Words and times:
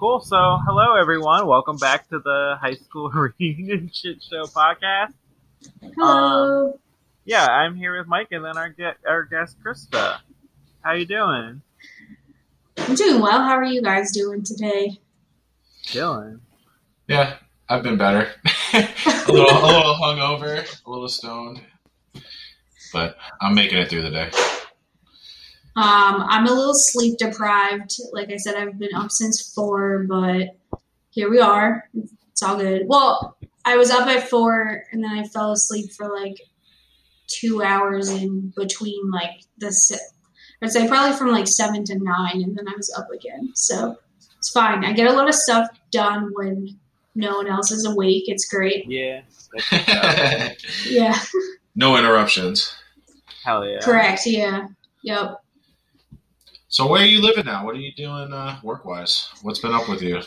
Cool. 0.00 0.20
So, 0.20 0.56
hello 0.64 0.94
everyone. 0.98 1.46
Welcome 1.46 1.76
back 1.76 2.08
to 2.08 2.20
the 2.20 2.56
High 2.58 2.72
School 2.72 3.10
Reunion 3.38 3.90
Shit 3.92 4.22
Show 4.22 4.44
podcast. 4.44 5.12
Hello. 5.94 6.68
Um, 6.68 6.74
yeah, 7.26 7.44
I'm 7.44 7.76
here 7.76 7.98
with 7.98 8.06
Mike, 8.08 8.28
and 8.30 8.42
then 8.42 8.56
our 8.56 8.70
get 8.70 8.96
our 9.06 9.24
guest 9.24 9.58
Krista. 9.62 10.20
How 10.80 10.92
you 10.94 11.04
doing? 11.04 11.60
I'm 12.78 12.94
doing 12.94 13.20
well. 13.20 13.42
How 13.42 13.58
are 13.58 13.64
you 13.64 13.82
guys 13.82 14.10
doing 14.10 14.42
today? 14.42 14.98
Chilling. 15.82 16.40
Yeah, 17.06 17.36
I've 17.68 17.82
been 17.82 17.98
better. 17.98 18.26
a 18.72 18.88
little, 19.28 19.50
a 19.50 19.66
little 19.66 19.98
hungover, 20.00 20.82
a 20.86 20.90
little 20.90 21.08
stoned, 21.08 21.60
but 22.90 23.18
I'm 23.38 23.54
making 23.54 23.76
it 23.76 23.90
through 23.90 24.00
the 24.00 24.10
day. 24.10 24.30
Um, 25.80 26.26
I'm 26.28 26.46
a 26.46 26.52
little 26.52 26.74
sleep 26.74 27.16
deprived. 27.18 27.96
Like 28.12 28.30
I 28.30 28.36
said, 28.36 28.54
I've 28.54 28.78
been 28.78 28.94
up 28.94 29.10
since 29.10 29.52
four, 29.54 30.04
but 30.08 30.56
here 31.10 31.30
we 31.30 31.40
are. 31.40 31.88
It's 32.32 32.42
all 32.42 32.56
good. 32.56 32.82
Well, 32.86 33.36
I 33.64 33.76
was 33.76 33.90
up 33.90 34.06
at 34.06 34.28
four 34.28 34.84
and 34.92 35.02
then 35.02 35.10
I 35.10 35.24
fell 35.24 35.52
asleep 35.52 35.92
for 35.92 36.12
like 36.12 36.36
two 37.28 37.62
hours 37.62 38.08
in 38.10 38.52
between 38.56 39.10
like 39.10 39.42
the 39.58 39.72
si- 39.72 39.96
I'd 40.62 40.70
say 40.70 40.86
probably 40.86 41.16
from 41.16 41.30
like 41.30 41.48
seven 41.48 41.84
to 41.84 41.98
nine, 41.98 42.42
and 42.42 42.56
then 42.56 42.68
I 42.68 42.76
was 42.76 42.94
up 42.98 43.08
again. 43.10 43.52
So 43.54 43.96
it's 44.36 44.50
fine. 44.50 44.84
I 44.84 44.92
get 44.92 45.06
a 45.06 45.12
lot 45.12 45.28
of 45.28 45.34
stuff 45.34 45.68
done 45.90 46.30
when 46.34 46.78
no 47.14 47.36
one 47.36 47.46
else 47.46 47.70
is 47.70 47.86
awake. 47.86 48.24
It's 48.26 48.46
great. 48.46 48.84
Yeah. 48.86 49.22
That's 49.54 49.72
what's 49.72 49.88
up. 49.88 50.52
Yeah, 50.86 51.18
no 51.74 51.96
interruptions. 51.96 52.74
Hell 53.42 53.66
yeah. 53.66 53.78
correct. 53.80 54.26
Yeah, 54.26 54.66
yep. 55.02 55.39
So 56.70 56.86
where 56.86 57.02
are 57.02 57.06
you 57.06 57.20
living 57.20 57.46
now? 57.46 57.64
What 57.64 57.74
are 57.74 57.80
you 57.80 57.92
doing 57.92 58.32
uh, 58.32 58.60
work 58.62 58.84
wise? 58.84 59.28
What's 59.42 59.58
been 59.58 59.72
up 59.72 59.88
with 59.88 60.02
you? 60.02 60.22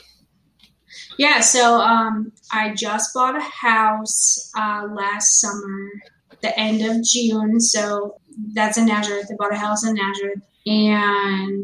Yeah, 1.18 1.40
so 1.40 1.80
um, 1.80 2.34
I 2.52 2.74
just 2.74 3.14
bought 3.14 3.38
a 3.38 3.42
house 3.42 4.52
uh, 4.54 4.90
last 4.92 5.40
summer, 5.40 5.90
the 6.42 6.58
end 6.60 6.82
of 6.82 7.02
June. 7.02 7.62
So 7.62 8.20
that's 8.54 8.78
in 8.78 8.88
Nazareth. 8.88 9.28
I 9.32 9.36
bought 9.38 9.54
a 9.54 9.58
house 9.58 9.88
in 9.88 9.96
Nazareth, 9.96 10.42
and 10.66 11.64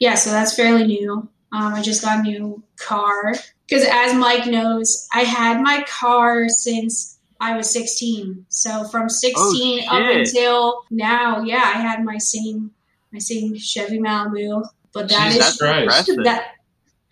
yeah, 0.00 0.16
so 0.16 0.30
that's 0.30 0.56
fairly 0.56 0.88
new. 0.88 1.12
Um, 1.52 1.74
I 1.74 1.80
just 1.80 2.02
got 2.02 2.18
a 2.18 2.22
new 2.22 2.64
car 2.80 3.34
because, 3.68 3.86
as 3.88 4.14
Mike 4.14 4.46
knows, 4.46 5.06
I 5.14 5.20
had 5.20 5.60
my 5.60 5.84
car 5.88 6.48
since 6.48 7.20
I 7.40 7.56
was 7.56 7.70
16. 7.72 8.44
So 8.48 8.88
from 8.88 9.08
16 9.08 9.88
up 9.88 10.02
until 10.02 10.82
now, 10.90 11.42
yeah, 11.42 11.62
I 11.64 11.78
had 11.78 12.04
my 12.04 12.18
same 12.18 12.72
my 13.12 13.18
same 13.18 13.56
Chevy 13.56 13.98
Malibu. 13.98 14.64
But 14.92 15.08
that 15.08 15.32
Jeez, 15.32 15.38
is 15.38 15.58
that's 15.58 15.60
impressive. 15.80 16.24
that 16.24 16.44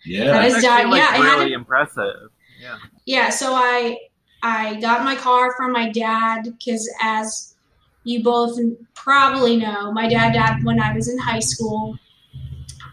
Yeah. 0.05 0.25
That 0.25 0.41
That's 0.41 0.55
is 0.57 0.63
actually, 0.65 0.91
like, 0.91 1.01
Yeah, 1.01 1.09
I 1.11 1.25
had 1.25 1.37
really 1.39 1.53
impressive. 1.53 2.29
Yeah. 2.61 2.77
yeah 3.05 3.29
so 3.29 3.53
i 3.53 3.97
i 4.43 4.77
got 4.81 5.05
my 5.05 5.15
car 5.15 5.53
from 5.55 5.71
my 5.71 5.89
dad 5.91 6.43
because 6.43 6.83
as 7.01 7.55
you 8.03 8.21
both 8.21 8.59
probably 8.95 9.55
know 9.55 9.93
my 9.93 10.09
dad 10.09 10.33
died 10.33 10.61
when 10.65 10.77
i 10.81 10.93
was 10.93 11.07
in 11.07 11.17
high 11.17 11.39
school 11.39 11.97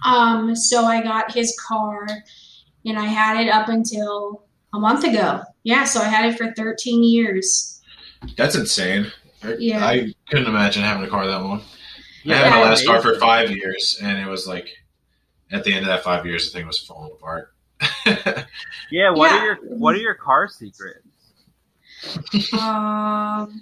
um 0.04 0.54
so 0.54 0.84
i 0.84 1.02
got 1.02 1.32
his 1.34 1.52
car 1.68 2.06
and 2.84 2.96
i 2.96 3.06
had 3.06 3.44
it 3.44 3.48
up 3.50 3.68
until 3.68 4.44
a 4.72 4.78
month 4.78 5.02
ago 5.02 5.42
yeah 5.64 5.82
so 5.82 6.00
i 6.00 6.04
had 6.04 6.26
it 6.26 6.38
for 6.38 6.52
13 6.52 7.02
years 7.02 7.82
That's 8.36 8.54
insane. 8.54 9.10
I, 9.42 9.54
Yeah. 9.58 9.84
I 9.84 10.14
couldn't 10.30 10.46
imagine 10.46 10.84
having 10.84 11.04
a 11.04 11.08
car 11.08 11.26
that 11.26 11.42
long. 11.42 11.60
Yeah. 12.26 12.34
I 12.36 12.38
had 12.48 12.50
my 12.50 12.62
last 12.62 12.86
car 12.86 13.00
for 13.00 13.18
five 13.18 13.50
years, 13.50 13.98
and 14.02 14.18
it 14.18 14.26
was 14.26 14.46
like 14.46 14.68
at 15.50 15.64
the 15.64 15.72
end 15.72 15.80
of 15.82 15.86
that 15.88 16.02
five 16.04 16.26
years, 16.26 16.50
the 16.50 16.58
thing 16.58 16.66
was 16.66 16.78
falling 16.78 17.12
apart. 17.12 17.52
Yeah. 18.90 19.10
What 19.10 19.30
Yeah. 19.30 19.38
are 19.40 19.44
your 19.44 19.56
What 19.78 19.94
are 19.94 19.98
your 19.98 20.14
car 20.14 20.48
secrets? 20.48 21.06
um 22.52 23.60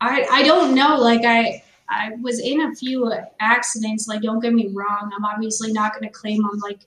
i 0.00 0.24
i 0.30 0.42
don't 0.44 0.74
know 0.74 0.96
like 0.98 1.24
i 1.24 1.62
I 1.88 2.10
was 2.20 2.40
in 2.40 2.60
a 2.62 2.74
few 2.74 3.12
accidents. 3.38 4.08
Like, 4.08 4.20
don't 4.20 4.40
get 4.40 4.52
me 4.52 4.72
wrong. 4.74 5.08
I'm 5.16 5.24
obviously 5.24 5.70
not 5.72 5.92
going 5.92 6.02
to 6.02 6.08
claim 6.10 6.44
I'm 6.44 6.58
like 6.58 6.80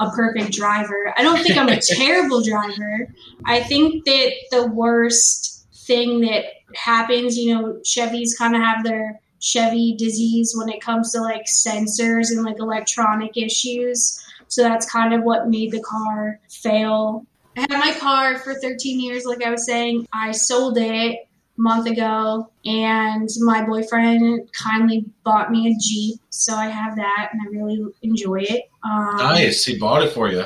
a 0.00 0.10
perfect 0.10 0.50
driver. 0.52 1.14
I 1.16 1.22
don't 1.22 1.40
think 1.40 1.56
I'm 1.56 1.68
a 1.68 1.80
terrible 1.80 2.42
driver. 2.42 3.06
I 3.44 3.60
think 3.62 4.04
that 4.06 4.32
the 4.50 4.66
worst 4.66 5.68
thing 5.86 6.22
that 6.22 6.46
happens, 6.74 7.38
you 7.38 7.54
know, 7.54 7.74
Chevys 7.84 8.36
kind 8.36 8.56
of 8.56 8.60
have 8.60 8.82
their 8.82 9.20
Chevy 9.40 9.94
disease 9.96 10.54
when 10.56 10.68
it 10.68 10.80
comes 10.80 11.12
to 11.12 11.20
like 11.20 11.46
sensors 11.46 12.30
and 12.30 12.44
like 12.44 12.58
electronic 12.58 13.36
issues. 13.36 14.22
So 14.48 14.62
that's 14.62 14.90
kind 14.90 15.14
of 15.14 15.22
what 15.22 15.48
made 15.48 15.72
the 15.72 15.80
car 15.80 16.38
fail. 16.48 17.26
I 17.56 17.60
had 17.60 17.70
my 17.70 17.94
car 17.98 18.38
for 18.38 18.54
13 18.54 19.00
years, 19.00 19.24
like 19.24 19.44
I 19.44 19.50
was 19.50 19.66
saying. 19.66 20.06
I 20.12 20.32
sold 20.32 20.78
it 20.78 20.84
a 20.84 21.26
month 21.56 21.88
ago, 21.88 22.50
and 22.64 23.28
my 23.40 23.64
boyfriend 23.64 24.48
kindly 24.52 25.06
bought 25.24 25.50
me 25.50 25.68
a 25.68 25.74
Jeep. 25.80 26.20
So 26.30 26.54
I 26.54 26.68
have 26.68 26.96
that, 26.96 27.30
and 27.32 27.42
I 27.42 27.60
really 27.60 27.84
enjoy 28.02 28.40
it. 28.42 28.64
Um, 28.82 29.16
nice. 29.16 29.64
He 29.64 29.78
bought 29.78 30.02
it 30.02 30.12
for 30.12 30.30
you. 30.30 30.44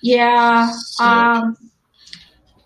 Yeah. 0.00 0.72
Um, 1.00 1.56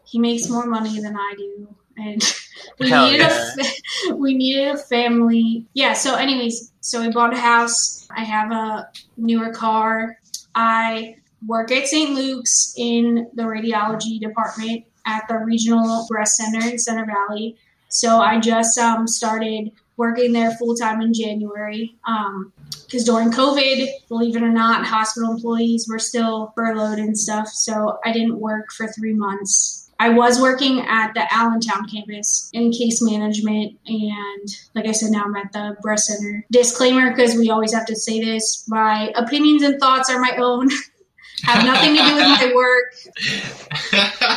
he 0.05 0.19
makes 0.19 0.49
more 0.49 0.67
money 0.67 1.01
than 1.01 1.17
I 1.17 1.35
do, 1.37 1.75
and 1.97 2.23
we 2.79 2.89
Hell 2.89 3.07
needed 3.07 3.21
yeah. 3.21 3.55
a 3.59 3.65
fa- 3.65 4.17
we 4.17 4.35
needed 4.35 4.69
a 4.69 4.79
family. 4.79 5.67
Yeah. 5.75 5.93
So, 5.93 6.17
anyways, 6.17 6.73
so 6.81 7.01
we 7.01 7.13
bought 7.13 7.35
a 7.35 7.39
house. 7.39 8.09
I 8.11 8.25
have 8.25 8.53
a 8.53 8.89
newer 9.17 9.53
car. 9.53 10.19
I 10.55 11.17
work 11.47 11.71
at 11.73 11.87
St. 11.87 12.15
Luke's 12.15 12.75
in 12.77 13.29
the 13.35 13.43
radiology 13.43 14.21
department 14.21 14.85
at 15.07 15.27
the 15.29 15.39
regional 15.39 16.07
breast 16.09 16.37
center 16.37 16.67
in 16.67 16.79
Center 16.79 17.07
Valley. 17.07 17.57
So 17.89 18.21
I 18.21 18.41
just 18.41 18.79
um, 18.79 19.07
started 19.07 19.73
working 19.97 20.33
there 20.33 20.53
full 20.53 20.75
time 20.75 21.01
in 21.03 21.13
January. 21.13 21.95
Um, 22.07 22.53
because 22.87 23.05
during 23.05 23.31
COVID, 23.31 23.89
believe 24.09 24.37
it 24.37 24.43
or 24.43 24.51
not, 24.51 24.85
hospital 24.85 25.31
employees 25.31 25.89
were 25.89 25.99
still 25.99 26.53
furloughed 26.55 26.99
and 26.99 27.19
stuff. 27.19 27.49
So 27.49 27.99
I 28.05 28.13
didn't 28.13 28.39
work 28.39 28.71
for 28.73 28.87
three 28.89 29.15
months. 29.15 29.82
I 30.03 30.09
was 30.09 30.41
working 30.41 30.81
at 30.81 31.15
the 31.15 31.33
Allentown 31.33 31.89
campus 31.89 32.51
in 32.53 32.73
case 32.73 33.01
management, 33.01 33.79
and 33.87 34.49
like 34.75 34.87
I 34.87 34.91
said, 34.91 35.13
now 35.13 35.23
I'm 35.25 35.37
at 35.37 35.53
the 35.53 35.77
breast 35.81 36.07
center. 36.07 36.45
Disclaimer 36.51 37.11
because 37.11 37.37
we 37.37 37.51
always 37.51 37.73
have 37.73 37.87
to 37.87 37.95
say 37.95 38.21
this 38.21 38.65
my 38.69 39.13
opinions 39.15 39.63
and 39.63 39.79
thoughts 39.79 40.11
are 40.11 40.19
my 40.21 40.35
own, 40.39 40.69
have 41.45 41.65
nothing 41.65 41.95
to 41.97 42.03
do 42.03 42.15
with 42.17 42.25
my 42.25 42.53
work. 42.53 42.95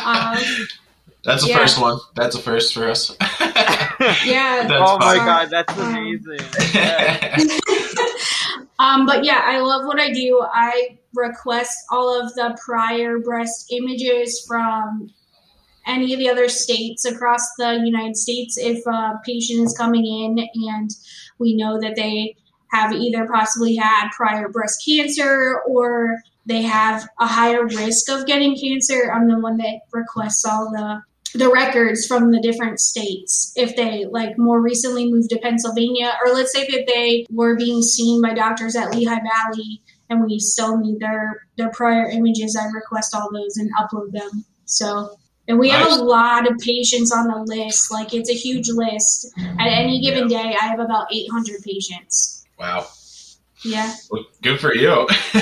Um, 0.06 0.66
That's 1.24 1.42
the 1.42 1.48
yeah. 1.50 1.58
first 1.58 1.80
one. 1.80 1.98
That's 2.14 2.36
the 2.36 2.42
first 2.42 2.72
for 2.72 2.88
us. 2.88 3.16
yeah. 3.20 4.68
That's 4.68 4.72
oh 4.88 4.98
my 4.98 5.16
fine. 5.16 5.26
god, 5.26 5.50
that's 5.50 5.76
Um, 5.76 5.96
amazing. 5.96 6.38
Yeah. 6.72 7.36
um, 8.78 9.04
but 9.06 9.24
yeah, 9.24 9.40
I 9.42 9.58
love 9.58 9.86
what 9.86 9.98
I 9.98 10.12
do. 10.12 10.40
I 10.54 10.98
request 11.16 11.76
all 11.90 12.08
of 12.22 12.32
the 12.34 12.56
prior 12.64 13.18
breast 13.18 13.72
images 13.72 14.44
from 14.46 15.10
any 15.86 16.12
of 16.12 16.18
the 16.18 16.28
other 16.28 16.48
states 16.48 17.04
across 17.04 17.54
the 17.58 17.80
United 17.84 18.16
States 18.16 18.58
if 18.58 18.84
a 18.86 19.20
patient 19.24 19.64
is 19.64 19.76
coming 19.76 20.04
in 20.04 20.38
and 20.70 20.90
we 21.38 21.54
know 21.54 21.80
that 21.80 21.96
they 21.96 22.36
have 22.72 22.92
either 22.92 23.28
possibly 23.32 23.76
had 23.76 24.10
prior 24.10 24.48
breast 24.48 24.82
cancer 24.86 25.60
or 25.68 26.16
they 26.46 26.62
have 26.62 27.08
a 27.20 27.26
higher 27.26 27.64
risk 27.64 28.10
of 28.10 28.26
getting 28.26 28.56
cancer. 28.56 29.12
I'm 29.12 29.28
the 29.28 29.38
one 29.38 29.56
that 29.58 29.80
requests 29.92 30.44
all 30.44 30.70
the 30.70 31.02
the 31.34 31.50
records 31.50 32.06
from 32.06 32.30
the 32.30 32.40
different 32.40 32.80
states 32.80 33.52
if 33.56 33.76
they 33.76 34.06
like 34.06 34.38
more 34.38 34.60
recently 34.60 35.10
moved 35.10 35.28
to 35.28 35.38
Pennsylvania 35.38 36.16
or 36.24 36.32
let's 36.32 36.52
say 36.52 36.66
that 36.66 36.86
they 36.86 37.26
were 37.30 37.56
being 37.56 37.82
seen 37.82 38.22
by 38.22 38.32
doctors 38.32 38.74
at 38.74 38.94
Lehigh 38.94 39.20
Valley 39.20 39.82
and 40.08 40.24
we 40.24 40.38
still 40.38 40.78
need 40.78 41.00
their 41.00 41.46
their 41.58 41.70
prior 41.70 42.08
images 42.08 42.56
I 42.56 42.66
request 42.66 43.14
all 43.14 43.28
those 43.32 43.56
and 43.56 43.70
upload 43.76 44.12
them 44.12 44.44
so 44.64 45.18
and 45.48 45.58
we 45.58 45.68
have 45.68 45.86
a 45.90 46.02
lot 46.02 46.50
of 46.50 46.58
patients 46.58 47.12
on 47.12 47.28
the 47.28 47.36
list 47.54 47.90
like 47.92 48.12
it's 48.14 48.30
a 48.30 48.34
huge 48.34 48.68
list 48.70 49.32
at 49.58 49.66
any 49.68 50.00
given 50.00 50.28
day 50.28 50.56
I 50.60 50.64
have 50.66 50.80
about 50.80 51.06
800 51.12 51.62
patients 51.62 52.44
wow. 52.58 52.86
yeah 53.64 53.94
Well, 54.10 54.24
good 54.42 54.60
for 54.60 54.74
you. 54.74 55.06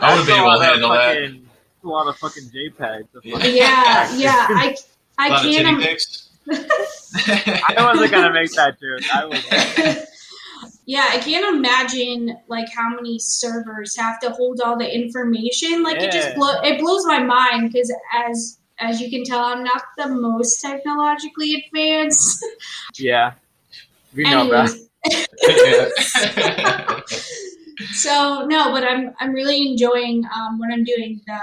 I 0.00 0.14
would 0.16 0.26
be 0.26 0.32
able 0.32 0.50
to 0.50 0.56
of 0.56 0.62
handle 0.62 0.90
that. 0.90 1.16
A 1.84 1.88
lot 1.88 2.08
of 2.08 2.16
fucking 2.16 2.44
JPEGs. 2.44 3.06
Yeah. 3.24 3.44
yeah 3.46 4.14
yeah 4.16 4.46
I 4.50 4.74
A 5.18 5.22
I 5.22 5.28
lot 5.28 5.42
can't 5.42 5.80
titty 5.82 5.90
im- 5.90 5.96
I 6.50 7.74
wasn't 7.92 8.10
gonna 8.10 8.32
make 8.32 8.50
that 8.52 8.76
joke. 8.80 9.14
I 9.14 9.24
was. 9.26 10.06
yeah, 10.86 11.06
I 11.10 11.18
can't 11.18 11.54
imagine 11.56 12.36
like 12.48 12.68
how 12.74 12.88
many 12.94 13.18
servers 13.18 13.96
have 13.96 14.18
to 14.20 14.30
hold 14.30 14.60
all 14.60 14.78
the 14.78 14.92
information. 14.92 15.82
Like 15.82 15.98
it 16.00 16.10
just 16.12 16.28
Yeah. 16.30 16.34
blow 16.36 16.60
it 16.62 16.78
blows 16.80 17.04
my 17.06 17.22
mind 17.22 17.70
because 17.72 17.92
as 18.26 18.58
as 18.80 19.00
you 19.00 19.10
can 19.10 19.24
tell, 19.24 19.40
I'm 19.44 19.62
not 19.64 19.82
the 19.96 20.08
most 20.08 20.60
technologically 20.60 21.54
advanced. 21.66 22.44
Yeah. 22.98 23.32
We 24.14 24.24
know 24.24 24.48
that. 24.50 24.70
Anyways, 25.44 26.08
Yeah. 26.18 27.00
so 27.92 28.46
no, 28.48 28.72
but 28.72 28.84
I'm 28.84 29.14
I'm 29.20 29.32
really 29.32 29.68
enjoying 29.68 30.24
um, 30.34 30.58
what 30.58 30.72
I'm 30.72 30.84
doing. 30.84 31.20
The 31.26 31.40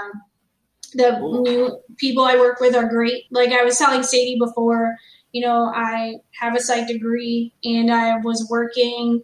the 0.94 1.16
Cool. 1.20 1.42
new 1.42 1.80
people 1.98 2.24
I 2.24 2.36
work 2.36 2.60
with 2.60 2.74
are 2.74 2.88
great. 2.88 3.24
Like 3.30 3.50
I 3.52 3.62
was 3.64 3.78
telling 3.78 4.02
Sadie 4.02 4.38
before, 4.38 4.96
you 5.32 5.42
know, 5.46 5.72
I 5.74 6.16
have 6.40 6.54
a 6.54 6.60
psych 6.60 6.86
degree 6.88 7.52
and 7.64 7.92
I 7.92 8.18
was 8.18 8.46
working 8.50 9.22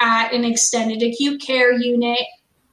at 0.00 0.32
an 0.32 0.44
extended 0.44 1.02
acute 1.02 1.40
care 1.40 1.72
unit. 1.72 2.20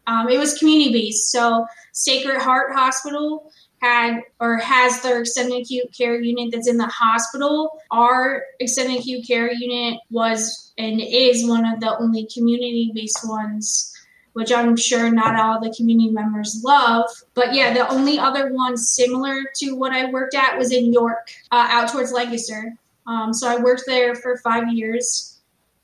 Um, 0.07 0.27
it 0.29 0.38
was 0.38 0.57
community 0.57 0.91
based, 0.91 1.31
so 1.31 1.65
Sacred 1.93 2.41
Heart 2.41 2.73
Hospital 2.73 3.51
had 3.81 4.22
or 4.39 4.57
has 4.57 5.01
their 5.01 5.19
extended 5.22 5.62
acute 5.62 5.92
care 5.95 6.19
unit 6.19 6.51
that's 6.51 6.68
in 6.68 6.78
the 6.78 6.88
hospital. 6.88 7.81
Our 7.89 8.44
extended 8.60 9.00
acute 9.00 9.28
care 9.28 9.51
unit 9.51 10.00
was 10.10 10.72
and 10.78 11.01
is 11.01 11.48
one 11.48 11.66
of 11.66 11.80
the 11.80 11.98
only 11.98 12.28
community 12.33 12.92
based 12.94 13.28
ones 13.28 13.92
which 14.33 14.51
I'm 14.51 14.78
sure 14.78 15.12
not 15.12 15.36
all 15.36 15.60
the 15.60 15.74
community 15.75 16.10
members 16.10 16.62
love. 16.63 17.10
But 17.33 17.54
yeah, 17.54 17.74
the 17.74 17.88
only 17.89 18.18
other 18.18 18.54
one 18.54 18.78
similar 18.78 19.44
to 19.56 19.72
what 19.74 19.92
I 19.92 20.10
worked 20.10 20.36
at 20.36 20.57
was 20.57 20.72
in 20.72 20.94
York, 20.94 21.30
uh, 21.51 21.68
out 21.69 21.92
towards 21.92 22.12
Lancaster. 22.12 22.74
Um, 23.07 23.34
so 23.34 23.48
I 23.50 23.62
worked 23.62 23.84
there 23.88 24.16
for 24.16 24.38
five 24.38 24.72
years. 24.72 25.39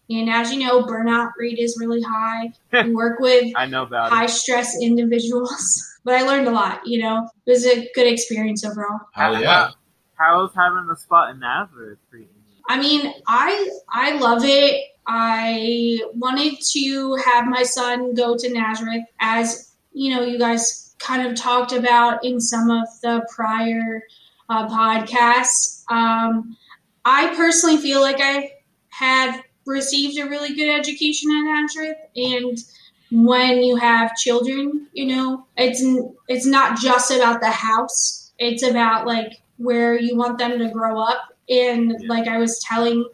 And 0.09 0.29
as 0.29 0.53
you 0.53 0.65
know, 0.65 0.83
burnout 0.83 1.31
rate 1.37 1.59
is 1.59 1.77
really 1.79 2.01
high. 2.01 2.53
We 2.85 2.95
work 2.95 3.19
with 3.19 3.51
I 3.55 3.65
know 3.65 3.83
about 3.83 4.11
high 4.11 4.25
it. 4.25 4.29
stress 4.29 4.81
individuals, 4.81 5.96
but 6.07 6.15
I 6.15 6.21
learned 6.21 6.47
a 6.47 6.51
lot, 6.51 6.87
you 6.87 7.03
know. 7.03 7.29
It 7.45 7.51
was 7.51 7.65
a 7.65 7.89
good 7.93 8.07
experience 8.07 8.63
overall. 8.63 9.01
Hell 9.11 9.41
yeah. 9.41 9.71
How's 10.15 10.55
having 10.55 10.87
the 10.87 10.95
spot 10.95 11.31
in 11.31 11.41
Nazareth 11.41 11.99
treating 12.09 12.29
you? 12.29 12.63
I 12.69 12.79
mean, 12.79 13.13
I 13.27 13.69
I 13.89 14.17
love 14.17 14.45
it. 14.45 14.85
I 15.05 15.99
wanted 16.13 16.59
to 16.71 17.15
have 17.25 17.45
my 17.47 17.63
son 17.63 18.13
go 18.13 18.37
to 18.37 18.53
Nazareth 18.53 19.03
as 19.19 19.75
you 19.91 20.15
know, 20.15 20.21
you 20.21 20.39
guys 20.39 20.95
kind 20.97 21.27
of 21.27 21.35
talked 21.35 21.73
about 21.73 22.23
in 22.23 22.39
some 22.39 22.71
of 22.71 22.87
the 23.01 23.27
prior 23.35 24.01
uh, 24.47 24.65
podcasts. 24.69 25.83
Um, 25.91 26.55
I 27.03 27.35
personally 27.35 27.77
feel 27.77 27.99
like 27.99 28.21
I 28.21 28.53
had 28.87 29.41
received 29.65 30.17
a 30.19 30.29
really 30.29 30.55
good 30.55 30.69
education 30.69 31.31
at 31.31 31.43
Nazareth, 31.43 31.97
and 32.15 32.57
when 33.11 33.63
you 33.63 33.75
have 33.77 34.15
children, 34.15 34.87
you 34.93 35.05
know, 35.05 35.45
it's 35.55 35.83
it's 36.27 36.45
not 36.45 36.77
just 36.79 37.11
about 37.11 37.41
the 37.41 37.49
house. 37.49 38.31
It's 38.37 38.63
about 38.63 39.07
like 39.07 39.41
where 39.57 39.97
you 39.97 40.17
want 40.17 40.37
them 40.37 40.59
to 40.59 40.69
grow 40.69 40.99
up. 40.99 41.33
And 41.49 41.95
like 42.07 42.27
I 42.27 42.37
was 42.37 42.63
telling 42.67 43.07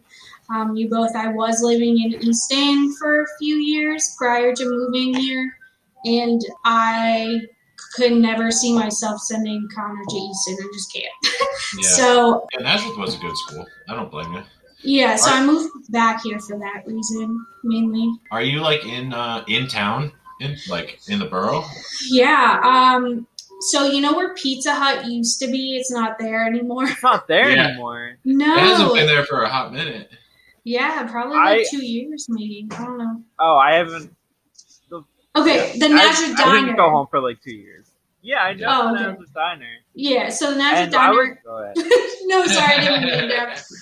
um, 0.50 0.76
you 0.76 0.88
both, 0.90 1.14
I 1.14 1.28
was 1.28 1.62
living 1.62 1.98
in 2.02 2.22
Easton 2.22 2.94
for 2.96 3.22
a 3.22 3.26
few 3.38 3.56
years 3.56 4.14
prior 4.18 4.54
to 4.54 4.64
moving 4.64 5.14
here, 5.14 5.56
and 6.04 6.40
I 6.64 7.42
could 7.94 8.12
never 8.12 8.50
see 8.50 8.76
myself 8.76 9.20
sending 9.20 9.68
Connor 9.74 10.02
to 10.08 10.16
Easton. 10.16 10.56
I 10.60 10.68
just 10.72 10.92
can't. 10.92 11.48
Yeah. 11.76 11.88
So 11.88 12.46
yeah, 12.52 12.62
Nazareth 12.62 12.98
was 12.98 13.16
a 13.16 13.18
good 13.18 13.36
school. 13.36 13.66
I 13.88 13.96
don't 13.96 14.10
blame 14.10 14.32
you. 14.32 14.42
Yeah, 14.84 15.16
so 15.16 15.30
Are- 15.30 15.38
I 15.38 15.44
moved 15.46 15.90
back 15.90 16.22
here 16.22 16.38
for 16.40 16.58
that 16.58 16.84
reason 16.86 17.44
mainly. 17.62 18.12
Are 18.30 18.42
you 18.42 18.60
like 18.60 18.84
in 18.84 19.12
uh 19.12 19.44
in 19.48 19.66
town? 19.66 20.12
In 20.40 20.56
like 20.68 21.00
in 21.08 21.18
the 21.18 21.26
borough? 21.26 21.64
Yeah. 22.08 22.60
Um. 22.62 23.26
So 23.60 23.86
you 23.86 24.00
know 24.00 24.12
where 24.14 24.34
Pizza 24.34 24.74
Hut 24.74 25.06
used 25.06 25.38
to 25.40 25.46
be? 25.46 25.76
It's 25.76 25.90
not 25.90 26.18
there 26.18 26.44
anymore. 26.46 26.84
It's 26.84 27.02
not 27.02 27.26
there 27.28 27.50
Yeah. 27.50 27.68
anymore. 27.68 28.16
No. 28.24 28.52
It 28.54 28.58
hasn't 28.60 28.94
been 28.94 29.06
there 29.06 29.24
for 29.24 29.42
a 29.42 29.48
hot 29.48 29.72
minute. 29.72 30.10
Yeah, 30.64 31.06
probably 31.10 31.36
like 31.36 31.60
I- 31.60 31.64
two 31.70 31.84
years, 31.84 32.26
maybe. 32.28 32.66
I 32.72 32.76
don't 32.84 32.98
know. 32.98 33.22
Oh, 33.38 33.56
I 33.56 33.74
haven't. 33.76 34.14
Okay, 35.36 35.76
the 35.78 35.86
I, 35.86 35.88
Nazareth 35.88 36.38
I 36.40 36.44
Diner. 36.44 36.60
didn't 36.66 36.76
go 36.76 36.90
home 36.90 37.06
for 37.10 37.20
like 37.20 37.40
two 37.42 37.54
years. 37.54 37.86
Yeah, 38.22 38.38
I 38.42 38.54
know 38.54 38.66
Oh, 38.68 38.88
the 38.88 38.94
okay. 39.00 39.04
Nazareth 39.10 39.34
Diner. 39.34 39.66
Yeah, 39.94 40.28
so 40.30 40.50
the 40.52 40.58
Nazareth 40.58 40.86
And 40.86 40.96
I 40.96 41.10
was, 41.10 41.16
Diner. 41.28 41.40
go 41.44 41.62
ahead. 41.62 41.76
no, 42.26 42.46
sorry, 42.46 42.74
I 42.76 42.80
didn't 42.80 43.00
mean 43.02 43.08
to 43.12 43.24
interrupt. 43.24 43.64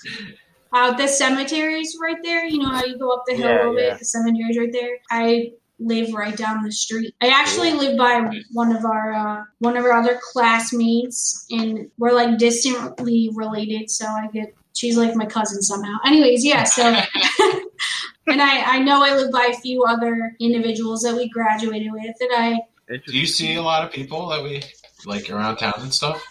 Uh, 0.72 0.92
the 0.92 1.06
cemetery's 1.06 1.96
right 2.00 2.16
there. 2.22 2.44
You 2.46 2.58
know 2.58 2.70
how 2.70 2.84
you 2.84 2.98
go 2.98 3.10
up 3.12 3.24
the 3.26 3.34
hill 3.34 3.48
Yeah, 3.48 3.54
a 3.56 3.58
little 3.68 3.78
yeah. 3.80 3.90
bit? 3.90 3.98
The 4.00 4.04
cemetery's 4.06 4.58
right 4.58 4.72
there. 4.72 4.98
I 5.10 5.52
live 5.78 6.12
right 6.14 6.36
down 6.36 6.62
the 6.62 6.72
street. 6.72 7.14
I 7.20 7.28
actually 7.28 7.70
Cool. 7.72 7.80
live 7.80 7.98
by 7.98 8.40
one 8.52 8.74
of 8.74 8.84
our 8.84 9.12
uh, 9.12 9.44
one 9.58 9.76
of 9.76 9.84
our 9.84 9.92
other 9.92 10.18
classmates, 10.32 11.44
and 11.50 11.90
we're 11.98 12.12
like 12.12 12.38
distantly 12.38 13.30
related. 13.34 13.90
So 13.90 14.06
I 14.06 14.28
get 14.32 14.54
she's 14.74 14.96
like 14.96 15.14
my 15.14 15.26
cousin 15.26 15.60
somehow. 15.62 15.96
Anyways, 16.06 16.44
yeah. 16.44 16.64
So 16.64 16.82
and 18.26 18.40
I 18.40 18.76
I 18.76 18.78
know 18.78 19.02
I 19.02 19.14
live 19.14 19.32
by 19.32 19.50
a 19.52 19.54
few 19.60 19.82
other 19.84 20.34
individuals 20.40 21.02
that 21.02 21.14
we 21.14 21.28
graduated 21.28 21.92
with, 21.92 22.14
and 22.20 22.30
I 22.32 22.60
Do 22.88 23.18
you 23.18 23.26
see 23.26 23.54
a 23.56 23.62
lot 23.62 23.84
of 23.84 23.92
people 23.92 24.28
that 24.28 24.42
we 24.42 24.62
like 25.04 25.28
around 25.30 25.56
town 25.56 25.74
and 25.78 25.92
stuff? 25.92 26.22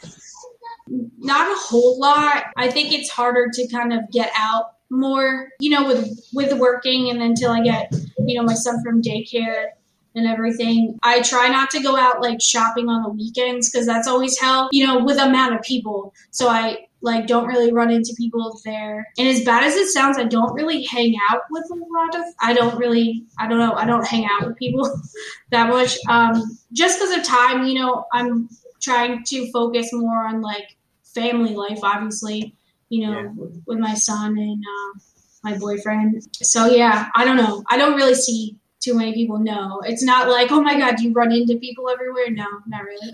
Not 1.20 1.48
a 1.50 1.60
whole 1.60 2.00
lot. 2.00 2.46
I 2.58 2.70
think 2.70 2.94
it's 2.94 3.10
harder 3.10 3.50
to 3.54 3.68
kind 3.68 3.94
of 3.94 4.10
get 4.12 4.32
out 4.38 4.74
more, 4.90 5.50
you 5.60 5.70
know, 5.70 5.88
with 5.88 6.20
with 6.34 6.54
working 6.54 7.10
and 7.10 7.22
until 7.22 7.52
I 7.52 7.62
get, 7.62 7.94
you 8.20 8.38
know, 8.38 8.44
my 8.44 8.54
son 8.54 8.84
from 8.84 9.02
daycare 9.02 9.68
and 10.16 10.28
everything. 10.28 11.00
I 11.04 11.22
try 11.22 11.48
not 11.48 11.70
to 11.72 11.82
go 11.82 11.96
out 11.96 12.22
like 12.22 12.42
shopping 12.42 12.90
on 12.90 13.04
the 13.04 13.10
weekends 13.10 13.72
because 13.72 13.86
that's 13.86 14.08
always 14.08 14.38
hell, 14.40 14.70
you 14.72 14.86
know, 14.86 15.04
with 15.04 15.18
amount 15.18 15.56
of 15.56 15.62
people. 15.62 16.14
So 16.32 16.50
I 16.50 16.88
like 17.02 17.26
don't 17.26 17.48
really 17.48 17.72
run 17.72 17.90
into 17.90 18.14
people 18.18 18.60
there. 18.64 19.08
And 19.18 19.28
as 19.28 19.44
bad 19.44 19.64
as 19.64 19.76
it 19.76 19.88
sounds, 19.88 20.18
I 20.18 20.26
don't 20.26 20.54
really 20.54 20.84
hang 20.84 21.16
out 21.32 21.42
with 21.50 21.64
a 21.72 21.76
lot 21.76 22.16
of 22.16 22.34
I 22.42 22.54
don't 22.54 22.78
really 22.78 23.24
I 23.40 23.48
don't 23.48 23.60
know, 23.60 23.74
I 23.74 23.86
don't 23.86 24.06
hang 24.06 24.26
out 24.26 24.48
with 24.48 24.58
people 24.58 24.92
that 25.52 25.70
much. 25.70 25.98
Um 26.10 26.60
just 26.74 27.00
because 27.00 27.18
of 27.18 27.24
time, 27.24 27.66
you 27.66 27.76
know, 27.76 28.06
I'm 28.12 28.50
trying 28.82 29.24
to 29.24 29.52
focus 29.52 29.90
more 29.94 30.26
on 30.28 30.42
like 30.42 30.76
family 31.14 31.56
life, 31.56 31.80
obviously, 31.84 32.56
you 32.90 33.06
know, 33.08 33.14
Yeah. 33.14 33.28
with, 33.36 33.64
with 33.68 33.80
my 33.80 33.94
son 33.94 34.38
and 34.38 34.64
uh, 34.64 35.00
my 35.44 35.58
boyfriend. 35.58 36.22
So 36.42 36.68
yeah, 36.68 37.08
I 37.16 37.26
don't 37.26 37.38
know. 37.38 37.64
I 37.70 37.78
don't 37.78 37.96
really 37.96 38.16
see 38.16 38.58
too 38.80 38.96
many 38.96 39.14
people. 39.14 39.40
No, 39.40 39.82
it's 39.86 40.04
not 40.04 40.30
like 40.30 40.52
oh 40.52 40.62
my 40.62 40.78
god, 40.78 40.96
do 40.98 41.04
you 41.08 41.14
run 41.14 41.32
into 41.32 41.58
people 41.58 41.90
everywhere? 41.90 42.30
No, 42.32 42.46
not 42.68 42.84
really. 42.84 43.12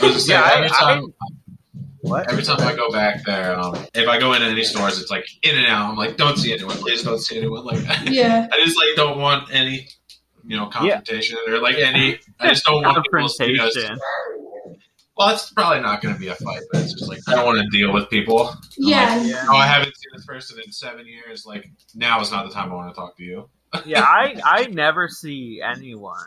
I 0.00 0.04
was 0.04 0.14
just 0.14 0.26
saying, 0.26 0.40
Yeah, 0.40 0.46
I- 0.48 0.56
every 0.56 0.68
time 0.70 1.14
What? 2.00 2.30
every 2.30 2.42
time 2.44 2.60
I 2.60 2.74
go 2.74 2.90
back 2.92 3.24
there, 3.24 3.58
um, 3.58 3.74
if 3.94 4.08
I 4.08 4.18
go 4.18 4.32
into 4.34 4.46
any 4.46 4.62
stores, 4.64 5.00
it's 5.00 5.10
like 5.10 5.26
in 5.42 5.56
and 5.56 5.66
out. 5.66 5.90
I'm 5.90 5.96
like, 5.96 6.16
don't 6.16 6.36
see 6.38 6.52
anyone, 6.52 6.76
please 6.76 7.02
don't 7.02 7.18
see 7.18 7.38
anyone. 7.38 7.64
Like, 7.64 7.80
Yeah, 8.04 8.46
I 8.52 8.64
just 8.64 8.76
like 8.76 8.94
don't 8.96 9.18
want 9.18 9.52
any, 9.52 9.88
you 10.46 10.56
know, 10.56 10.66
confrontation 10.66 11.36
or 11.48 11.58
like 11.60 11.76
any. 11.76 12.18
I 12.38 12.48
just 12.48 12.64
don't 12.64 12.82
want 12.82 13.02
people 13.10 13.26
to 13.28 13.34
see 13.34 13.58
us. 13.58 13.76
Confrontation. 15.16 15.18
Well, 15.18 15.34
it's 15.34 15.50
probably 15.52 15.80
not 15.80 16.02
going 16.02 16.14
to 16.14 16.20
be 16.20 16.28
a 16.28 16.34
fight, 16.34 16.62
but 16.72 16.82
it's 16.82 16.92
just 16.92 17.08
like 17.08 17.20
I 17.28 17.34
don't 17.34 17.46
want 17.46 17.58
to 17.58 17.68
deal 17.78 17.92
with 17.92 18.08
people. 18.10 18.54
Yeah, 18.76 19.16
like, 19.16 19.26
Yeah. 19.28 19.46
oh, 19.48 19.56
I 19.56 19.66
haven't 19.66 19.94
seen 19.96 20.10
this 20.14 20.26
person 20.26 20.58
in 20.64 20.72
seven 20.72 21.06
years. 21.06 21.44
Like 21.46 21.70
now 21.94 22.20
is 22.20 22.30
not 22.30 22.46
the 22.46 22.52
time 22.52 22.70
I 22.70 22.74
want 22.74 22.94
to 22.94 22.98
talk 23.00 23.16
to 23.16 23.24
you. 23.24 23.48
yeah, 23.86 24.02
I 24.02 24.40
I 24.44 24.66
never 24.66 25.08
see 25.08 25.60
anyone. 25.64 26.18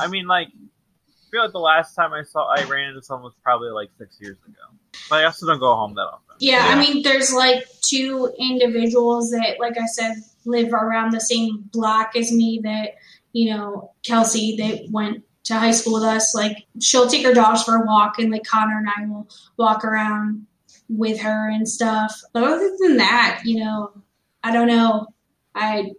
I 0.00 0.08
mean, 0.08 0.26
like, 0.26 0.48
I 0.48 1.30
feel 1.30 1.42
like 1.42 1.52
the 1.52 1.58
last 1.60 1.94
time 1.94 2.12
I 2.12 2.22
saw 2.24 2.46
I 2.54 2.64
ran 2.64 2.88
into 2.90 3.02
someone 3.02 3.24
was 3.24 3.34
probably 3.42 3.70
like 3.70 3.90
six 3.98 4.18
years 4.20 4.36
ago. 4.46 4.54
But 5.08 5.20
I 5.20 5.24
also 5.24 5.46
don't 5.46 5.60
go 5.60 5.74
home 5.74 5.94
that 5.94 6.02
often. 6.02 6.36
yeah. 6.40 6.66
I 6.68 6.78
mean, 6.78 7.02
there's 7.02 7.32
like 7.32 7.64
two 7.82 8.30
individuals 8.38 9.30
that, 9.30 9.56
like 9.58 9.78
I 9.78 9.86
said, 9.86 10.16
live 10.44 10.72
around 10.72 11.12
the 11.12 11.20
same 11.20 11.68
block 11.72 12.16
as 12.16 12.30
me. 12.32 12.60
That 12.62 12.94
you 13.32 13.50
know, 13.54 13.92
Kelsey, 14.04 14.56
that 14.56 14.90
went 14.90 15.24
to 15.48 15.58
high 15.58 15.72
school 15.72 15.94
with 15.94 16.04
us. 16.04 16.34
Like, 16.34 16.56
she'll 16.80 17.08
take 17.08 17.26
her 17.26 17.34
dogs 17.34 17.62
for 17.64 17.76
a 17.76 17.84
walk, 17.86 18.18
and 18.18 18.30
like 18.30 18.44
Connor 18.44 18.78
and 18.78 18.88
I 18.88 19.06
will 19.06 19.28
walk 19.56 19.84
around 19.84 20.46
with 20.88 21.20
her 21.20 21.50
and 21.50 21.68
stuff. 21.68 22.18
But 22.32 22.44
other 22.44 22.70
than 22.80 22.96
that, 22.98 23.42
you 23.44 23.62
know, 23.64 23.92
I 24.42 24.52
don't 24.52 24.68
know. 24.68 25.08
I 25.54 25.92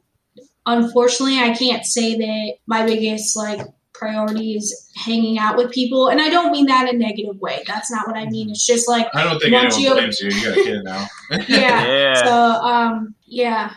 unfortunately 0.65 1.39
I 1.39 1.53
can't 1.53 1.85
say 1.85 2.15
that 2.15 2.53
my 2.67 2.85
biggest 2.85 3.35
like 3.35 3.59
priority 3.93 4.53
is 4.55 4.89
hanging 4.95 5.37
out 5.37 5.57
with 5.57 5.71
people, 5.71 6.07
and 6.07 6.21
I 6.21 6.29
don't 6.29 6.51
mean 6.51 6.67
that 6.67 6.87
in 6.89 6.95
a 6.95 6.99
negative 6.99 7.39
way. 7.41 7.63
That's 7.67 7.91
not 7.91 8.07
what 8.07 8.15
I 8.15 8.25
mean. 8.27 8.49
It's 8.49 8.65
just 8.65 8.87
like 8.87 9.07
I 9.13 9.23
don't 9.23 9.39
think 9.39 9.53
Once 9.53 9.75
anyone 9.75 9.97
you- 9.97 10.01
blames 10.01 10.21
you. 10.21 10.29
You 10.29 10.43
got 10.45 10.57
a 10.57 10.63
kid 10.63 10.83
now. 10.83 11.07
yeah. 11.47 11.85
Yeah. 11.99 12.23
So 12.23 12.33
um 12.33 13.15
yeah, 13.25 13.73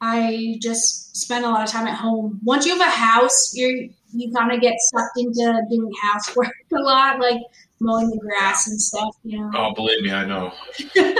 I 0.00 0.58
just 0.60 1.16
spend 1.16 1.44
a 1.44 1.48
lot 1.48 1.62
of 1.64 1.70
time 1.70 1.86
at 1.86 1.98
home. 1.98 2.40
Once 2.44 2.66
you 2.66 2.76
have 2.78 2.86
a 2.86 2.90
house, 2.90 3.52
you're 3.54 3.88
you 4.14 4.32
kind 4.32 4.52
of 4.52 4.60
get 4.60 4.74
sucked 4.78 5.18
into 5.18 5.62
doing 5.70 5.92
housework 6.02 6.52
a 6.72 6.80
lot, 6.80 7.20
like 7.20 7.40
mowing 7.80 8.08
the 8.10 8.18
grass 8.18 8.68
and 8.68 8.80
stuff, 8.80 9.16
you 9.24 9.38
know. 9.38 9.50
oh, 9.54 9.74
believe 9.74 10.02
me, 10.02 10.10
I 10.10 10.24
know. 10.24 10.52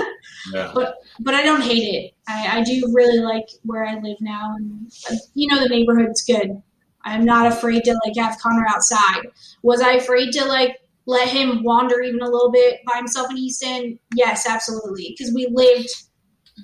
Yeah. 0.52 0.72
But 0.74 0.96
but 1.20 1.34
I 1.34 1.42
don't 1.42 1.62
hate 1.62 1.94
it. 1.94 2.12
I, 2.28 2.58
I 2.58 2.62
do 2.62 2.90
really 2.92 3.20
like 3.20 3.46
where 3.62 3.84
I 3.84 3.94
live 3.94 4.18
now, 4.20 4.54
and 4.56 4.90
uh, 5.10 5.16
you 5.34 5.48
know 5.48 5.60
the 5.60 5.68
neighborhood's 5.68 6.22
good. 6.22 6.62
I'm 7.02 7.24
not 7.24 7.46
afraid 7.46 7.84
to 7.84 7.98
like 8.04 8.16
have 8.16 8.38
Connor 8.40 8.66
outside. 8.68 9.22
Was 9.62 9.80
I 9.80 9.92
afraid 9.92 10.32
to 10.32 10.44
like 10.44 10.78
let 11.06 11.28
him 11.28 11.62
wander 11.62 12.00
even 12.00 12.20
a 12.20 12.28
little 12.28 12.50
bit 12.50 12.80
by 12.86 12.96
himself 12.96 13.30
in 13.30 13.38
Easton? 13.38 13.98
Yes, 14.14 14.46
absolutely. 14.48 15.14
Because 15.16 15.34
we 15.34 15.46
lived 15.50 15.90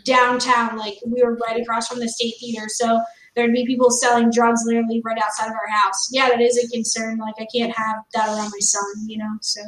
downtown, 0.04 0.76
like 0.78 0.94
we 1.06 1.22
were 1.22 1.36
right 1.36 1.60
across 1.60 1.88
from 1.88 2.00
the 2.00 2.08
state 2.08 2.34
theater. 2.40 2.66
So 2.68 3.00
there'd 3.40 3.52
be 3.54 3.64
people 3.66 3.90
selling 3.90 4.30
drugs 4.30 4.62
literally 4.66 5.00
right 5.02 5.18
outside 5.18 5.46
of 5.46 5.52
our 5.52 5.68
house. 5.68 6.10
Yeah, 6.12 6.28
that 6.28 6.40
is 6.40 6.62
a 6.62 6.68
concern. 6.68 7.18
Like 7.18 7.34
I 7.40 7.46
can't 7.54 7.74
have 7.74 7.96
that 8.14 8.28
around 8.28 8.50
my 8.50 8.58
son, 8.60 8.84
you 9.06 9.16
know. 9.18 9.30
So 9.40 9.62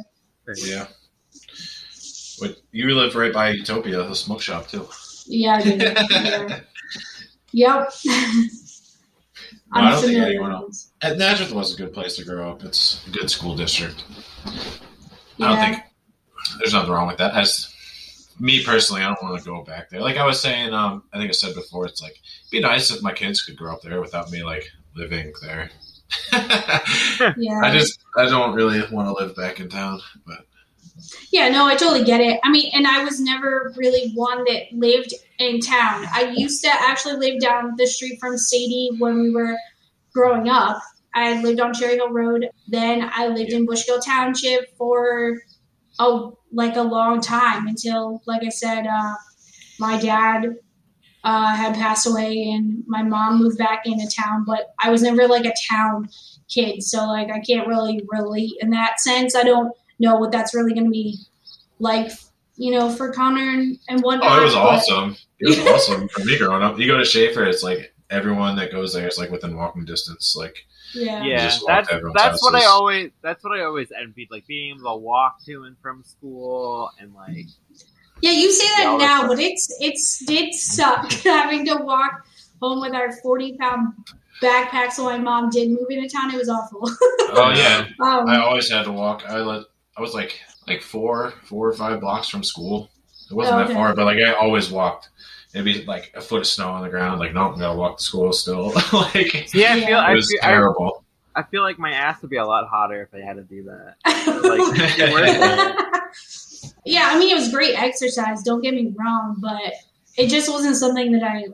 Yeah. 0.57 0.85
But 2.39 2.57
you 2.71 2.93
live 2.93 3.15
right 3.15 3.33
by 3.33 3.49
Utopia, 3.49 4.03
the 4.03 4.15
smoke 4.15 4.41
shop 4.41 4.67
too. 4.67 4.87
yeah, 5.25 5.59
yeah. 5.63 6.59
Yep. 7.51 7.89
No, 9.75 9.81
I 9.81 9.89
don't 9.89 10.03
think 10.03 10.19
anyone 10.19 10.51
else-. 10.51 10.91
And 11.01 11.17
Nazareth 11.17 11.51
was 11.51 11.73
a 11.73 11.77
good 11.77 11.93
place 11.93 12.15
to 12.17 12.23
grow 12.23 12.51
up. 12.51 12.63
It's 12.63 13.03
a 13.07 13.09
good 13.09 13.31
school 13.31 13.55
district. 13.55 14.03
I 14.45 14.51
don't 15.39 15.57
think 15.57 15.83
there's 16.59 16.73
nothing 16.73 16.91
wrong 16.91 17.07
with 17.07 17.17
that. 17.17 17.33
As 17.33 17.72
me 18.39 18.63
personally, 18.63 19.01
I 19.01 19.07
don't 19.07 19.23
want 19.23 19.41
to 19.41 19.49
go 19.49 19.63
back 19.63 19.89
there. 19.89 20.01
Like 20.01 20.17
I 20.17 20.25
was 20.25 20.41
saying, 20.41 20.73
um, 20.73 21.03
I 21.13 21.17
think 21.17 21.29
I 21.29 21.33
said 21.33 21.55
before, 21.55 21.85
it's 21.85 22.01
like 22.01 22.11
it'd 22.11 22.51
be 22.51 22.59
nice 22.59 22.91
if 22.91 23.01
my 23.01 23.13
kids 23.13 23.41
could 23.41 23.57
grow 23.57 23.73
up 23.73 23.81
there 23.81 24.01
without 24.01 24.31
me 24.31 24.43
like 24.43 24.69
living 24.95 25.33
there. 25.41 25.69
Yeah. 27.37 27.61
I 27.63 27.71
just 27.71 27.99
I 28.17 28.25
don't 28.25 28.53
really 28.53 28.81
want 28.91 29.07
to 29.07 29.23
live 29.23 29.35
back 29.35 29.59
in 29.59 29.69
town, 29.69 29.99
but 30.27 30.45
Yeah, 31.31 31.49
no, 31.49 31.65
I 31.65 31.75
totally 31.75 32.03
get 32.03 32.21
it. 32.21 32.39
I 32.43 32.51
mean, 32.51 32.69
and 32.73 32.85
I 32.85 33.03
was 33.03 33.19
never 33.19 33.73
really 33.77 34.11
one 34.13 34.43
that 34.45 34.63
lived 34.73 35.13
in 35.39 35.59
town. 35.59 36.05
I 36.13 36.33
used 36.35 36.63
to 36.63 36.69
actually 36.69 37.15
live 37.15 37.41
down 37.41 37.75
the 37.77 37.87
street 37.87 38.19
from 38.19 38.37
Sadie 38.37 38.91
when 38.99 39.21
we 39.21 39.31
were 39.31 39.57
growing 40.13 40.49
up. 40.49 40.81
I 41.15 41.41
lived 41.41 41.59
on 41.59 41.73
Cherry 41.73 41.95
Hill 41.95 42.09
Road. 42.09 42.49
Then 42.67 43.09
I 43.13 43.27
lived 43.27 43.51
in 43.51 43.67
Bushkill 43.67 44.03
Township 44.03 44.75
for 44.77 45.39
oh, 45.99 46.37
like 46.53 46.75
a 46.77 46.81
long 46.81 47.19
time 47.19 47.67
until, 47.67 48.21
like 48.25 48.43
I 48.43 48.49
said, 48.49 48.87
uh, 48.87 49.15
my 49.79 49.99
dad 49.99 50.55
uh, 51.23 51.55
had 51.55 51.73
passed 51.73 52.05
away 52.05 52.51
and 52.51 52.83
my 52.87 53.01
mom 53.01 53.39
moved 53.39 53.57
back 53.57 53.85
into 53.85 54.07
town. 54.13 54.43
But 54.45 54.73
I 54.79 54.89
was 54.89 55.01
never 55.01 55.27
like 55.27 55.45
a 55.45 55.53
town 55.69 56.09
kid, 56.47 56.83
so 56.83 57.05
like 57.07 57.29
I 57.31 57.39
can't 57.39 57.67
really 57.67 58.03
relate 58.09 58.53
in 58.61 58.69
that 58.71 58.99
sense. 58.99 59.35
I 59.35 59.43
don't 59.43 59.73
know 59.99 60.17
what 60.17 60.31
that's 60.31 60.53
really 60.53 60.73
going 60.73 60.85
to 60.85 60.91
be 60.91 61.17
like, 61.79 62.11
you 62.55 62.71
know, 62.71 62.89
for 62.89 63.11
Connor 63.11 63.49
and, 63.49 63.77
and 63.89 64.01
whatnot. 64.01 64.31
oh, 64.31 64.41
it 64.41 64.45
was 64.45 64.53
but- 64.53 64.61
awesome. 64.61 65.15
It 65.39 65.49
was 65.49 65.59
awesome 65.73 66.07
for 66.09 66.23
me 66.23 66.37
growing 66.37 66.63
up. 66.63 66.79
You 66.79 66.87
go 66.87 66.97
to 66.97 67.05
Shafer, 67.05 67.45
it's 67.45 67.63
like 67.63 67.93
everyone 68.09 68.55
that 68.57 68.71
goes 68.71 68.93
there 68.93 69.07
is 69.07 69.17
like 69.17 69.31
within 69.31 69.57
walking 69.57 69.85
distance. 69.85 70.35
Like 70.37 70.55
Yeah. 70.93 71.23
Yeah, 71.23 71.43
just 71.45 71.63
that's 71.67 71.89
that's 72.13 72.41
what 72.43 72.55
I 72.55 72.65
always 72.65 73.11
that's 73.21 73.43
what 73.43 73.57
I 73.57 73.63
always 73.63 73.91
envied, 73.91 74.29
like 74.31 74.45
being 74.47 74.75
able 74.75 74.91
to 74.93 74.97
walk 74.97 75.43
to 75.45 75.63
and 75.63 75.75
from 75.81 76.03
school 76.03 76.89
and 76.99 77.13
like 77.13 77.47
Yeah, 78.21 78.31
you 78.31 78.51
say 78.51 78.67
that 78.83 78.97
now, 78.99 79.21
that 79.21 79.27
but 79.27 79.39
it's 79.39 79.67
it's 79.79 80.25
did 80.25 80.53
suck 80.53 81.11
having 81.23 81.65
to 81.65 81.75
walk 81.77 82.25
home 82.61 82.81
with 82.81 82.93
our 82.93 83.11
forty 83.17 83.57
pound 83.57 83.93
backpacks. 84.41 84.93
So 84.93 85.05
my 85.05 85.17
mom 85.17 85.49
did 85.49 85.69
move 85.69 85.87
into 85.89 86.07
town. 86.09 86.33
It 86.33 86.37
was 86.37 86.49
awful. 86.49 86.81
oh 87.35 87.53
yeah, 87.55 87.87
um, 87.99 88.27
I 88.27 88.37
always 88.39 88.69
had 88.69 88.83
to 88.83 88.91
walk. 88.91 89.23
I 89.27 89.39
let 89.39 89.63
I 89.97 90.01
was 90.01 90.13
like 90.13 90.39
like 90.67 90.81
four 90.81 91.31
four 91.43 91.67
or 91.69 91.73
five 91.73 91.99
blocks 91.99 92.29
from 92.29 92.43
school. 92.43 92.89
It 93.31 93.35
wasn't 93.35 93.57
Okay. 93.61 93.67
that 93.69 93.73
far, 93.73 93.95
but 93.95 94.05
like 94.05 94.17
I 94.17 94.33
always 94.33 94.69
walked. 94.69 95.09
It'd 95.53 95.65
be 95.65 95.83
like 95.85 96.11
a 96.15 96.21
foot 96.21 96.39
of 96.39 96.47
snow 96.47 96.71
on 96.71 96.83
the 96.83 96.89
ground. 96.89 97.19
Like 97.19 97.33
nope, 97.33 97.59
gotta 97.59 97.77
walk 97.77 97.97
to 97.97 98.03
school 98.03 98.33
still. 98.33 98.73
like 98.93 99.53
yeah, 99.53 99.73
I 99.73 99.81
feel 99.81 99.97
it 99.97 100.01
I 100.01 100.13
was 100.13 100.29
feel, 100.29 100.39
terrible. 100.41 101.03
I 101.35 101.43
feel 101.43 101.61
like 101.61 101.77
my 101.77 101.91
ass 101.91 102.21
would 102.21 102.31
be 102.31 102.37
a 102.37 102.45
lot 102.45 102.67
hotter 102.67 103.03
if 103.03 103.13
I 103.13 103.25
had 103.25 103.35
to 103.35 103.43
do 103.43 103.63
that. 103.63 103.95
yeah, 106.85 107.09
I 107.11 107.19
mean 107.19 107.29
it 107.29 107.35
was 107.35 107.51
great 107.51 107.79
exercise. 107.79 108.41
Don't 108.43 108.61
get 108.61 108.73
me 108.73 108.93
wrong, 108.97 109.37
but 109.39 109.73
it 110.17 110.29
just 110.29 110.49
wasn't 110.49 110.75
something 110.75 111.11
that 111.11 111.23
I 111.23 111.45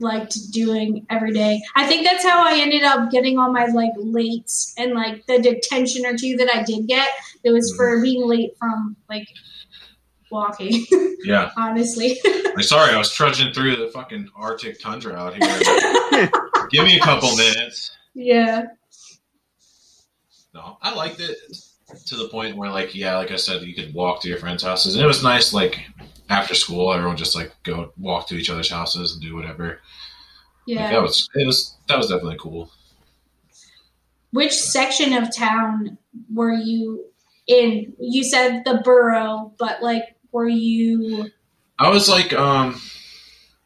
liked 0.00 0.52
doing 0.52 1.06
every 1.08 1.32
day. 1.32 1.62
I 1.74 1.86
think 1.86 2.04
that's 2.04 2.24
how 2.24 2.44
I 2.44 2.58
ended 2.58 2.82
up 2.82 3.10
getting 3.10 3.38
all 3.38 3.52
my 3.52 3.66
like 3.66 3.94
lates 3.94 4.74
and 4.76 4.92
like 4.92 5.24
the 5.26 5.40
detention 5.40 6.04
or 6.04 6.16
two 6.16 6.36
that 6.36 6.54
I 6.54 6.62
did 6.62 6.86
get. 6.86 7.08
It 7.44 7.50
was 7.50 7.74
for 7.76 7.96
mm. 7.96 8.02
being 8.02 8.26
late 8.26 8.56
from 8.58 8.96
like 9.08 9.28
walking. 10.30 10.84
Yeah. 11.24 11.50
honestly. 11.56 12.18
Like, 12.54 12.64
sorry, 12.64 12.92
I 12.94 12.98
was 12.98 13.12
trudging 13.12 13.52
through 13.52 13.76
the 13.76 13.88
fucking 13.88 14.28
Arctic 14.36 14.80
tundra 14.80 15.14
out 15.14 15.34
here. 15.34 16.28
Give 16.70 16.84
me 16.84 16.96
a 16.96 17.00
couple 17.00 17.34
minutes. 17.36 17.90
yeah. 18.14 18.64
No, 20.54 20.78
I 20.80 20.94
liked 20.94 21.20
it 21.20 21.36
to 22.06 22.16
the 22.16 22.28
point 22.28 22.56
where, 22.56 22.70
like, 22.70 22.94
yeah, 22.94 23.16
like 23.18 23.30
I 23.30 23.36
said, 23.36 23.62
you 23.62 23.74
could 23.74 23.92
walk 23.92 24.22
to 24.22 24.28
your 24.28 24.38
friends' 24.38 24.62
houses, 24.62 24.94
and 24.94 25.04
it 25.04 25.06
was 25.06 25.22
nice. 25.22 25.52
Like 25.52 25.84
after 26.30 26.54
school, 26.54 26.92
everyone 26.94 27.16
just 27.18 27.36
like 27.36 27.52
go 27.62 27.92
walk 27.98 28.26
to 28.28 28.36
each 28.36 28.48
other's 28.48 28.70
houses 28.70 29.12
and 29.12 29.22
do 29.22 29.34
whatever. 29.36 29.66
Like, 29.68 29.78
Yeah. 30.78 30.90
that 30.92 31.02
was 31.02 31.28
it 31.34 31.46
was 31.46 31.76
that 31.88 31.98
was 31.98 32.08
definitely 32.08 32.38
cool. 32.40 32.70
Which 34.32 34.52
section 34.54 35.12
of 35.12 35.34
town 35.34 35.98
were 36.32 36.52
you 36.54 37.04
in? 37.46 37.92
You 38.00 38.24
said 38.24 38.62
the 38.64 38.80
borough, 38.82 39.52
but 39.58 39.82
like, 39.82 40.15
were 40.32 40.48
you, 40.48 41.30
I 41.78 41.88
was 41.90 42.08
like, 42.08 42.32
um, 42.32 42.80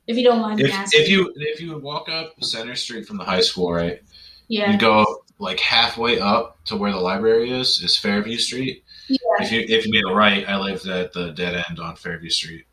if 0.06 0.16
you 0.16 0.24
don't 0.24 0.40
mind 0.40 0.60
if 0.60 0.74
if 0.92 1.08
you 1.08 1.32
if 1.36 1.60
you 1.60 1.72
would 1.74 1.82
walk 1.82 2.08
up 2.08 2.32
Center 2.42 2.74
Street 2.74 3.06
from 3.06 3.16
the 3.18 3.24
high 3.24 3.40
school, 3.40 3.72
right, 3.72 4.02
yeah. 4.48 4.72
you 4.72 4.78
go 4.78 5.22
like 5.38 5.60
halfway 5.60 6.20
up 6.20 6.62
to 6.66 6.76
where 6.76 6.92
the 6.92 6.98
library 6.98 7.50
is 7.50 7.82
is 7.82 7.96
Fairview 7.96 8.38
Street. 8.38 8.84
Yeah. 9.08 9.16
If 9.40 9.52
you 9.52 9.60
if 9.60 9.86
you 9.86 9.92
made 9.92 10.04
a 10.10 10.14
right, 10.14 10.48
I 10.48 10.58
lived 10.58 10.86
at 10.86 11.12
the 11.12 11.30
dead 11.30 11.64
end 11.68 11.78
on 11.78 11.96
Fairview 11.96 12.30
Street, 12.30 12.66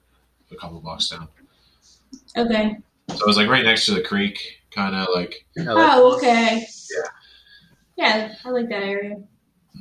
a 0.52 0.56
couple 0.56 0.80
blocks 0.82 1.10
down. 1.10 1.28
Okay. 2.36 2.78
So 3.10 3.16
it 3.16 3.28
was 3.28 3.38
like 3.38 3.50
right 3.50 3.64
next 3.64 3.86
to 3.86 3.94
the 3.94 4.02
creek, 4.02 4.62
kind 4.72 4.96
of 4.96 5.08
like 5.14 5.46
Oh, 5.60 6.16
okay. 6.18 6.66
Yeah. 6.92 7.10
Yeah, 7.98 8.36
I 8.46 8.50
like 8.50 8.70
that 8.70 8.84
area. 8.84 9.16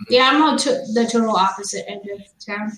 Yeah, 0.08 0.30
I'm 0.32 0.42
on 0.42 0.56
to- 0.58 0.84
the 0.94 1.08
total 1.10 1.36
opposite 1.36 1.84
end 1.88 2.02
of 2.12 2.20
town. 2.44 2.72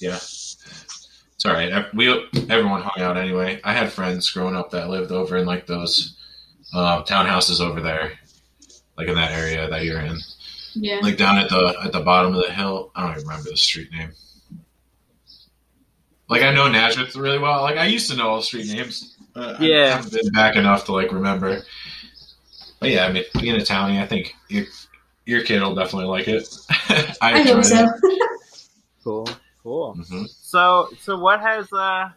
Yeah. 0.00 0.14
It's 0.16 1.44
all 1.44 1.52
right. 1.52 1.84
We 1.94 2.08
everyone 2.48 2.82
hung 2.82 3.02
out 3.02 3.16
anyway. 3.16 3.60
I 3.62 3.72
had 3.72 3.92
friends 3.92 4.30
growing 4.30 4.56
up 4.56 4.70
that 4.70 4.88
lived 4.88 5.12
over 5.12 5.36
in 5.36 5.46
like 5.46 5.66
those 5.66 6.16
uh, 6.74 7.02
townhouses 7.04 7.60
over 7.60 7.80
there, 7.80 8.12
like 8.96 9.08
in 9.08 9.14
that 9.14 9.32
area 9.32 9.68
that 9.68 9.84
you're 9.84 10.00
in, 10.00 10.18
Yeah. 10.74 11.00
like 11.02 11.16
down 11.16 11.38
at 11.38 11.50
the 11.50 11.76
at 11.84 11.92
the 11.92 12.00
bottom 12.00 12.34
of 12.34 12.42
the 12.42 12.52
hill. 12.52 12.90
I 12.94 13.02
don't 13.02 13.12
even 13.18 13.28
remember 13.28 13.50
the 13.50 13.56
street 13.56 13.90
name. 13.92 14.12
Like 16.28 16.42
I 16.42 16.52
know 16.54 16.68
Nazareth 16.68 17.14
really 17.16 17.38
well. 17.38 17.62
Like 17.62 17.76
I 17.76 17.86
used 17.86 18.10
to 18.10 18.16
know 18.16 18.28
all 18.30 18.36
the 18.38 18.42
street 18.42 18.66
names. 18.68 19.16
Uh, 19.34 19.56
Yeah. 19.60 19.84
I 19.84 19.88
haven't 19.96 20.12
been 20.12 20.32
back 20.32 20.56
enough 20.56 20.86
to 20.86 20.92
like 20.92 21.12
remember. 21.12 21.62
But 22.80 22.90
yeah, 22.90 23.06
I 23.06 23.12
mean, 23.12 23.24
being 23.40 23.54
a 23.54 23.58
townie, 23.58 24.00
I 24.02 24.06
think 24.06 24.34
your 24.48 24.64
your 25.26 25.42
kid 25.42 25.62
will 25.62 25.74
definitely 25.74 26.08
like 26.08 26.28
it. 26.28 26.48
I, 27.20 27.32
I 27.34 27.42
hope 27.42 27.64
so. 27.64 27.84
it. 27.84 28.20
Cool, 29.04 29.28
cool. 29.66 29.94
hmm 29.94 30.24
So, 30.26 30.88
so 31.00 31.18
what 31.18 31.40
has 31.40 31.72
uh, 31.72 32.10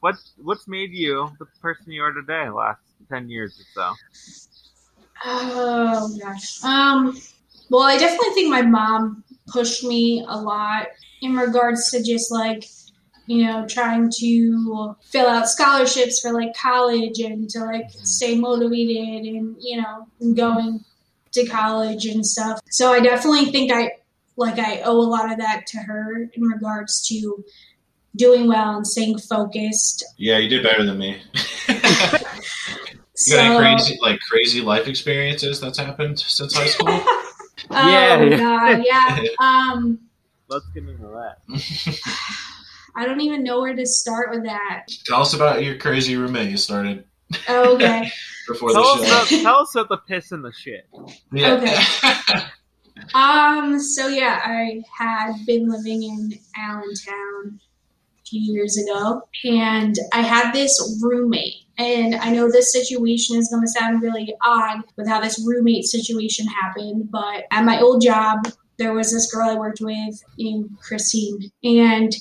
what 0.00 0.16
what's 0.42 0.66
made 0.66 0.92
you 0.92 1.30
the 1.38 1.46
person 1.62 1.92
you 1.92 2.02
are 2.02 2.12
today? 2.12 2.48
Last 2.48 2.80
ten 3.08 3.28
years 3.28 3.52
or 3.60 3.66
so. 3.76 3.86
Oh 5.24 6.16
gosh. 6.20 6.62
Um. 6.64 7.16
Well, 7.70 7.82
I 7.82 7.96
definitely 7.98 8.34
think 8.34 8.50
my 8.50 8.62
mom 8.62 9.24
pushed 9.48 9.84
me 9.84 10.24
a 10.28 10.36
lot 10.36 10.86
in 11.22 11.34
regards 11.34 11.90
to 11.90 12.02
just 12.02 12.30
like 12.30 12.64
you 13.26 13.44
know 13.44 13.66
trying 13.66 14.10
to 14.18 14.96
fill 15.04 15.28
out 15.28 15.48
scholarships 15.48 16.20
for 16.20 16.32
like 16.32 16.54
college 16.56 17.20
and 17.20 17.48
to 17.50 17.60
like 17.60 17.86
stay 17.90 18.36
motivated 18.36 19.32
and 19.32 19.56
you 19.60 19.80
know 19.80 20.08
going 20.34 20.84
to 21.32 21.46
college 21.46 22.06
and 22.06 22.26
stuff. 22.26 22.60
So 22.70 22.92
I 22.92 23.00
definitely 23.00 23.46
think 23.46 23.72
I 23.72 23.92
like 24.36 24.58
I 24.58 24.80
owe 24.82 24.98
a 24.98 25.08
lot 25.08 25.30
of 25.32 25.38
that 25.38 25.66
to 25.68 25.78
her 25.78 26.28
in 26.32 26.42
regards 26.42 27.06
to 27.08 27.44
doing 28.16 28.48
well 28.48 28.76
and 28.76 28.86
staying 28.86 29.18
focused. 29.18 30.04
Yeah, 30.16 30.38
you 30.38 30.48
did 30.48 30.62
better 30.62 30.84
than 30.84 30.98
me. 30.98 31.20
you 31.68 31.74
So, 33.14 33.36
got 33.36 33.44
any 33.46 33.58
crazy 33.76 33.98
like 34.02 34.18
crazy 34.30 34.60
life 34.60 34.86
experiences 34.88 35.60
that's 35.60 35.78
happened 35.78 36.18
since 36.18 36.54
high 36.54 36.66
school? 36.66 36.88
oh, 36.90 37.22
Yeah, 37.70 38.22
yeah. 38.22 38.36
God, 38.36 38.82
yeah. 38.84 39.20
Um. 39.40 39.98
Let's 40.48 40.66
get 40.74 40.84
into 40.84 41.02
that. 41.08 41.38
I 42.94 43.04
don't 43.04 43.20
even 43.20 43.42
know 43.42 43.60
where 43.60 43.74
to 43.74 43.84
start 43.84 44.30
with 44.30 44.44
that. 44.44 44.84
Tell 45.04 45.20
us 45.22 45.34
about 45.34 45.64
your 45.64 45.76
crazy 45.76 46.16
roommate 46.16 46.50
you 46.50 46.56
started 46.56 47.04
Oh, 47.48 47.74
okay. 47.74 48.08
before 48.46 48.70
Tell 48.70 48.96
the 48.96 49.02
us, 49.02 49.28
show. 49.28 49.36
about, 49.40 49.42
tell 49.42 49.58
us 49.62 49.74
about 49.74 49.88
the 49.88 49.96
piss 49.96 50.30
and 50.30 50.44
the 50.44 50.52
shit. 50.52 50.88
Yeah. 51.32 52.48
Um, 53.14 53.80
so 53.80 54.08
yeah, 54.08 54.40
I 54.44 54.82
had 54.96 55.34
been 55.46 55.68
living 55.68 56.02
in 56.02 56.32
Allentown 56.56 57.60
a 58.20 58.26
few 58.26 58.40
years 58.40 58.76
ago, 58.78 59.22
and 59.44 59.96
I 60.12 60.22
had 60.22 60.52
this 60.52 60.98
roommate. 61.02 61.54
And 61.78 62.14
I 62.14 62.30
know 62.30 62.50
this 62.50 62.72
situation 62.72 63.36
is 63.36 63.50
going 63.50 63.62
to 63.62 63.68
sound 63.68 64.00
really 64.00 64.34
odd 64.42 64.80
with 64.96 65.06
how 65.06 65.20
this 65.20 65.42
roommate 65.46 65.84
situation 65.84 66.46
happened, 66.46 67.10
but 67.10 67.44
at 67.50 67.64
my 67.64 67.80
old 67.80 68.00
job, 68.02 68.48
there 68.78 68.94
was 68.94 69.12
this 69.12 69.30
girl 69.32 69.50
I 69.50 69.54
worked 69.56 69.80
with 69.80 70.22
named 70.38 70.70
Christine, 70.80 71.50
and 71.62 72.14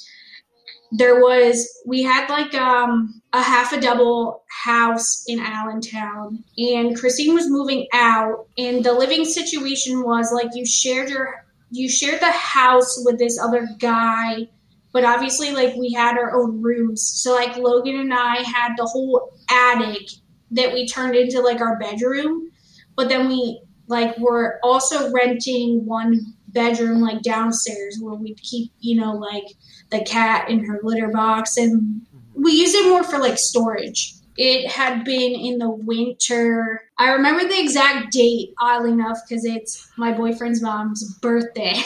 there 0.98 1.20
was 1.20 1.68
we 1.86 2.02
had 2.02 2.30
like 2.30 2.54
um 2.54 3.22
a 3.34 3.42
half 3.42 3.74
a 3.74 3.82
double 3.82 4.44
house 4.64 5.26
in 5.28 5.40
Allentown 5.40 6.44
and 6.58 6.98
Christine 6.98 7.34
was 7.34 7.50
moving 7.50 7.88
out 7.94 8.48
and 8.58 8.84
the 8.84 8.94
living 8.94 9.26
situation 9.26 10.04
was 10.04 10.32
like 10.32 10.50
you 10.54 10.66
shared 10.66 11.10
your 11.10 11.46
you 11.70 11.90
shared 11.90 12.22
the 12.22 12.32
house 12.32 13.04
with 13.04 13.20
this 13.20 13.38
other 13.40 13.68
guy 13.80 14.48
but 14.94 15.04
obviously 15.04 15.52
like 15.52 15.76
we 15.76 15.92
had 15.92 16.18
our 16.18 16.34
own 16.42 16.62
rooms. 16.62 17.04
So 17.04 17.36
like 17.36 17.58
Logan 17.58 18.00
and 18.00 18.14
I 18.14 18.38
had 18.38 18.76
the 18.78 18.86
whole 18.86 19.34
attic 19.52 20.08
that 20.52 20.72
we 20.72 20.88
turned 20.88 21.16
into 21.16 21.42
like 21.42 21.60
our 21.60 21.78
bedroom 21.78 22.50
but 22.96 23.10
then 23.10 23.28
we 23.28 23.62
like 23.88 24.18
were 24.18 24.60
also 24.64 25.12
renting 25.12 25.86
one 25.86 26.35
bedroom 26.56 27.02
like 27.02 27.22
downstairs 27.22 28.00
where 28.02 28.16
we'd 28.16 28.42
keep 28.42 28.72
you 28.80 29.00
know 29.00 29.14
like 29.14 29.46
the 29.92 30.04
cat 30.04 30.50
in 30.50 30.66
her 30.66 30.80
litter 30.84 31.10
box. 31.10 31.58
And 31.58 32.02
we 32.34 32.54
use 32.54 32.74
it 32.74 32.90
more 32.90 33.04
for 33.04 33.20
like 33.20 33.38
storage. 33.38 34.14
It 34.38 34.70
had 34.70 35.06
been 35.06 35.34
in 35.34 35.60
the 35.60 35.70
winter. 35.70 36.82
I 36.98 37.12
remember 37.12 37.48
the 37.48 37.60
exact 37.60 38.12
date 38.12 38.54
oddly 38.60 38.92
enough 38.92 39.20
because 39.28 39.46
it's 39.46 39.90
my 39.98 40.12
boyfriend's 40.12 40.62
mom's 40.62 41.18
birthday. 41.20 41.76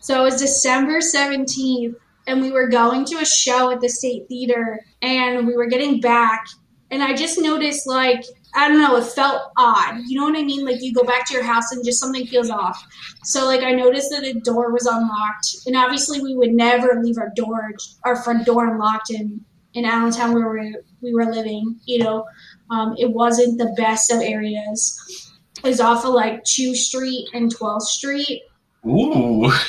So 0.00 0.20
it 0.20 0.24
was 0.24 0.38
december 0.38 0.98
17th 0.98 1.94
and 2.26 2.42
we 2.42 2.52
were 2.52 2.68
going 2.68 3.06
to 3.06 3.16
a 3.20 3.24
show 3.24 3.70
at 3.70 3.80
the 3.80 3.88
state 3.88 4.28
theater 4.28 4.84
and 5.00 5.46
we 5.46 5.56
were 5.56 5.64
getting 5.64 5.98
back. 5.98 6.44
And 6.90 7.02
i 7.02 7.14
just 7.14 7.40
noticed 7.40 7.86
like 7.86 8.22
I 8.54 8.68
don't 8.68 8.80
know, 8.80 8.96
it 8.96 9.04
felt 9.04 9.50
odd. 9.56 10.02
You 10.06 10.18
know 10.18 10.24
what 10.26 10.38
I 10.38 10.44
mean? 10.44 10.64
Like 10.64 10.80
you 10.80 10.94
go 10.94 11.02
back 11.02 11.26
to 11.26 11.34
your 11.34 11.42
house 11.42 11.72
and 11.72 11.84
just 11.84 12.00
something 12.00 12.26
feels 12.26 12.50
off. 12.50 12.80
So 13.24 13.46
like 13.46 13.62
I 13.62 13.72
noticed 13.72 14.10
that 14.10 14.22
the 14.22 14.40
door 14.40 14.72
was 14.72 14.86
unlocked, 14.86 15.66
and 15.66 15.76
obviously 15.76 16.20
we 16.20 16.36
would 16.36 16.52
never 16.52 17.02
leave 17.02 17.18
our 17.18 17.30
door, 17.34 17.72
our 18.04 18.16
front 18.22 18.46
door 18.46 18.66
unlocked 18.66 19.10
in 19.10 19.44
in 19.74 19.84
Allentown 19.84 20.34
where 20.34 20.50
we 20.50 20.76
we 21.02 21.12
were 21.12 21.26
living. 21.26 21.80
You 21.84 22.04
know, 22.04 22.24
um, 22.70 22.94
it 22.96 23.10
wasn't 23.10 23.58
the 23.58 23.74
best 23.76 24.12
of 24.12 24.20
areas. 24.20 25.32
It 25.62 25.68
was 25.68 25.80
off 25.80 26.04
of 26.04 26.14
like 26.14 26.44
Chew 26.44 26.76
Street 26.76 27.28
and 27.34 27.54
12th 27.54 27.82
Street. 27.82 28.42
Ooh. 28.86 29.50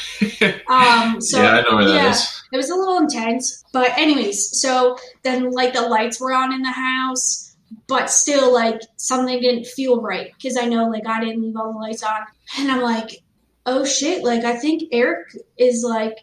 Um, 0.67 1.21
so 1.21 1.41
yeah, 1.41 1.57
I 1.57 1.61
know 1.61 1.75
where 1.75 1.85
that 1.85 1.93
yeah. 1.93 2.09
is. 2.09 2.43
it 2.51 2.57
was 2.57 2.69
a 2.69 2.75
little 2.75 2.97
intense. 2.97 3.63
But 3.71 3.91
anyways, 3.97 4.59
so 4.59 4.97
then 5.23 5.51
like 5.51 5.73
the 5.73 5.81
lights 5.81 6.19
were 6.19 6.33
on 6.33 6.51
in 6.51 6.61
the 6.61 6.71
house 6.71 7.44
but 7.87 8.09
still 8.09 8.53
like 8.53 8.81
something 8.97 9.39
didn't 9.39 9.65
feel 9.67 10.01
right 10.01 10.31
because 10.33 10.57
I 10.57 10.65
know 10.65 10.87
like 10.89 11.07
I 11.07 11.23
didn't 11.23 11.41
leave 11.43 11.55
all 11.55 11.73
the 11.73 11.79
lights 11.79 12.03
on. 12.03 12.21
And 12.57 12.71
I'm 12.71 12.81
like, 12.81 13.23
oh 13.65 13.85
shit, 13.85 14.23
like 14.23 14.43
I 14.43 14.55
think 14.55 14.83
Eric 14.91 15.27
is 15.57 15.83
like, 15.87 16.17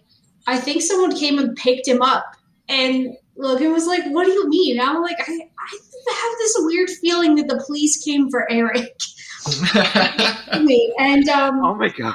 I 0.47 0.59
think 0.59 0.83
someone 0.83 1.17
came 1.17 1.39
and 1.39 1.57
picked 1.57 1.87
him 1.87 2.03
up. 2.03 2.25
And 2.69 3.17
Logan 3.37 3.73
was 3.73 3.87
like, 3.87 4.05
what 4.07 4.25
do 4.25 4.33
you 4.33 4.49
mean? 4.49 4.79
And 4.79 4.89
I'm 4.89 5.03
like, 5.03 5.19
I, 5.21 5.33
I 5.33 6.15
have 6.15 6.39
this 6.39 6.55
weird 6.59 6.91
feeling 6.91 7.37
that 7.37 7.49
the 7.49 7.63
police 7.67 8.03
came 8.03 8.31
for 8.31 8.51
Eric. 8.51 8.97
and 10.99 11.29
um, 11.29 11.65
Oh 11.65 11.75
my 11.75 11.89
god. 11.89 12.15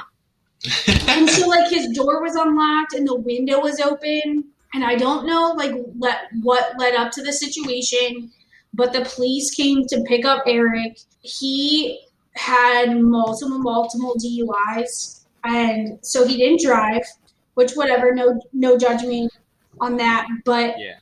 and 1.08 1.28
so 1.28 1.46
like 1.48 1.70
his 1.70 1.88
door 1.94 2.22
was 2.22 2.34
unlocked 2.34 2.94
and 2.94 3.06
the 3.06 3.14
window 3.14 3.60
was 3.60 3.80
open 3.80 4.44
and 4.74 4.84
i 4.84 4.96
don't 4.96 5.24
know 5.26 5.54
like 5.56 5.72
let, 5.98 6.22
what 6.42 6.72
led 6.78 6.94
up 6.94 7.12
to 7.12 7.22
the 7.22 7.32
situation 7.32 8.30
but 8.78 8.92
the 8.94 9.02
police 9.14 9.54
came 9.54 9.84
to 9.86 10.02
pick 10.08 10.24
up 10.24 10.42
eric 10.46 10.98
he 11.20 12.00
had 12.34 12.98
multiple 13.00 13.58
multiple 13.58 14.14
duis 14.18 15.26
and 15.44 15.98
so 16.02 16.26
he 16.26 16.36
didn't 16.36 16.62
drive 16.64 17.02
which 17.54 17.72
whatever 17.74 18.14
no 18.14 18.40
no 18.52 18.78
judgment 18.78 19.30
on 19.80 19.96
that 19.96 20.26
but 20.44 20.78
Yeah. 20.78 20.94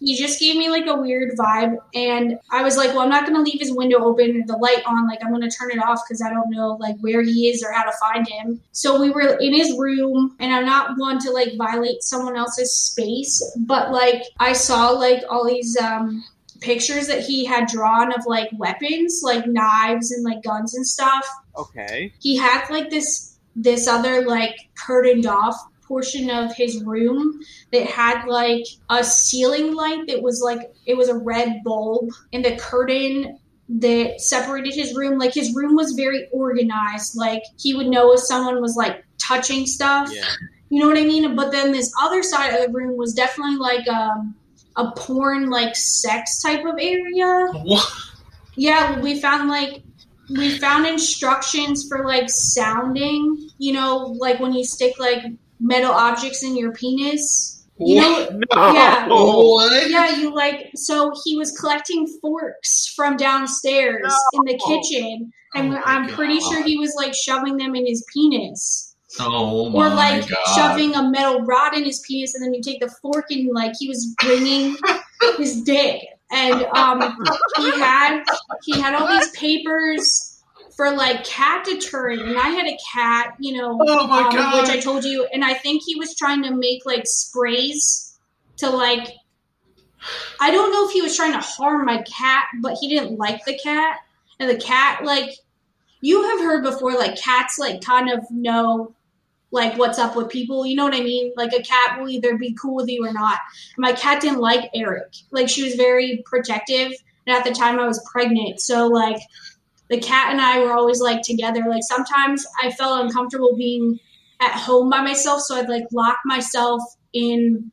he 0.00 0.16
just 0.16 0.38
gave 0.40 0.56
me 0.56 0.68
like 0.70 0.86
a 0.86 0.94
weird 0.94 1.36
vibe 1.38 1.76
and 1.94 2.38
i 2.50 2.62
was 2.62 2.76
like 2.76 2.90
well 2.90 3.00
i'm 3.00 3.08
not 3.10 3.24
going 3.26 3.36
to 3.36 3.42
leave 3.48 3.60
his 3.60 3.72
window 3.72 3.98
open 4.04 4.40
or 4.40 4.46
the 4.46 4.56
light 4.56 4.82
on 4.86 5.06
like 5.08 5.18
i'm 5.24 5.30
going 5.30 5.48
to 5.48 5.56
turn 5.56 5.70
it 5.70 5.78
off 5.78 6.00
because 6.06 6.22
i 6.22 6.30
don't 6.30 6.50
know 6.50 6.76
like 6.80 6.96
where 7.00 7.22
he 7.22 7.48
is 7.48 7.62
or 7.64 7.72
how 7.72 7.84
to 7.84 7.92
find 8.00 8.26
him 8.28 8.60
so 8.72 9.00
we 9.00 9.10
were 9.10 9.36
in 9.40 9.52
his 9.52 9.76
room 9.78 10.36
and 10.40 10.52
i'm 10.52 10.66
not 10.66 10.96
one 10.98 11.18
to 11.18 11.30
like 11.30 11.50
violate 11.56 12.02
someone 12.02 12.36
else's 12.36 12.72
space 12.72 13.34
but 13.72 13.90
like 13.92 14.22
i 14.40 14.52
saw 14.52 14.90
like 14.90 15.22
all 15.30 15.46
these 15.46 15.76
um 15.80 16.24
pictures 16.64 17.06
that 17.06 17.22
he 17.22 17.44
had 17.44 17.68
drawn 17.68 18.12
of 18.12 18.24
like 18.26 18.48
weapons 18.54 19.20
like 19.22 19.46
knives 19.46 20.10
and 20.10 20.24
like 20.24 20.42
guns 20.42 20.74
and 20.74 20.86
stuff. 20.86 21.26
Okay. 21.56 22.12
he 22.18 22.36
had 22.36 22.68
like 22.70 22.90
this 22.90 23.38
this 23.54 23.86
other 23.86 24.26
like 24.26 24.56
curtained 24.74 25.26
off 25.26 25.56
portion 25.86 26.30
of 26.30 26.52
his 26.54 26.82
room 26.82 27.40
that 27.72 27.86
had 27.86 28.24
like 28.26 28.64
a 28.90 29.04
ceiling 29.04 29.74
light 29.74 30.06
that 30.08 30.22
was 30.22 30.40
like 30.42 30.72
it 30.86 30.96
was 30.96 31.08
a 31.08 31.16
red 31.16 31.62
bulb 31.62 32.08
and 32.32 32.44
the 32.44 32.56
curtain 32.56 33.38
that 33.68 34.20
separated 34.20 34.74
his 34.74 34.94
room. 34.94 35.18
Like 35.18 35.34
his 35.34 35.54
room 35.54 35.74
was 35.74 35.92
very 35.92 36.26
organized. 36.32 37.16
Like 37.16 37.42
he 37.58 37.74
would 37.74 37.86
know 37.86 38.12
if 38.12 38.20
someone 38.20 38.60
was 38.60 38.76
like 38.76 39.04
touching 39.18 39.66
stuff. 39.66 40.10
Yeah. 40.12 40.24
you 40.68 40.80
know 40.80 40.88
what 40.88 40.98
i 40.98 41.04
mean? 41.04 41.34
But 41.36 41.52
then 41.52 41.72
this 41.72 41.92
other 42.00 42.22
side 42.22 42.54
of 42.54 42.66
the 42.66 42.72
room 42.72 42.96
was 42.96 43.14
definitely 43.14 43.56
like 43.56 43.86
um 43.88 44.34
a 44.76 44.90
porn 44.96 45.50
like 45.50 45.74
sex 45.76 46.42
type 46.42 46.64
of 46.64 46.74
area 46.80 47.46
What? 47.64 47.88
yeah, 48.56 49.00
we 49.00 49.20
found 49.20 49.48
like 49.48 49.82
we 50.30 50.58
found 50.58 50.86
instructions 50.86 51.86
for 51.88 52.06
like 52.06 52.30
sounding, 52.30 53.50
you 53.58 53.72
know, 53.72 54.16
like 54.18 54.40
when 54.40 54.52
you 54.54 54.64
stick 54.64 54.98
like 54.98 55.22
metal 55.60 55.92
objects 55.92 56.42
in 56.42 56.56
your 56.56 56.72
penis. 56.72 57.62
You 57.78 58.00
know, 58.00 58.28
No. 58.30 58.72
Yeah. 58.72 59.08
What? 59.08 59.90
yeah, 59.90 60.16
you 60.16 60.32
like 60.34 60.70
so 60.76 61.12
he 61.24 61.36
was 61.36 61.50
collecting 61.58 62.06
forks 62.22 62.92
from 62.94 63.16
downstairs 63.16 64.14
in 64.34 64.42
the 64.44 64.58
kitchen 64.66 65.32
and 65.56 65.74
Oh 65.74 65.80
I'm 65.84 66.08
pretty 66.08 66.38
sure 66.40 66.62
he 66.64 66.78
was 66.78 66.94
like 66.96 67.14
shoving 67.14 67.56
them 67.56 67.74
in 67.74 67.84
his 67.86 68.04
penis 68.12 68.83
Oh 69.20 69.72
or 69.72 69.88
like 69.90 70.28
god. 70.28 70.54
shoving 70.54 70.94
a 70.94 71.08
metal 71.08 71.42
rod 71.42 71.76
in 71.76 71.84
his 71.84 72.00
penis 72.00 72.34
and 72.34 72.44
then 72.44 72.52
you 72.52 72.62
take 72.62 72.80
the 72.80 72.88
fork 72.88 73.26
and 73.30 73.48
like 73.52 73.72
he 73.78 73.88
was 73.88 74.14
bringing 74.20 74.76
his 75.36 75.62
dick. 75.62 76.00
And 76.30 76.64
um 76.64 77.00
he 77.56 77.70
had 77.78 78.24
he 78.64 78.80
had 78.80 78.94
all 78.94 79.06
these 79.06 79.30
papers 79.30 80.42
for 80.76 80.90
like 80.90 81.24
cat 81.24 81.64
deterrent. 81.64 82.22
And 82.22 82.36
i 82.38 82.48
had 82.48 82.66
a 82.66 82.76
cat 82.92 83.36
you 83.38 83.56
know 83.56 83.78
Oh 83.80 84.10
um, 84.10 84.60
which 84.60 84.70
i 84.70 84.80
told 84.80 85.04
you. 85.04 85.26
And 85.32 85.44
i 85.44 85.54
think 85.54 85.82
he 85.84 85.94
was 85.96 86.16
trying 86.16 86.42
to 86.42 86.50
make 86.50 86.84
like 86.84 87.06
sprays 87.06 88.18
to 88.56 88.70
like 88.70 89.08
i 90.40 90.50
don't 90.50 90.72
know 90.72 90.86
if 90.86 90.92
he 90.92 91.02
was 91.02 91.16
trying 91.16 91.32
to 91.32 91.38
harm 91.38 91.84
my 91.86 92.02
cat 92.02 92.46
but 92.60 92.76
he 92.80 92.88
didn't 92.88 93.16
like 93.16 93.44
the 93.44 93.58
cat. 93.62 93.98
And 94.40 94.50
the 94.50 94.56
cat 94.56 95.04
like 95.04 95.30
you 96.00 96.22
have 96.22 96.40
heard 96.40 96.64
before 96.64 96.92
like 96.94 97.16
cats 97.16 97.58
like 97.58 97.80
kind 97.80 98.10
of 98.10 98.28
know 98.30 98.92
like 99.54 99.78
what's 99.78 100.00
up 100.00 100.16
with 100.16 100.28
people 100.28 100.66
you 100.66 100.74
know 100.74 100.84
what 100.84 100.94
i 100.94 101.00
mean? 101.00 101.32
Like 101.36 101.52
a 101.52 101.62
cat 101.62 101.98
will 101.98 102.08
either 102.08 102.36
be 102.36 102.56
cool 102.60 102.74
with 102.74 102.88
you 102.88 103.06
or 103.06 103.12
not. 103.12 103.38
My 103.78 103.92
cat 103.92 104.20
didn't 104.20 104.40
like 104.40 104.68
eric. 104.74 105.14
Like 105.30 105.48
she 105.48 105.62
was 105.62 105.76
very 105.76 106.22
protective 106.26 106.92
and 107.26 107.36
at 107.36 107.44
the 107.44 107.52
time 107.52 107.78
i 107.78 107.86
was 107.86 108.06
pregnant. 108.10 108.60
So 108.60 108.88
like 108.88 109.20
the 109.88 110.00
cat 110.00 110.32
and 110.32 110.40
i 110.40 110.58
were 110.58 110.72
always 110.72 111.00
like 111.00 111.22
together. 111.22 111.62
Like 111.68 111.84
sometimes 111.84 112.44
i 112.62 112.70
felt 112.72 113.04
uncomfortable 113.04 113.54
being 113.56 114.00
at 114.40 114.50
home 114.50 114.90
by 114.90 115.00
myself 115.00 115.40
so 115.40 115.54
i'd 115.56 115.68
like 115.68 115.84
lock 115.92 116.18
myself 116.24 116.82
in 117.12 117.70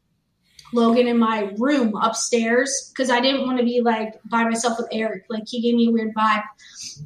logan 0.73 1.07
in 1.07 1.17
my 1.17 1.51
room 1.57 1.95
upstairs 1.95 2.91
because 2.93 3.09
i 3.09 3.19
didn't 3.19 3.47
want 3.47 3.57
to 3.57 3.63
be 3.65 3.81
like 3.81 4.13
by 4.25 4.43
myself 4.43 4.77
with 4.77 4.87
eric. 4.91 5.23
Like 5.29 5.43
he 5.47 5.61
gave 5.61 5.75
me 5.75 5.87
a 5.87 5.91
weird 5.91 6.13
vibe. 6.13 6.43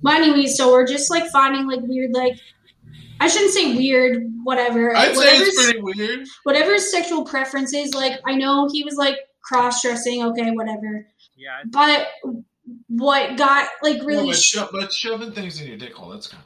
But 0.03 0.15
anyways 0.15 0.57
so 0.57 0.71
we're 0.71 0.85
just 0.85 1.09
like 1.09 1.25
finding 1.31 1.65
like 1.65 1.79
weird 1.83 2.11
like 2.11 2.37
I 3.19 3.27
shouldn't 3.27 3.51
say 3.53 3.75
weird, 3.75 4.23
whatever. 4.43 4.95
I'd 4.95 5.15
say 5.15 5.37
it's 5.37 5.63
pretty 5.63 5.79
weird. 5.81 6.27
whatever 6.43 6.73
his 6.73 6.91
sexual 6.91 7.23
preference 7.25 7.73
is, 7.73 7.93
like 7.93 8.19
I 8.25 8.35
know 8.35 8.67
he 8.71 8.83
was 8.83 8.95
like 8.95 9.17
cross 9.41 9.81
dressing, 9.81 10.23
okay, 10.23 10.51
whatever. 10.51 11.07
Yeah. 11.35 11.61
But 11.67 12.07
what 12.87 13.37
got 13.37 13.69
like 13.83 13.97
No, 13.99 14.05
really 14.05 14.27
but, 14.29 14.35
sh- 14.37 14.43
sho- 14.51 14.69
but 14.71 14.91
shoving 14.93 15.31
things 15.31 15.61
in 15.61 15.67
your 15.67 15.77
dick 15.77 15.93
hole, 15.93 16.09
that's 16.09 16.27
kind 16.27 16.43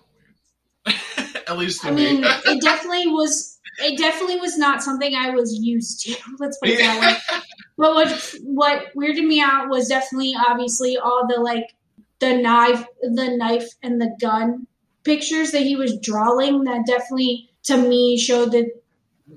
of 0.86 0.94
weird. 0.94 1.44
At 1.48 1.58
least 1.58 1.82
to 1.82 1.88
I 1.88 1.92
me. 1.92 2.14
mean, 2.14 2.24
it 2.46 2.62
definitely 2.62 3.08
was 3.08 3.58
it 3.80 3.98
definitely 3.98 4.38
was 4.38 4.58
not 4.58 4.84
something 4.84 5.16
I 5.16 5.30
was 5.32 5.54
used 5.54 6.02
to. 6.06 6.16
Let's 6.40 6.58
put 6.60 6.70
it 6.70 6.80
that 6.80 7.00
way. 7.02 7.42
But 7.78 7.96
what 7.96 8.36
what 8.44 8.86
weirded 8.96 9.26
me 9.26 9.40
out 9.42 9.70
was 9.70 9.88
definitely 9.88 10.36
obviously 10.48 10.98
all 10.98 11.26
the 11.28 11.40
like 11.40 11.74
the 12.20 12.36
knife 12.38 12.86
the 13.02 13.36
knife 13.38 13.70
and 13.82 14.02
the 14.02 14.14
gun 14.20 14.68
pictures 15.04 15.52
that 15.52 15.64
he 15.64 15.76
was 15.76 16.00
drawing 16.00 16.64
that 16.64 16.86
definitely 16.86 17.50
to 17.64 17.78
me 17.78 18.18
showed 18.18 18.52
that 18.52 18.70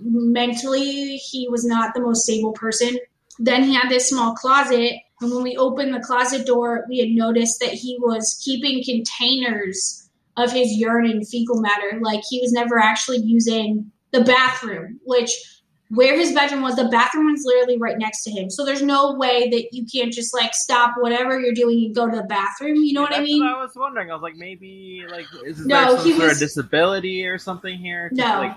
mentally 0.01 1.17
he 1.17 1.49
was 1.49 1.65
not 1.65 1.95
the 1.95 2.01
most 2.01 2.25
stable 2.25 2.53
person. 2.53 2.99
Then 3.39 3.65
he 3.65 3.75
had 3.75 3.89
this 3.89 4.09
small 4.09 4.35
closet 4.35 4.95
and 5.23 5.33
when 5.33 5.43
we 5.43 5.57
opened 5.57 5.95
the 5.95 6.01
closet 6.01 6.47
door 6.47 6.85
we 6.89 6.99
had 6.99 7.09
noticed 7.11 7.61
that 7.61 7.71
he 7.71 7.97
was 8.01 8.41
keeping 8.45 8.85
containers 8.85 10.09
of 10.37 10.53
his 10.53 10.73
urine 10.73 11.11
and 11.11 11.27
fecal 11.27 11.61
matter 11.61 11.99
like 12.03 12.23
he 12.29 12.41
was 12.41 12.53
never 12.53 12.79
actually 12.79 13.19
using 13.19 13.91
the 14.11 14.25
bathroom 14.25 14.99
which 15.05 15.31
where 15.95 16.17
his 16.19 16.33
bedroom 16.33 16.63
was, 16.63 16.75
the 16.77 16.89
bathroom 16.89 17.31
was 17.31 17.43
literally 17.45 17.77
right 17.79 17.99
next 17.99 18.25
to 18.25 18.31
him. 18.31 18.49
So 18.49 18.65
there's 18.65 18.81
no 18.83 19.13
way 19.15 19.51
that 19.51 19.75
you 19.75 19.85
can't 19.85 20.11
just 20.13 20.33
like 20.33 20.55
stop 20.55 20.95
whatever 20.99 21.39
you're 21.39 21.53
doing 21.53 21.85
and 21.85 21.95
go 21.95 22.09
to 22.09 22.17
the 22.17 22.23
bathroom. 22.23 22.77
You 22.77 22.95
know 22.95 23.03
what 23.03 23.15
I 23.15 23.21
mean? 23.21 23.45
What 23.45 23.57
I 23.59 23.63
was 23.63 23.77
wondering. 23.77 24.11
I 24.11 24.15
was 24.15 24.23
like, 24.23 24.37
maybe 24.37 25.05
like 25.11 25.27
is 25.45 25.67
No, 25.67 25.97
there 25.97 25.99
some 25.99 26.11
sort 26.13 26.23
was- 26.23 26.33
of 26.33 26.39
disability 26.39 27.27
or 27.27 27.37
something 27.39 27.77
here? 27.79 28.09
No. 28.13 28.25
like, 28.41 28.57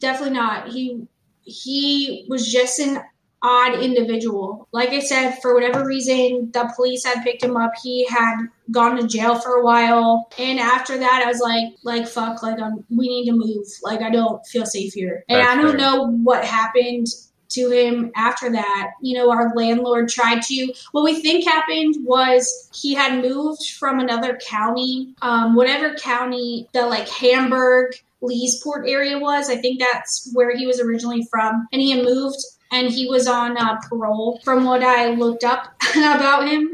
Definitely 0.00 0.34
not. 0.36 0.68
He 0.68 1.06
he 1.42 2.24
was 2.28 2.50
just 2.50 2.78
an 2.80 3.00
odd 3.42 3.80
individual. 3.82 4.68
Like 4.72 4.90
I 4.90 5.00
said, 5.00 5.38
for 5.40 5.54
whatever 5.54 5.84
reason, 5.84 6.50
the 6.52 6.70
police 6.76 7.04
had 7.04 7.22
picked 7.24 7.42
him 7.42 7.56
up. 7.56 7.72
He 7.82 8.06
had 8.06 8.36
gone 8.70 8.96
to 8.96 9.06
jail 9.06 9.38
for 9.38 9.56
a 9.56 9.64
while, 9.64 10.28
and 10.38 10.58
after 10.60 10.98
that, 10.98 11.22
I 11.24 11.28
was 11.28 11.40
like, 11.40 11.74
like 11.82 12.08
fuck, 12.08 12.42
like 12.42 12.58
um, 12.60 12.84
we 12.90 13.08
need 13.08 13.30
to 13.30 13.36
move. 13.36 13.66
Like 13.82 14.00
I 14.02 14.10
don't 14.10 14.44
feel 14.46 14.66
safe 14.66 14.92
here, 14.92 15.24
and 15.28 15.40
That's 15.40 15.50
I 15.50 15.56
don't 15.56 15.70
fair. 15.70 15.78
know 15.78 16.10
what 16.22 16.44
happened 16.44 17.06
to 17.50 17.70
him 17.70 18.12
after 18.14 18.50
that. 18.52 18.92
You 19.02 19.18
know, 19.18 19.30
our 19.30 19.52
landlord 19.54 20.08
tried 20.08 20.42
to. 20.42 20.72
What 20.92 21.04
we 21.04 21.20
think 21.20 21.44
happened 21.44 21.96
was 22.04 22.68
he 22.72 22.94
had 22.94 23.22
moved 23.22 23.70
from 23.78 23.98
another 23.98 24.38
county, 24.46 25.14
um, 25.22 25.54
whatever 25.54 25.94
county 25.94 26.68
the 26.72 26.86
like 26.86 27.08
Hamburg. 27.08 27.94
Leesport 28.22 28.86
area 28.86 29.18
was. 29.18 29.48
I 29.48 29.56
think 29.56 29.80
that's 29.80 30.30
where 30.34 30.54
he 30.54 30.66
was 30.66 30.78
originally 30.78 31.26
from. 31.30 31.66
And 31.72 31.80
he 31.80 31.92
had 31.92 32.04
moved 32.04 32.36
and 32.70 32.88
he 32.88 33.08
was 33.08 33.26
on 33.26 33.56
uh, 33.56 33.76
parole 33.88 34.40
from 34.44 34.64
what 34.64 34.82
I 34.82 35.10
looked 35.10 35.44
up 35.44 35.74
about 35.96 36.48
him. 36.48 36.70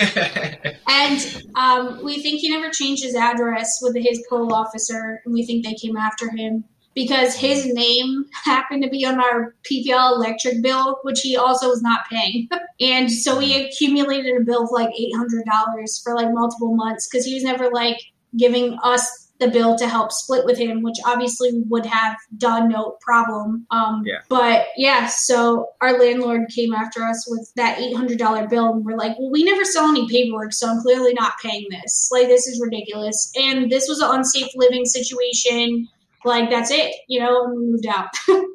And 0.90 1.42
um, 1.54 2.02
we 2.02 2.22
think 2.22 2.40
he 2.40 2.48
never 2.48 2.70
changed 2.70 3.02
his 3.02 3.14
address 3.14 3.78
with 3.82 3.94
his 3.96 4.24
parole 4.28 4.54
officer. 4.54 5.20
And 5.24 5.34
we 5.34 5.44
think 5.44 5.64
they 5.64 5.74
came 5.74 5.96
after 5.96 6.30
him 6.30 6.64
because 6.94 7.36
his 7.36 7.72
name 7.72 8.24
happened 8.44 8.82
to 8.82 8.88
be 8.88 9.04
on 9.04 9.20
our 9.20 9.54
PPL 9.70 10.16
electric 10.16 10.62
bill, 10.62 10.98
which 11.02 11.20
he 11.20 11.36
also 11.36 11.68
was 11.68 11.82
not 11.82 12.00
paying. 12.10 12.48
and 12.80 13.10
so 13.10 13.38
we 13.38 13.54
accumulated 13.54 14.40
a 14.40 14.44
bill 14.44 14.64
of 14.64 14.70
like 14.72 14.90
$800 14.90 16.02
for 16.02 16.14
like 16.14 16.32
multiple 16.32 16.74
months 16.74 17.08
because 17.08 17.24
he 17.24 17.34
was 17.34 17.44
never 17.44 17.70
like 17.70 18.00
giving 18.36 18.76
us 18.82 19.27
the 19.38 19.48
bill 19.48 19.76
to 19.78 19.86
help 19.88 20.10
split 20.10 20.44
with 20.44 20.58
him, 20.58 20.82
which 20.82 20.96
obviously 21.06 21.50
would 21.68 21.86
have 21.86 22.16
done 22.38 22.68
no 22.68 22.96
problem. 23.00 23.66
Um, 23.70 24.02
Yeah. 24.04 24.18
But 24.28 24.66
yeah, 24.76 25.06
so 25.06 25.68
our 25.80 25.96
landlord 25.98 26.48
came 26.54 26.72
after 26.74 27.02
us 27.04 27.24
with 27.30 27.50
that 27.56 27.78
$800 27.78 28.50
bill, 28.50 28.72
and 28.72 28.84
we're 28.84 28.96
like, 28.96 29.16
well, 29.18 29.30
we 29.30 29.44
never 29.44 29.64
saw 29.64 29.88
any 29.90 30.08
paperwork, 30.08 30.52
so 30.52 30.68
I'm 30.68 30.80
clearly 30.82 31.14
not 31.14 31.34
paying 31.42 31.66
this. 31.70 32.08
Like, 32.12 32.26
this 32.26 32.46
is 32.48 32.60
ridiculous. 32.60 33.32
And 33.40 33.70
this 33.70 33.86
was 33.88 34.00
an 34.00 34.10
unsafe 34.10 34.50
living 34.56 34.84
situation. 34.84 35.86
Like, 36.24 36.50
that's 36.50 36.72
it, 36.72 36.94
you 37.06 37.20
know, 37.20 37.44
and 37.44 37.56
we 37.60 37.66
moved 37.66 37.86
out. 37.86 38.08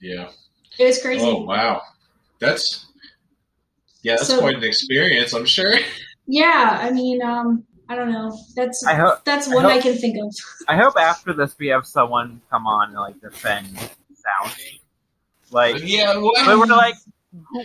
yeah. 0.00 0.28
it 0.78 0.84
was 0.84 1.00
crazy. 1.00 1.24
Oh 1.26 1.44
wow, 1.44 1.80
that's 2.40 2.86
yeah, 4.02 4.16
that's 4.16 4.28
So- 4.28 4.40
quite 4.40 4.56
an 4.56 4.64
experience. 4.64 5.32
I'm 5.32 5.46
sure. 5.46 5.74
Yeah, 6.26 6.78
I 6.80 6.90
mean, 6.90 7.22
um, 7.22 7.64
I 7.88 7.94
don't 7.96 8.10
know. 8.12 8.36
That's 8.54 8.84
I 8.86 8.94
hope 8.94 9.24
that's 9.24 9.48
I 9.48 9.54
what 9.54 9.66
I, 9.66 9.80
can 9.80 9.96
think 9.96 10.16
of. 10.18 10.34
I 10.68 10.76
hope 10.76 10.96
after 10.96 11.32
this 11.32 11.56
we 11.58 11.68
have 11.68 11.86
someone 11.86 12.40
come 12.50 12.66
on 12.66 12.88
and 12.90 12.98
like 12.98 13.20
defend 13.20 13.66
sounding. 13.76 14.78
Like, 15.50 15.82
yeah. 15.84 16.16
Well, 16.16 16.32
but 16.46 16.58
we're 16.58 16.66
like, 16.66 16.94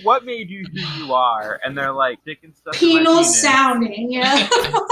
what 0.03 0.25
made 0.25 0.49
you 0.49 0.65
who 0.65 1.05
you 1.05 1.13
are? 1.13 1.59
And 1.63 1.77
they're 1.77 1.93
like, 1.93 2.19
sticking 2.21 2.53
stuff. 2.53 2.75
Penal 2.75 3.23
sounding, 3.23 4.11
yeah. 4.11 4.49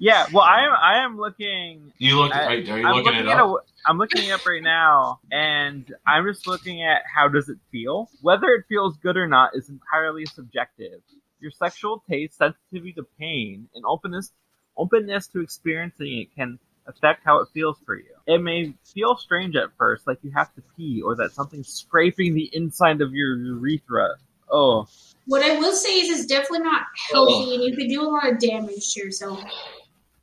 Yeah, 0.00 0.26
well, 0.32 0.44
I 0.44 0.60
am. 0.64 0.72
I 0.80 1.04
am 1.04 1.18
looking. 1.18 1.92
you 1.98 2.18
look. 2.20 2.32
I- 2.32 2.44
are, 2.44 2.48
are 2.50 2.54
you 2.54 2.72
I'm 2.86 2.94
looking, 2.94 3.04
looking 3.04 3.14
it 3.14 3.26
at 3.26 3.40
up? 3.40 3.48
a, 3.48 3.56
I'm 3.88 3.98
looking 3.98 4.22
it 4.22 4.30
up 4.30 4.46
right 4.46 4.62
now, 4.62 5.18
and 5.32 5.92
I'm 6.06 6.24
just 6.24 6.46
looking 6.46 6.84
at 6.84 7.02
how 7.12 7.26
does 7.26 7.48
it 7.48 7.58
feel. 7.72 8.08
Whether 8.22 8.46
it 8.50 8.64
feels 8.68 8.96
good 8.98 9.16
or 9.16 9.26
not 9.26 9.56
is 9.56 9.68
entirely 9.68 10.24
subjective. 10.26 11.00
Your 11.40 11.50
sexual 11.50 12.04
taste, 12.08 12.38
sensitivity 12.38 12.92
to 12.92 13.06
pain, 13.18 13.68
and 13.74 13.84
openness 13.84 14.30
openness 14.78 15.26
to 15.28 15.40
experiencing 15.40 16.18
it 16.18 16.34
can 16.34 16.58
affect 16.86 17.22
how 17.24 17.40
it 17.40 17.48
feels 17.52 17.76
for 17.84 17.96
you. 17.96 18.14
It 18.26 18.40
may 18.42 18.72
feel 18.84 19.16
strange 19.16 19.56
at 19.56 19.68
first, 19.76 20.06
like 20.06 20.18
you 20.22 20.30
have 20.34 20.54
to 20.54 20.62
pee 20.76 21.02
or 21.02 21.14
that 21.16 21.32
something's 21.32 21.68
scraping 21.68 22.34
the 22.34 22.48
inside 22.54 23.00
of 23.02 23.12
your 23.12 23.36
urethra. 23.36 24.16
Oh, 24.50 24.86
what 25.26 25.42
I 25.42 25.58
will 25.58 25.74
say 25.74 26.00
is, 26.00 26.08
it's 26.18 26.26
definitely 26.26 26.60
not 26.60 26.86
healthy, 27.10 27.54
and 27.54 27.62
you 27.62 27.76
could 27.76 27.88
do 27.88 28.02
a 28.02 28.08
lot 28.08 28.26
of 28.30 28.38
damage 28.38 28.94
to 28.94 29.00
yourself. 29.00 29.38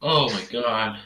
Oh 0.01 0.27
my 0.33 0.43
god. 0.51 0.99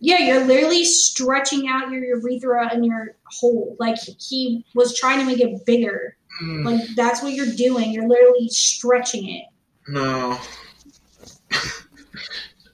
Yeah, 0.00 0.18
you're 0.18 0.44
literally 0.44 0.84
stretching 0.84 1.68
out 1.68 1.90
your 1.90 2.02
urethra 2.04 2.68
and 2.72 2.84
your 2.84 3.14
hole. 3.24 3.76
Like 3.78 3.96
he 4.18 4.66
was 4.74 4.98
trying 4.98 5.20
to 5.20 5.24
make 5.24 5.40
it 5.40 5.64
bigger. 5.64 6.16
Mm, 6.42 6.64
Like 6.64 6.80
that's 6.96 7.22
what 7.22 7.32
you're 7.32 7.54
doing. 7.54 7.92
You're 7.92 8.08
literally 8.08 8.48
stretching 8.48 9.28
it. 9.28 9.44
no. 9.88 10.38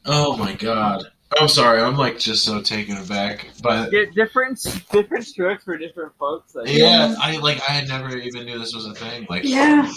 oh 0.09 0.37
my 0.37 0.55
god. 0.55 1.05
I'm 1.39 1.49
sorry. 1.49 1.81
I'm 1.83 1.97
like 1.97 2.19
just 2.19 2.45
so 2.45 2.63
taken 2.63 2.97
aback. 2.97 3.49
But 3.63 3.91
Di- 3.91 4.07
different 4.15 4.61
different 4.91 5.27
strokes 5.27 5.63
for 5.65 5.77
different 5.77 6.13
folks. 6.19 6.57
I 6.57 6.65
guess. 6.65 6.75
yeah, 6.79 7.15
I 7.21 7.37
like 7.39 7.61
I 7.61 7.73
had 7.73 7.87
never 7.89 8.17
even 8.17 8.47
knew 8.47 8.59
this 8.59 8.75
was 8.75 8.87
a 8.87 8.95
thing. 8.95 9.27
Like 9.29 9.45
Yeah, 9.45 9.93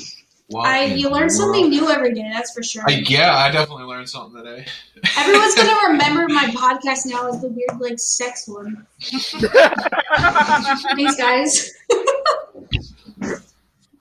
I 0.54 0.84
you 0.86 1.10
learn 1.10 1.22
world? 1.22 1.32
something 1.32 1.70
new 1.70 1.90
every 1.90 2.14
day. 2.14 2.30
That's 2.34 2.54
for 2.54 2.62
sure. 2.62 2.84
I, 2.86 3.04
yeah, 3.08 3.38
I 3.38 3.50
definitely 3.50 3.86
learned 3.86 4.10
something 4.10 4.44
today. 4.44 4.66
Everyone's 5.18 5.56
gonna 5.56 5.92
remember 5.94 6.28
my 6.28 6.48
podcast 6.48 7.06
now 7.06 7.30
as 7.30 7.42
the 7.42 7.48
weird 7.48 7.80
like 7.80 7.98
sex 7.98 8.46
one. 8.50 8.86
Thanks, 10.96 11.16
guys. 11.16 11.72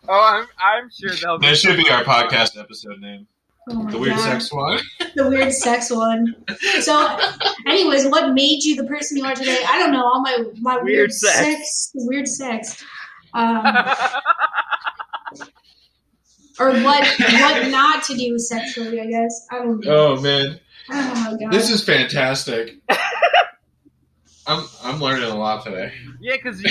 Oh, 0.09 0.21
I'm 0.21 0.47
I'm 0.59 0.91
sure 0.91 1.11
they'll. 1.23 1.39
That 1.39 1.57
should 1.57 1.77
be 1.77 1.89
our 1.91 2.03
podcast 2.03 2.59
episode 2.61 2.99
name. 3.01 3.29
Oh 3.73 3.87
The 3.91 3.99
weird 3.99 4.17
God. 4.17 4.25
sex 4.33 4.53
one. 4.53 4.81
The 5.17 5.29
weird 5.29 5.53
sex 5.53 5.91
one. 5.91 6.35
So, 6.81 7.19
anyways, 7.67 8.07
what 8.09 8.33
made 8.33 8.63
you 8.63 8.77
the 8.77 8.85
person 8.85 9.17
you 9.17 9.25
are 9.25 9.35
today? 9.35 9.59
I 9.69 9.79
don't 9.79 9.93
know. 9.93 10.05
All 10.05 10.21
my 10.23 10.45
my 10.61 10.75
weird, 10.77 10.85
Weird 10.85 11.13
sex. 11.13 11.37
sex, 11.39 11.91
weird 11.95 12.29
sex, 12.29 12.85
um, 13.35 13.65
or 16.59 16.73
what 16.83 17.07
what 17.19 17.69
not 17.71 18.05
to 18.05 18.15
do 18.17 18.39
sexually. 18.39 19.01
I 19.01 19.07
guess 19.07 19.47
I 19.51 19.59
don't 19.59 19.85
know. 19.85 20.15
Oh 20.17 20.21
man, 20.21 20.61
Oh 20.91 21.15
my 21.15 21.37
god. 21.45 21.53
this 21.53 21.71
is 21.71 21.83
fantastic. 21.85 22.77
I'm 24.47 24.67
I'm 24.83 25.01
learning 25.01 25.31
a 25.31 25.37
lot 25.37 25.65
today. 25.65 25.93
yeah, 26.21 26.37
because 26.37 26.63
you, 26.63 26.71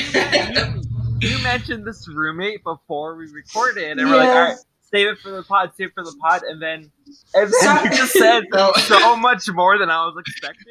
you 1.21 1.29
you 1.37 1.43
mentioned 1.43 1.85
this 1.85 2.07
roommate 2.07 2.63
before 2.63 3.15
we 3.15 3.27
recorded, 3.31 3.97
and 3.99 4.09
we're 4.09 4.15
like, 4.17 4.29
all 4.29 4.41
right, 4.43 4.57
save 4.91 5.07
it 5.07 5.19
for 5.19 5.31
the 5.31 5.43
pod, 5.43 5.71
save 5.77 5.87
it 5.87 5.93
for 5.93 6.03
the 6.03 6.15
pod, 6.21 6.43
and 6.43 6.61
then 6.61 6.91
and 7.33 7.51
then 7.61 7.83
you 7.85 7.89
just 7.97 8.13
said 8.13 8.43
No. 8.53 8.71
so 8.77 9.15
much 9.15 9.47
more 9.49 9.77
than 9.77 9.89
I 9.89 10.05
was 10.05 10.15
expecting. 10.19 10.65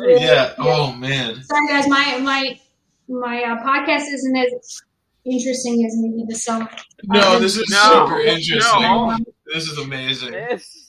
Like, 0.00 0.20
Yeah. 0.20 0.54
Oh 0.58 0.92
man. 0.92 1.42
Sorry, 1.42 1.68
guys. 1.68 1.88
My 1.88 2.18
my 2.22 2.60
my 3.08 3.42
uh, 3.42 3.56
podcast 3.64 4.06
isn't 4.12 4.36
as 4.36 4.82
interesting 5.24 5.84
as 5.86 5.94
maybe 5.96 6.24
the 6.28 6.34
some. 6.34 6.68
No, 7.04 7.36
Um, 7.36 7.42
this 7.42 7.56
is 7.56 7.68
No. 7.70 8.06
super 8.06 8.20
interesting. 8.20 8.82
No. 8.82 9.16
This 9.52 9.64
is 9.68 9.78
amazing. 9.78 10.32
this. 10.32 10.84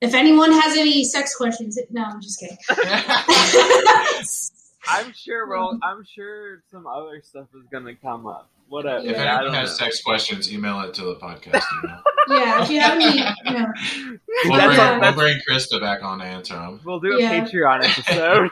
If 0.00 0.14
anyone 0.14 0.52
has 0.52 0.76
any 0.76 1.02
sex 1.04 1.34
questions, 1.34 1.76
no, 1.90 2.04
I'm 2.04 2.20
just 2.22 2.38
kidding. 2.38 2.56
I'm 4.88 5.12
sure. 5.12 5.46
Well, 5.48 5.78
I'm 5.82 6.04
sure 6.04 6.62
some 6.70 6.86
other 6.86 7.20
stuff 7.22 7.48
is 7.54 7.64
gonna 7.70 7.94
come 7.96 8.26
up. 8.26 8.50
Whatever. 8.68 9.04
if 9.06 9.12
Yeah, 9.16 9.36
anyone 9.38 9.54
has 9.54 9.70
know. 9.80 9.86
sex 9.86 10.02
questions, 10.02 10.52
email 10.52 10.80
it 10.82 10.94
to 10.94 11.02
the 11.04 11.16
podcast 11.16 11.62
email. 11.82 12.02
yeah, 12.28 12.62
if 12.62 12.70
you 12.70 12.80
have 12.80 12.94
any, 12.94 13.18
you 13.18 13.24
know, 13.58 13.66
We'll, 14.44 14.56
That's 14.58 14.76
bring, 14.76 14.80
all- 14.80 15.00
we'll 15.00 15.12
bring 15.14 15.40
Krista 15.48 15.80
back 15.80 16.02
on 16.02 16.18
to 16.18 16.24
answer 16.24 16.54
them. 16.54 16.80
We'll 16.84 17.00
do 17.00 17.16
a 17.16 17.20
Yeah. 17.20 17.44
Patreon 17.44 17.84
episode. 17.84 18.50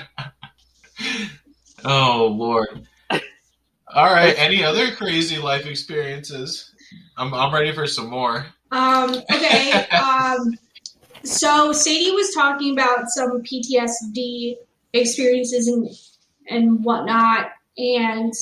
Oh 1.84 2.34
Lord. 2.36 2.86
All 3.10 4.12
right. 4.12 4.34
Any 4.36 4.64
other 4.64 4.90
crazy 4.96 5.38
life 5.38 5.64
experiences? 5.66 6.74
I'm 7.16 7.32
I'm 7.32 7.54
ready 7.54 7.72
for 7.72 7.86
some 7.86 8.08
more. 8.10 8.46
Um, 8.72 9.14
okay. 9.32 9.72
Um, 9.90 10.54
so 11.24 11.72
Sadie 11.72 12.10
was 12.10 12.34
talking 12.34 12.72
about 12.72 13.08
some 13.08 13.42
PTSD 13.42 14.56
experiences 14.92 15.68
and 15.68 15.88
and 16.50 16.84
whatnot, 16.84 17.50
and 17.76 18.32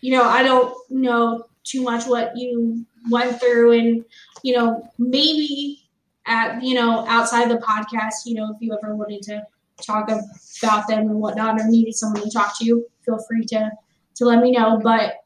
you 0.00 0.12
know, 0.12 0.24
I 0.24 0.42
don't 0.42 0.74
know 0.90 1.44
too 1.64 1.82
much 1.82 2.06
what 2.06 2.36
you 2.36 2.84
went 3.10 3.40
through, 3.40 3.72
and 3.72 4.04
you 4.42 4.56
know, 4.56 4.88
maybe 4.98 5.88
at 6.26 6.62
you 6.62 6.74
know 6.74 7.06
outside 7.08 7.50
the 7.50 7.56
podcast, 7.56 8.26
you 8.26 8.34
know, 8.34 8.52
if 8.54 8.60
you 8.60 8.76
ever 8.76 8.94
wanted 8.94 9.22
to 9.22 9.46
talk 9.82 10.08
about 10.10 10.88
them 10.88 11.00
and 11.00 11.20
whatnot, 11.20 11.60
or 11.60 11.68
needed 11.68 11.94
someone 11.94 12.22
to 12.22 12.30
talk 12.30 12.58
to, 12.58 12.64
you, 12.64 12.86
feel 13.04 13.18
free 13.28 13.44
to 13.46 13.70
to 14.16 14.24
let 14.24 14.42
me 14.42 14.52
know. 14.52 14.80
But 14.82 15.16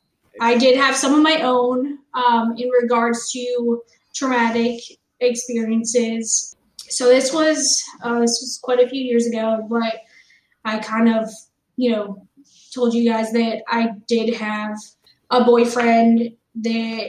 I 0.41 0.57
did 0.57 0.77
have 0.77 0.97
some 0.97 1.15
of 1.15 1.23
my 1.23 1.43
own 1.43 1.99
um, 2.15 2.55
in 2.57 2.69
regards 2.71 3.31
to 3.33 3.83
traumatic 4.15 4.81
experiences. 5.21 6.57
So 6.77 7.07
this 7.07 7.33
was 7.33 7.83
uh, 8.03 8.21
this 8.21 8.41
was 8.41 8.61
quite 8.63 8.81
a 8.81 8.89
few 8.89 9.03
years 9.03 9.27
ago, 9.27 9.67
but 9.69 10.01
I 10.65 10.79
kind 10.79 11.09
of 11.09 11.31
you 11.77 11.91
know 11.93 12.27
told 12.75 12.95
you 12.95 13.09
guys 13.11 13.33
that 13.33 13.63
I 13.69 13.91
did 14.09 14.35
have 14.35 14.77
a 15.31 15.45
boyfriend 15.45 16.33
that 16.57 17.07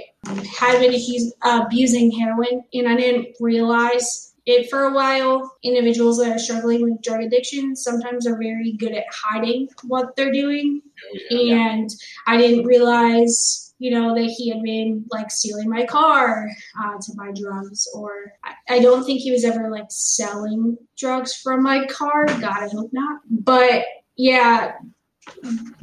had 0.58 0.80
been 0.80 0.93
accused, 0.93 1.34
abusing 1.43 2.12
heroin, 2.12 2.63
and 2.73 2.88
I 2.88 2.95
didn't 2.95 3.36
realize 3.39 4.34
it 4.45 4.69
for 4.69 4.84
a 4.84 4.93
while. 4.93 5.56
Individuals 5.63 6.17
that 6.19 6.32
are 6.36 6.39
struggling 6.39 6.82
with 6.84 7.02
drug 7.02 7.21
addiction 7.23 7.76
sometimes 7.76 8.26
are 8.28 8.38
very 8.38 8.73
good 8.73 8.93
at 8.93 9.06
hiding 9.12 9.67
what 9.84 10.15
they're 10.15 10.32
doing, 10.32 10.82
Oh, 11.04 11.17
yeah. 11.30 11.71
and 11.73 11.89
I 12.28 12.38
didn't 12.38 12.65
realize, 12.65 13.73
you 13.80 13.91
know, 13.91 14.15
that 14.15 14.26
he 14.26 14.49
had 14.49 14.62
been 14.62 15.06
like 15.10 15.30
stealing 15.32 15.69
my 15.69 15.86
car 15.86 16.47
uh, 16.82 16.97
to 17.02 17.12
buy 17.17 17.32
drugs, 17.36 17.88
or 17.93 18.34
I, 18.43 18.76
I 18.76 18.80
don't 18.80 19.04
think 19.04 19.19
he 19.19 19.32
was 19.32 19.43
ever 19.43 19.69
like 19.69 19.88
selling 19.89 20.78
drugs 20.97 21.34
from 21.34 21.62
my 21.63 21.86
car. 21.88 22.26
God, 22.26 22.43
I 22.63 22.69
hope 22.69 22.91
not. 22.93 23.21
But 23.30 23.84
yeah, 24.15 24.73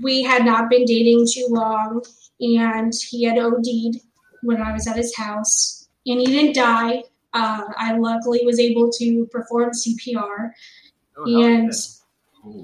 we 0.00 0.22
had 0.22 0.44
not 0.44 0.70
been 0.70 0.84
dating 0.84 1.26
too 1.32 1.46
long, 1.50 2.02
and 2.40 2.92
he 3.08 3.24
had 3.24 3.38
OD'd 3.38 4.00
when 4.42 4.60
I 4.62 4.72
was 4.72 4.86
at 4.86 4.96
his 4.96 5.14
house, 5.16 5.88
and 6.06 6.18
he 6.20 6.26
didn't 6.26 6.54
die. 6.54 7.04
Uh, 7.32 7.62
I 7.76 7.96
luckily 7.96 8.40
was 8.44 8.58
able 8.58 8.90
to 8.92 9.26
perform 9.26 9.70
CPR, 9.72 10.50
Oh, 11.16 11.42
and 11.42 11.72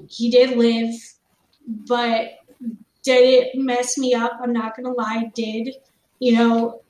he 0.09 0.29
did 0.31 0.57
live, 0.57 0.93
but 1.67 2.31
did 3.03 3.23
it 3.45 3.55
mess 3.55 3.97
me 3.97 4.13
up? 4.13 4.33
I'm 4.41 4.51
not 4.53 4.75
gonna 4.75 4.91
lie, 4.91 5.23
it 5.27 5.35
did. 5.35 5.75
You 6.19 6.33
know, 6.37 6.81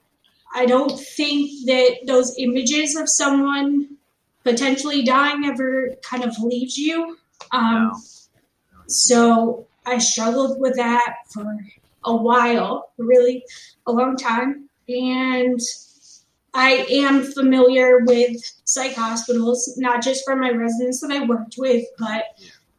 I 0.55 0.65
don't 0.65 0.97
think 0.97 1.51
that 1.67 1.97
those 2.07 2.33
images 2.39 2.95
of 2.95 3.09
someone 3.09 3.97
potentially 4.43 5.03
dying 5.03 5.43
ever 5.45 5.95
kind 6.01 6.23
of 6.23 6.39
leaves 6.39 6.77
you. 6.77 7.17
Um, 7.51 7.91
No. 7.91 7.99
so 8.87 9.66
I 9.87 9.97
struggled 9.99 10.59
with 10.59 10.75
that 10.75 11.15
for 11.33 11.57
a 12.03 12.15
while, 12.15 12.91
really 12.97 13.43
a 13.87 13.91
long 13.91 14.17
time. 14.17 14.69
And 14.89 15.59
I 16.53 16.85
am 16.89 17.23
familiar 17.23 17.99
with 18.05 18.41
psych 18.65 18.95
hospitals, 18.95 19.75
not 19.77 20.03
just 20.03 20.25
from 20.25 20.41
my 20.41 20.51
residents 20.51 20.99
that 21.01 21.11
I 21.11 21.25
worked 21.25 21.55
with, 21.57 21.85
but 21.97 22.25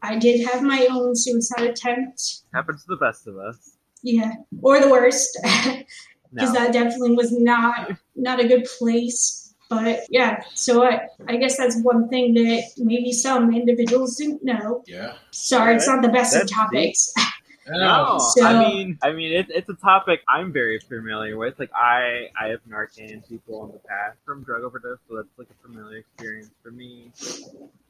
I 0.02 0.18
did 0.18 0.46
have 0.48 0.62
my 0.62 0.86
own 0.90 1.16
suicide 1.16 1.64
attempt. 1.66 2.42
Happens 2.52 2.82
to 2.82 2.88
the 2.88 2.96
best 2.96 3.26
of 3.26 3.38
us. 3.38 3.76
Yeah, 4.02 4.32
or 4.62 4.80
the 4.80 4.88
worst, 4.90 5.36
because 5.42 6.52
No. 6.52 6.52
that 6.52 6.72
definitely 6.72 7.16
was 7.16 7.32
not 7.32 7.92
not 8.14 8.38
a 8.38 8.46
good 8.46 8.66
place. 8.78 9.47
But 9.68 10.00
yeah, 10.08 10.42
so 10.54 10.82
I, 10.82 11.08
I 11.26 11.36
guess 11.36 11.56
that's 11.58 11.78
one 11.82 12.08
thing 12.08 12.34
that 12.34 12.62
maybe 12.78 13.12
some 13.12 13.54
individuals 13.54 14.16
didn't 14.16 14.42
know. 14.42 14.82
Yeah. 14.86 15.14
Sorry, 15.30 15.76
it's 15.76 15.86
not 15.86 16.00
the 16.02 16.08
best 16.08 16.34
of 16.36 16.48
topics. 16.50 17.12
No, 17.70 18.16
So- 18.34 18.46
I 18.46 18.58
mean, 18.66 18.98
I 19.02 19.12
mean, 19.12 19.30
it's 19.30 19.50
it's 19.54 19.68
a 19.68 19.74
topic 19.74 20.20
I'm 20.26 20.54
very 20.54 20.78
familiar 20.80 21.36
with. 21.36 21.58
Like, 21.58 21.70
I 21.74 22.28
I 22.40 22.46
have 22.48 22.60
Narcan 22.66 23.28
people 23.28 23.66
in 23.66 23.72
the 23.72 23.78
past 23.80 24.16
from 24.24 24.42
drug 24.42 24.62
overdose, 24.62 24.96
so 25.06 25.16
that's 25.16 25.28
like 25.36 25.48
a 25.50 25.66
familiar 25.68 25.98
experience 25.98 26.50
for 26.62 26.70
me. 26.70 27.12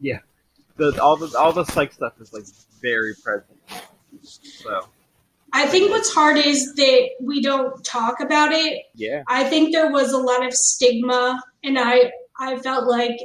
Yeah, 0.00 0.18
the 0.78 1.00
all 1.00 1.16
the 1.16 1.32
all 1.38 1.52
the 1.52 1.64
psych 1.64 1.92
stuff 1.92 2.14
is 2.20 2.32
like 2.32 2.42
very 2.82 3.14
present. 3.22 3.56
So 4.22 4.88
I 5.52 5.66
think 5.66 5.90
what's 5.90 6.12
hard 6.12 6.36
is 6.36 6.74
that 6.74 7.08
we 7.20 7.40
don't 7.42 7.82
talk 7.84 8.20
about 8.20 8.52
it. 8.52 8.82
yeah, 8.94 9.22
I 9.28 9.44
think 9.44 9.72
there 9.72 9.90
was 9.90 10.12
a 10.12 10.18
lot 10.18 10.44
of 10.46 10.52
stigma, 10.52 11.42
and 11.64 11.78
I 11.78 12.12
I 12.38 12.58
felt 12.58 12.86
like, 12.86 13.18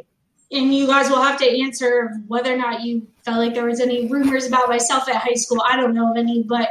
and 0.52 0.74
you 0.74 0.88
guys 0.88 1.10
will 1.10 1.22
have 1.22 1.40
to 1.40 1.62
answer 1.62 2.12
whether 2.28 2.54
or 2.54 2.58
not 2.58 2.82
you 2.82 3.08
felt 3.26 3.38
like 3.40 3.54
there 3.54 3.66
was 3.66 3.80
any 3.80 4.08
rumors 4.08 4.46
about 4.48 4.70
myself 4.70 5.08
at 5.10 5.18
high 5.18 5.34
school. 5.36 5.64
I 5.68 5.76
don't 5.76 5.94
know 5.94 6.12
of 6.12 6.18
any, 6.18 6.44
but 6.44 6.70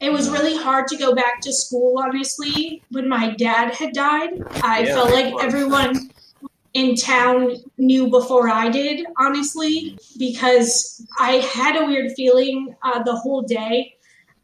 it 0.00 0.12
was 0.12 0.28
really 0.30 0.56
hard 0.56 0.88
to 0.88 0.96
go 0.96 1.14
back 1.14 1.40
to 1.42 1.52
school. 1.52 1.98
Honestly, 1.98 2.84
when 2.90 3.08
my 3.08 3.30
dad 3.36 3.74
had 3.74 3.92
died, 3.92 4.30
I 4.62 4.84
Yeah, 4.84 4.94
felt 4.94 5.12
like 5.12 5.34
everyone 5.42 6.10
in 6.74 6.96
town 6.96 7.56
knew 7.78 8.08
before 8.10 8.48
I 8.48 8.68
did, 8.68 9.06
honestly, 9.18 9.98
because 10.18 11.04
I 11.18 11.36
had 11.36 11.76
a 11.76 11.86
weird 11.86 12.12
feeling 12.16 12.74
uh, 12.82 13.02
the 13.04 13.14
whole 13.16 13.42
day, 13.42 13.93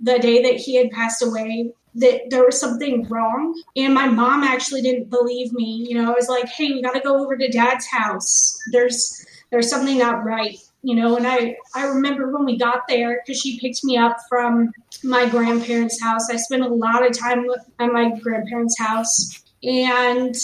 the 0.01 0.19
day 0.19 0.43
that 0.43 0.57
he 0.57 0.77
had 0.77 0.91
passed 0.91 1.23
away, 1.23 1.73
that 1.95 2.31
there 2.31 2.45
was 2.45 2.59
something 2.59 3.07
wrong. 3.09 3.61
And 3.77 3.93
my 3.93 4.07
mom 4.07 4.45
actually 4.45 4.83
didn't 4.83 5.11
believe 5.11 5.53
me. 5.53 5.87
You 5.89 5.97
know, 6.01 6.11
I 6.11 6.15
was 6.15 6.29
like, 6.29 6.49
hey, 6.49 6.73
we 6.73 6.83
got 6.83 6.95
to 6.95 7.01
go 7.01 7.23
over 7.23 7.37
to 7.37 7.49
dad's 7.49 7.87
house. 7.87 8.59
There's 8.73 9.27
there's 9.51 9.69
something 9.69 9.99
not 9.99 10.25
right. 10.25 10.57
You 10.83 10.95
know, 10.95 11.17
and 11.17 11.27
I, 11.27 11.57
I 11.75 11.85
remember 11.85 12.31
when 12.33 12.47
we 12.47 12.57
got 12.57 12.89
there 12.89 13.21
because 13.21 13.39
she 13.41 13.61
picked 13.61 13.85
me 13.85 13.99
up 13.99 14.17
from 14.31 14.73
my 15.05 15.29
grandparents' 15.29 16.01
house. 16.01 16.31
I 16.31 16.37
spent 16.37 16.63
a 16.63 16.69
lot 16.69 17.07
of 17.07 17.19
time 17.19 17.47
with- 17.47 17.69
at 17.79 17.93
my 17.93 18.19
grandparents' 18.19 18.79
house. 18.79 19.43
And 19.63 20.35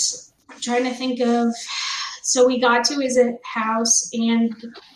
I'm 0.51 0.61
trying 0.61 0.85
to 0.85 0.93
think 0.93 1.21
of 1.21 1.55
so 2.23 2.45
we 2.45 2.59
got 2.59 2.85
to 2.87 2.99
his 2.99 3.19
house 3.45 4.11
and 4.13 4.53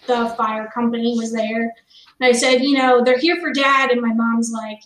the 0.09 0.35
fire 0.37 0.69
company 0.75 1.15
was 1.17 1.33
there 1.33 1.73
and 2.21 2.29
i 2.29 2.33
said 2.33 2.63
you 2.63 2.77
know 2.77 3.03
they're 3.03 3.19
here 3.19 3.41
for 3.41 3.53
dad. 3.53 3.91
And 3.91 4.01
my 4.01 4.13
mom's 4.13 4.53
like 4.53 4.81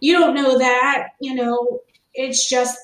you 0.00 0.12
don't 0.12 0.34
know 0.34 0.58
that 0.58 1.08
you 1.20 1.34
know 1.34 1.80
it's 2.14 2.48
just 2.48 2.78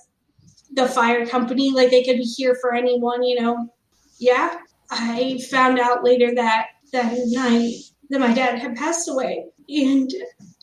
the 0.72 0.88
fire 0.88 1.24
company. 1.24 1.70
Like 1.72 1.90
they 1.90 2.02
could 2.02 2.16
be 2.16 2.24
here 2.24 2.57
for 2.61 2.74
anyone 2.74 3.22
you 3.22 3.40
know. 3.40 3.72
Yeah 4.18 4.59
i 4.90 5.38
found 5.50 5.78
out 5.78 6.04
later 6.04 6.35
that 6.35 6.68
that 6.92 7.12
night 7.28 7.74
that 8.11 8.20
my 8.20 8.33
dad 8.33 8.59
had 8.59 8.76
passed 8.76 9.09
away. 9.09 9.46
And 9.68 10.11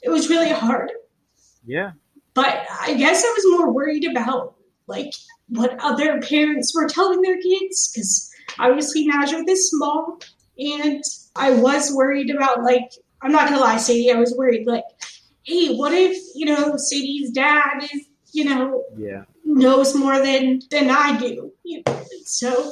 it 0.04 0.10
was 0.10 0.30
really 0.30 0.52
hard. 0.52 0.92
Yeah, 1.66 1.92
but 2.34 2.66
I 2.82 2.94
guess 2.94 3.24
I 3.24 3.34
was 3.36 3.60
more 3.60 3.74
worried 3.74 4.06
about 4.10 4.56
like 4.88 5.14
what 5.50 5.78
other 5.80 6.22
parents 6.22 6.74
were 6.74 6.88
telling 6.88 7.22
their 7.22 7.40
kids. 7.40 7.92
Because 7.92 8.32
obviously 8.60 9.08
Nazareth 9.08 9.50
is 9.50 9.70
small, 9.70 10.20
and 10.58 11.04
I 11.36 11.52
was 11.52 11.94
worried 11.94 12.30
about 12.30 12.64
like 12.64 12.92
I'm 13.22 13.32
not 13.32 13.48
gonna 13.50 13.62
lie, 13.62 13.78
Sadie, 13.78 14.12
I 14.12 14.16
was 14.16 14.36
worried 14.38 14.68
like, 14.68 14.84
hey, 15.44 15.76
what 15.76 15.94
if 15.94 16.18
you 16.36 16.46
know 16.46 16.78
Sadie's 16.78 17.32
dad 17.32 17.84
is 17.84 18.08
you 18.32 18.46
know 18.46 18.86
yeah, 18.98 19.24
knows 19.46 19.96
more 19.96 20.20
than 20.20 20.62
than 20.70 20.90
I 20.90 21.18
do, 21.18 21.52
you 21.64 21.84
know, 21.86 22.04
so. 22.26 22.72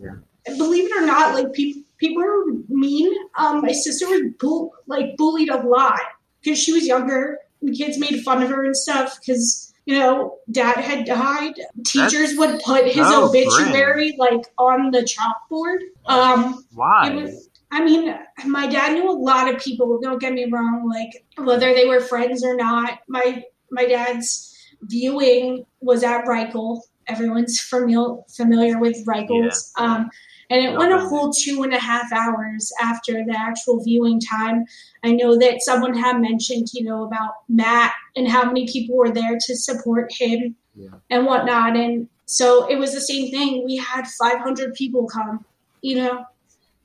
Yeah. 0.00 0.16
Believe 0.58 0.90
it 0.90 0.96
or 0.96 1.06
not, 1.06 1.34
like 1.34 1.52
people 1.54 1.82
people 1.96 2.22
are 2.22 2.44
mean. 2.68 3.12
Um, 3.38 3.62
my 3.62 3.72
sister 3.72 4.06
was 4.06 4.32
bull- 4.38 4.74
like 4.86 5.16
bullied 5.16 5.48
a 5.48 5.66
lot 5.66 6.00
because 6.42 6.58
she 6.58 6.72
was 6.72 6.86
younger. 6.86 7.38
And 7.62 7.74
kids 7.74 7.98
made 7.98 8.22
fun 8.22 8.42
of 8.42 8.50
her 8.50 8.64
and 8.64 8.76
stuff 8.76 9.18
because 9.20 9.72
you 9.86 9.98
know 9.98 10.38
dad 10.50 10.76
had 10.76 11.06
died. 11.06 11.54
Teachers 11.86 12.36
would 12.36 12.60
put 12.62 12.84
his 12.86 13.06
obituary 13.06 14.14
like 14.18 14.42
on 14.58 14.90
the 14.90 15.00
chalkboard. 15.00 15.78
Um, 16.06 16.64
why? 16.74 17.10
it 17.10 17.22
was, 17.22 17.48
I 17.74 17.84
mean, 17.84 18.14
my 18.46 18.68
dad 18.68 18.92
knew 18.92 19.10
a 19.10 19.12
lot 19.30 19.52
of 19.52 19.60
people. 19.60 19.98
Don't 20.00 20.20
get 20.20 20.32
me 20.32 20.46
wrong. 20.50 20.88
Like 20.88 21.26
whether 21.44 21.74
they 21.74 21.86
were 21.86 22.00
friends 22.00 22.44
or 22.44 22.54
not. 22.56 23.00
My 23.08 23.42
my 23.70 23.84
dad's 23.86 24.56
viewing 24.82 25.66
was 25.80 26.04
at 26.04 26.24
Reichel. 26.24 26.82
Everyone's 27.08 27.60
familiar 27.60 28.22
familiar 28.34 28.78
with 28.78 29.04
Reichel's. 29.06 29.72
Um, 29.76 30.08
and 30.50 30.60
it 30.64 30.70
Yeah, 30.70 30.78
went 30.78 30.92
a 30.92 31.00
whole 31.00 31.32
two 31.32 31.64
and 31.64 31.74
a 31.74 31.78
half 31.80 32.12
hours 32.12 32.72
after 32.80 33.12
the 33.24 33.34
actual 33.36 33.82
viewing 33.82 34.20
time. 34.20 34.64
I 35.02 35.12
know 35.12 35.36
that 35.38 35.62
someone 35.62 35.96
had 35.96 36.20
mentioned, 36.20 36.68
you 36.74 36.84
know, 36.84 37.02
about 37.04 37.32
Matt 37.48 37.92
and 38.14 38.28
how 38.28 38.44
many 38.44 38.68
people 38.70 38.96
were 38.96 39.10
there 39.10 39.36
to 39.46 39.56
support 39.56 40.12
him 40.12 40.54
Yeah. 40.76 40.90
and 41.10 41.26
whatnot. 41.26 41.76
And 41.76 42.08
so 42.26 42.68
it 42.70 42.76
was 42.76 42.92
the 42.94 43.00
same 43.00 43.30
thing. 43.32 43.64
We 43.64 43.76
had 43.76 44.06
500 44.06 44.74
people 44.74 45.06
come, 45.08 45.44
you 45.82 45.96
know, 45.96 46.24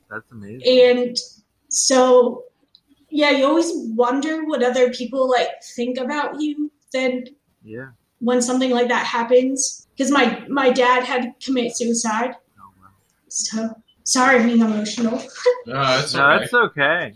That's 0.10 0.32
amazing. 0.32 0.62
and 0.98 1.17
so 1.69 2.45
yeah, 3.10 3.32
you 3.32 3.45
always 3.45 3.72
wonder 3.95 4.45
what 4.45 4.63
other 4.63 4.91
people 4.91 5.30
like 5.30 5.63
think 5.76 5.98
about 5.98 6.39
you. 6.39 6.72
Then 6.93 7.26
yeah. 7.63 7.89
when 8.19 8.41
something 8.41 8.72
like 8.72 8.88
that 8.89 9.06
happens, 9.06 9.88
because 9.95 10.12
my 10.12 10.43
my 10.48 10.69
dad 10.72 11.04
had 11.04 11.22
to 11.24 11.45
commit 11.45 11.76
suicide. 11.76 12.36
Oh, 12.60 12.72
wow. 12.82 12.89
So 13.28 13.69
sorry, 14.04 14.39
I'm 14.39 14.48
being 14.48 14.62
emotional. 14.62 15.22
No, 15.65 15.76
that's 15.84 16.13
No, 16.15 16.26
okay. 16.26 16.39
that's 16.39 16.54
okay. 16.54 17.13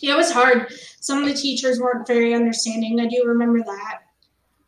Yeah, 0.00 0.14
it 0.14 0.16
was 0.16 0.30
hard. 0.30 0.70
Some 1.00 1.22
of 1.22 1.28
the 1.28 1.34
teachers 1.34 1.80
weren't 1.80 2.06
very 2.06 2.34
understanding. 2.34 3.00
I 3.00 3.06
do 3.06 3.22
remember 3.24 3.62
that. 3.62 4.00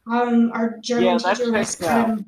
Um, 0.07 0.53
our 0.55 0.79
German 0.79 1.05
Yeah, 1.05 1.19
that 1.19 1.37
teacher 1.37 1.53
was 1.53 1.77
kind 1.77 2.21
of 2.21 2.25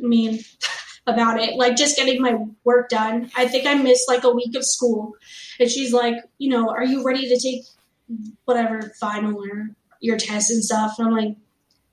mean 0.00 0.40
about 1.06 1.40
it. 1.40 1.56
Like 1.56 1.76
just 1.76 1.96
getting 1.96 2.20
my 2.20 2.36
work 2.64 2.88
done. 2.88 3.30
I 3.36 3.46
think 3.46 3.66
I 3.66 3.74
missed 3.74 4.08
like 4.08 4.24
a 4.24 4.30
week 4.30 4.56
of 4.56 4.64
school, 4.64 5.14
and 5.60 5.70
she's 5.70 5.92
like, 5.92 6.16
you 6.38 6.50
know, 6.50 6.68
are 6.70 6.84
you 6.84 7.04
ready 7.04 7.28
to 7.28 7.38
take 7.38 7.62
whatever 8.44 8.92
final 9.00 9.42
or 9.42 9.70
your 10.00 10.16
tests 10.16 10.50
and 10.50 10.64
stuff? 10.64 10.98
And 10.98 11.08
I'm 11.08 11.14
like, 11.14 11.36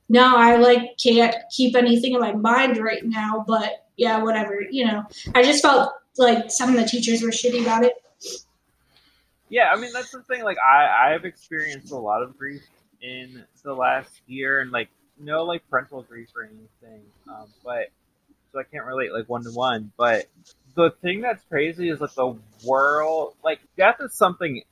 no, 0.09 0.35
I 0.35 0.57
like 0.57 0.97
can't 1.01 1.35
keep 1.51 1.75
anything 1.75 2.13
in 2.13 2.19
my 2.19 2.33
mind 2.33 2.77
right 2.77 3.03
now. 3.03 3.43
But 3.47 3.85
yeah, 3.97 4.21
whatever. 4.21 4.61
You 4.69 4.85
know, 4.85 5.03
I 5.35 5.43
just 5.43 5.61
felt 5.61 5.93
like 6.17 6.51
some 6.51 6.69
of 6.69 6.75
the 6.75 6.85
teachers 6.85 7.21
were 7.21 7.29
shitty 7.29 7.61
about 7.61 7.83
it. 7.83 7.93
yeah, 9.49 9.69
I 9.71 9.79
mean 9.79 9.91
that's 9.93 10.11
the 10.11 10.21
thing. 10.23 10.43
Like 10.43 10.57
I 10.57 11.13
I've 11.13 11.25
experienced 11.25 11.91
a 11.91 11.97
lot 11.97 12.23
of 12.23 12.37
grief 12.37 12.63
in 13.01 13.43
the 13.63 13.73
last 13.73 14.21
year, 14.27 14.61
and 14.61 14.71
like 14.71 14.89
no 15.19 15.43
like 15.43 15.67
parental 15.69 16.01
grief 16.01 16.29
or 16.35 16.43
anything. 16.43 17.01
Um, 17.27 17.47
but 17.63 17.89
so 18.53 18.59
I 18.59 18.63
can't 18.63 18.85
relate 18.85 19.11
like 19.11 19.27
one 19.27 19.43
to 19.43 19.51
one. 19.51 19.91
But 19.97 20.27
the 20.75 20.91
thing 21.01 21.21
that's 21.21 21.43
crazy 21.49 21.89
is 21.89 21.99
like 21.99 22.13
the 22.13 22.37
world, 22.63 23.35
like 23.43 23.59
death 23.75 23.97
is 23.99 24.13
something 24.13 24.63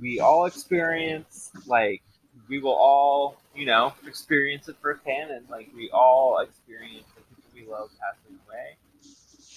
we 0.00 0.20
all 0.20 0.44
experience. 0.46 1.50
Like 1.66 2.02
we 2.48 2.60
will 2.60 2.74
all, 2.74 3.40
you 3.54 3.66
know, 3.66 3.94
experience 4.06 4.68
it 4.68 4.76
firsthand, 4.80 5.30
and 5.30 5.48
like 5.48 5.70
we 5.74 5.90
all 5.90 6.38
experience 6.38 7.06
the 7.16 7.22
people 7.22 7.50
we 7.54 7.66
love 7.66 7.90
passing 8.00 8.38
away 8.46 8.76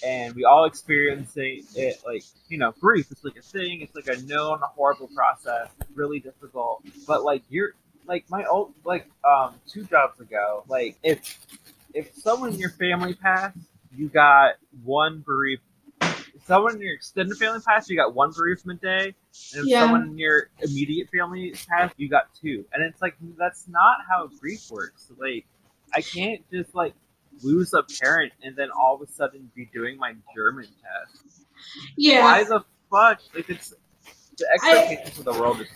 and 0.04 0.34
we 0.34 0.44
all 0.44 0.64
experiencing 0.64 1.64
it 1.74 2.02
like 2.06 2.24
you 2.48 2.58
know 2.58 2.74
grief 2.80 3.06
it's 3.10 3.24
like 3.24 3.36
a 3.36 3.42
thing 3.42 3.80
it's 3.80 3.94
like 3.94 4.08
a 4.08 4.20
known 4.22 4.58
horrible 4.74 5.08
process 5.14 5.68
really 5.94 6.18
difficult 6.18 6.82
but 7.06 7.24
like 7.24 7.42
you're 7.48 7.70
like 8.06 8.24
my 8.28 8.44
old 8.44 8.74
like 8.84 9.08
um 9.24 9.54
two 9.66 9.84
jobs 9.84 10.20
ago 10.20 10.64
like 10.68 10.96
if 11.02 11.38
if 11.94 12.12
someone 12.16 12.52
in 12.52 12.58
your 12.58 12.70
family 12.70 13.14
passed 13.14 13.56
you 13.96 14.08
got 14.08 14.54
one 14.84 15.20
bereaved 15.24 15.62
if 16.02 16.44
someone 16.46 16.74
in 16.74 16.80
your 16.80 16.94
extended 16.94 17.36
family 17.36 17.60
passed 17.66 17.88
you 17.88 17.96
got 17.96 18.14
one 18.14 18.32
bereavement 18.32 18.80
day 18.82 19.14
and 19.54 19.64
if 19.64 19.66
Yeah. 19.66 19.80
someone 19.80 20.02
in 20.08 20.18
your 20.18 20.48
immediate 20.60 21.08
family 21.10 21.54
passed 21.68 21.94
you 21.96 22.08
got 22.08 22.28
two 22.40 22.64
and 22.72 22.82
it's 22.84 23.00
like 23.00 23.16
that's 23.38 23.66
not 23.68 23.98
how 24.08 24.28
grief 24.40 24.70
works 24.70 25.10
like 25.18 25.46
i 25.94 26.00
can't 26.00 26.42
just 26.50 26.74
like 26.74 26.94
lose 27.42 27.72
a 27.74 27.82
parent 28.02 28.32
and 28.42 28.56
then 28.56 28.68
all 28.70 28.94
of 28.94 29.02
a 29.08 29.12
sudden 29.12 29.50
be 29.54 29.68
doing 29.72 29.98
my 29.98 30.14
German 30.36 30.64
test. 30.66 31.46
Yeah. 31.96 32.22
Why 32.22 32.44
the 32.44 32.64
fuck? 32.90 33.20
Like 33.34 33.50
it's 33.50 33.74
the 34.38 34.46
expectations 34.52 35.18
of 35.18 35.24
the 35.24 35.32
world 35.32 35.60
is. 35.60 35.68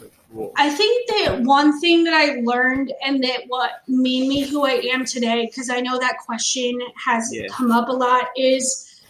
I 0.56 0.70
think 0.70 1.08
that 1.08 1.40
one 1.42 1.80
thing 1.80 2.04
that 2.04 2.14
I 2.14 2.40
learned 2.40 2.92
and 3.04 3.22
that 3.24 3.44
what 3.48 3.82
made 3.88 4.28
me 4.28 4.42
who 4.42 4.66
I 4.66 4.80
am 4.92 5.04
today, 5.04 5.46
because 5.46 5.70
I 5.70 5.80
know 5.80 5.98
that 5.98 6.18
question 6.18 6.78
has 7.04 7.30
Yeah. 7.32 7.46
come 7.48 7.70
up 7.70 7.88
a 7.88 7.92
lot, 7.92 8.26
is 8.36 9.02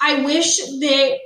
I 0.00 0.24
wish 0.24 0.58
that, 0.58 1.18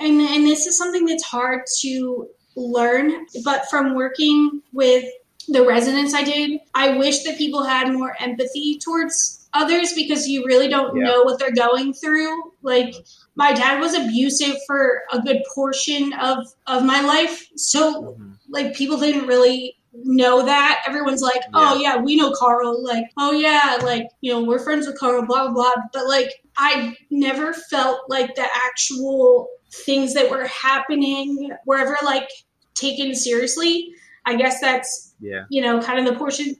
and, 0.00 0.20
and 0.20 0.46
this 0.46 0.66
is 0.66 0.76
something 0.78 1.04
that's 1.04 1.24
hard 1.24 1.62
to 1.80 2.28
learn, 2.56 3.26
but 3.44 3.68
from 3.68 3.94
working 3.94 4.62
with 4.72 5.04
the 5.48 5.64
residents 5.64 6.14
I 6.14 6.22
did, 6.22 6.60
I 6.74 6.96
wish 6.96 7.22
that 7.24 7.36
people 7.36 7.62
had 7.64 7.92
more 7.92 8.16
empathy 8.18 8.78
towards 8.78 9.43
others 9.54 9.92
because 9.94 10.28
you 10.28 10.44
really 10.44 10.68
don't 10.68 10.96
Yeah. 10.96 11.04
know 11.04 11.22
what 11.22 11.38
they're 11.38 11.52
going 11.52 11.92
through. 11.94 12.52
Like, 12.62 12.94
my 13.36 13.52
dad 13.52 13.80
was 13.80 13.94
abusive 13.94 14.56
for 14.66 15.02
a 15.12 15.20
good 15.20 15.42
portion 15.54 16.12
of, 16.14 16.38
of 16.66 16.84
my 16.84 17.00
life. 17.00 17.48
So 17.56 18.16
Mhm. 18.18 18.34
like 18.50 18.74
people 18.74 18.98
didn't 18.98 19.26
really 19.26 19.76
know 19.92 20.44
that. 20.44 20.82
Everyone's 20.88 21.22
like, 21.22 21.40
oh 21.54 21.76
yeah, 21.80 21.96
we 21.96 22.16
know 22.16 22.32
Carl. 22.32 22.82
Like, 22.84 23.04
oh 23.16 23.30
yeah, 23.32 23.78
like, 23.82 24.08
you 24.20 24.32
know, 24.32 24.42
we're 24.42 24.58
friends 24.58 24.86
with 24.86 24.98
Carl, 24.98 25.22
blah, 25.24 25.44
blah, 25.44 25.52
blah. 25.54 25.72
But 25.92 26.06
like, 26.08 26.30
I 26.58 26.96
never 27.10 27.52
felt 27.54 28.00
like 28.08 28.34
the 28.34 28.46
actual 28.66 29.48
things 29.86 30.14
that 30.14 30.30
were 30.30 30.46
happening 30.46 31.50
were 31.66 31.78
ever 31.78 31.96
like 32.04 32.28
taken 32.74 33.14
seriously. 33.14 33.92
I 34.26 34.34
guess 34.36 34.60
that's, 34.60 35.14
Yeah. 35.20 35.44
you 35.48 35.62
know, 35.62 35.80
kind 35.80 35.98
of 35.98 36.12
the 36.12 36.18
portion. 36.18 36.56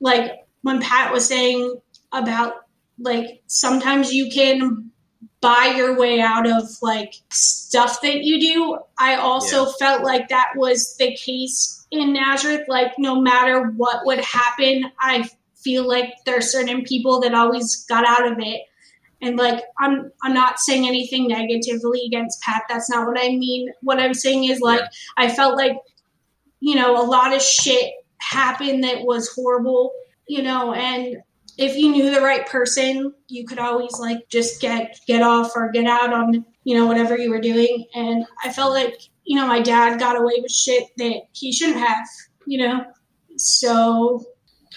Like 0.00 0.32
when 0.62 0.80
Pat 0.80 1.12
was 1.12 1.24
saying 1.26 1.76
about 2.12 2.54
like 2.98 3.42
sometimes 3.46 4.12
you 4.12 4.30
can 4.30 4.90
buy 5.40 5.74
your 5.76 5.98
way 5.98 6.20
out 6.20 6.48
of 6.48 6.62
like 6.80 7.14
stuff 7.30 8.00
that 8.00 8.22
you 8.22 8.40
do. 8.40 8.78
I 8.98 9.16
also 9.16 9.66
felt 9.72 10.04
like 10.04 10.28
that 10.28 10.52
was 10.56 10.96
the 10.96 11.14
case 11.16 11.86
in 11.90 12.12
Nazareth. 12.12 12.66
Like 12.68 12.92
no 12.98 13.20
matter 13.20 13.70
what 13.76 14.06
would 14.06 14.20
happen, 14.20 14.84
I 15.00 15.28
feel 15.56 15.86
like 15.86 16.14
there 16.24 16.38
are 16.38 16.42
certain 16.42 16.82
people 16.84 17.20
that 17.20 17.34
always 17.34 17.84
got 17.86 18.06
out 18.06 18.30
of 18.30 18.38
it. 18.38 18.62
And 19.20 19.36
like 19.36 19.62
I'm 19.78 20.10
I'm 20.22 20.34
not 20.34 20.58
saying 20.58 20.86
anything 20.86 21.28
negatively 21.28 22.04
against 22.06 22.40
Pat. 22.42 22.62
That's 22.68 22.90
not 22.90 23.06
what 23.06 23.18
I 23.18 23.28
mean. 23.28 23.72
What 23.80 24.00
I'm 24.00 24.14
saying 24.14 24.44
is 24.44 24.60
like 24.60 24.82
I 25.16 25.28
felt 25.28 25.56
like 25.56 25.76
you 26.60 26.74
know 26.76 27.00
a 27.00 27.06
lot 27.06 27.34
of 27.34 27.42
shit 27.42 27.92
happened 28.18 28.84
that 28.84 29.02
was 29.02 29.32
horrible, 29.34 29.92
you 30.26 30.42
know, 30.42 30.72
and 30.72 31.22
if 31.62 31.76
you 31.76 31.90
knew 31.90 32.10
the 32.10 32.20
right 32.20 32.46
person, 32.46 33.14
you 33.28 33.46
could 33.46 33.58
always 33.58 33.92
like 33.98 34.28
just 34.28 34.60
get 34.60 34.98
get 35.06 35.22
off 35.22 35.52
or 35.54 35.70
get 35.70 35.86
out 35.86 36.12
on 36.12 36.44
you 36.64 36.76
know 36.76 36.86
whatever 36.86 37.16
you 37.16 37.30
were 37.30 37.40
doing. 37.40 37.86
And 37.94 38.24
I 38.44 38.52
felt 38.52 38.72
like 38.72 38.94
you 39.24 39.36
know 39.36 39.46
my 39.46 39.60
dad 39.60 39.98
got 39.98 40.20
away 40.20 40.34
with 40.42 40.50
shit 40.50 40.88
that 40.98 41.22
he 41.32 41.52
shouldn't 41.52 41.78
have. 41.78 42.06
You 42.46 42.66
know, 42.66 42.84
so 43.36 44.24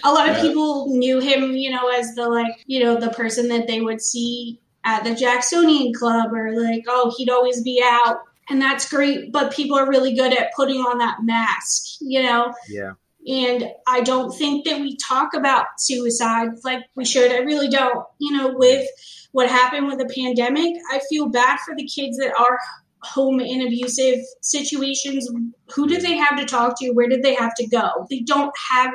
a 0.03 0.13
lot 0.13 0.29
of 0.29 0.39
people 0.39 0.95
knew 0.95 1.19
him, 1.19 1.53
you 1.53 1.71
know, 1.71 1.89
as 1.89 2.13
the 2.13 2.29
like 2.29 2.63
you 2.67 2.83
know 2.83 2.99
the 2.99 3.09
person 3.09 3.47
that 3.49 3.67
they 3.67 3.81
would 3.81 4.01
see 4.01 4.59
at 4.83 5.03
the 5.03 5.15
Jacksonian 5.15 5.93
Club 5.93 6.31
or 6.33 6.51
like 6.55 6.83
oh 6.87 7.13
he'd 7.17 7.29
always 7.29 7.61
be 7.63 7.81
out. 7.83 8.19
And 8.47 8.61
that's 8.61 8.87
great, 8.87 9.31
but 9.31 9.51
people 9.51 9.75
are 9.75 9.89
really 9.89 10.13
good 10.13 10.31
at 10.31 10.53
putting 10.55 10.77
on 10.77 10.99
that 10.99 11.23
mask, 11.23 11.97
you 11.99 12.21
know? 12.21 12.53
Yeah. 12.69 12.91
And 13.27 13.71
I 13.87 14.01
don't 14.01 14.31
think 14.31 14.65
that 14.65 14.79
we 14.79 14.97
talk 14.97 15.33
about 15.33 15.65
suicide 15.79 16.49
like 16.63 16.83
we 16.95 17.05
should. 17.05 17.31
I 17.31 17.39
really 17.39 17.67
don't. 17.67 18.05
You 18.19 18.37
know, 18.37 18.53
with 18.55 18.87
what 19.31 19.49
happened 19.49 19.87
with 19.87 19.97
the 19.97 20.13
pandemic, 20.13 20.75
I 20.91 21.01
feel 21.09 21.29
bad 21.29 21.59
for 21.65 21.75
the 21.75 21.87
kids 21.87 22.17
that 22.17 22.33
are 22.39 22.59
home 23.01 23.39
in 23.39 23.61
abusive 23.61 24.19
situations. 24.41 25.29
Who 25.73 25.87
do 25.87 25.97
they 25.97 26.15
have 26.15 26.37
to 26.39 26.45
talk 26.45 26.79
to? 26.79 26.91
Where 26.91 27.07
did 27.07 27.23
they 27.23 27.35
have 27.35 27.53
to 27.55 27.67
go? 27.67 28.05
They 28.09 28.21
don't 28.21 28.53
have 28.71 28.91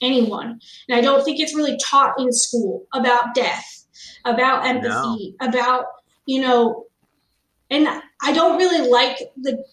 anyone. 0.00 0.60
And 0.88 0.98
I 0.98 1.00
don't 1.00 1.24
think 1.24 1.40
it's 1.40 1.54
really 1.54 1.78
taught 1.78 2.18
in 2.18 2.32
school 2.32 2.86
about 2.92 3.34
death, 3.34 3.86
about 4.24 4.66
empathy, 4.66 5.36
about, 5.40 5.84
you 6.26 6.40
know, 6.40 6.86
and 7.70 7.88
I 8.22 8.32
don't 8.32 8.58
really 8.58 8.90
like 8.90 9.18
the 9.40 9.64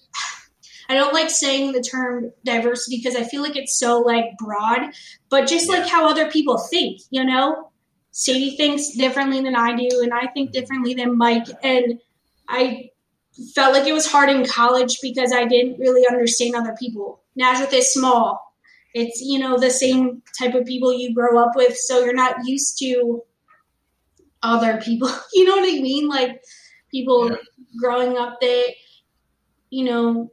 I 0.90 0.96
don't 0.96 1.14
like 1.14 1.30
saying 1.30 1.72
the 1.72 1.82
term 1.82 2.32
diversity 2.44 2.98
because 2.98 3.16
I 3.16 3.24
feel 3.24 3.44
like 3.44 3.56
it's 3.56 3.78
so 3.78 4.00
like 4.00 4.38
broad, 4.40 4.92
but 5.30 5.48
just 5.48 5.70
like 5.70 5.88
how 5.88 6.10
other 6.10 6.30
people 6.32 6.58
think, 6.58 7.02
you 7.12 7.24
know? 7.24 7.70
Sadie 8.12 8.58
thinks 8.58 8.90
differently 8.98 9.40
than 9.40 9.56
I 9.56 9.76
do, 9.76 10.02
and 10.02 10.12
I 10.14 10.28
think 10.28 10.50
mm-hmm. 10.50 10.60
differently 10.60 10.94
than 10.96 11.16
Mike. 11.16 11.46
And 11.64 12.00
I 12.48 12.90
felt 13.54 13.74
like 13.74 13.88
it 13.88 13.94
was 13.94 14.12
hard 14.12 14.30
in 14.30 14.46
college 14.46 14.98
because 15.02 15.32
I 15.32 15.46
didn't 15.46 15.80
really 15.80 16.06
understand 16.08 16.56
other 16.56 16.76
people. 16.78 17.22
Nazareth 17.36 17.74
is 17.74 17.94
small. 17.94 18.54
It's, 18.96 19.22
you 19.22 19.38
know, 19.38 19.60
the 19.60 19.70
same 19.70 20.24
type 20.38 20.56
of 20.56 20.66
people 20.66 20.92
you 20.92 21.14
grow 21.14 21.38
up 21.38 21.52
with, 21.56 21.78
so 21.78 22.04
you're 22.04 22.16
not 22.16 22.46
used 22.46 22.80
to 22.80 23.22
other 24.42 24.82
people. 24.82 25.10
You 25.34 25.46
know 25.46 25.58
what 25.58 25.70
I 25.70 25.80
mean? 25.80 26.10
Like 26.10 26.42
people 26.92 27.30
Yeah. 27.30 27.38
growing 27.80 28.18
up 28.18 28.42
that, 28.42 28.74
you 29.70 29.84
know, 29.86 30.32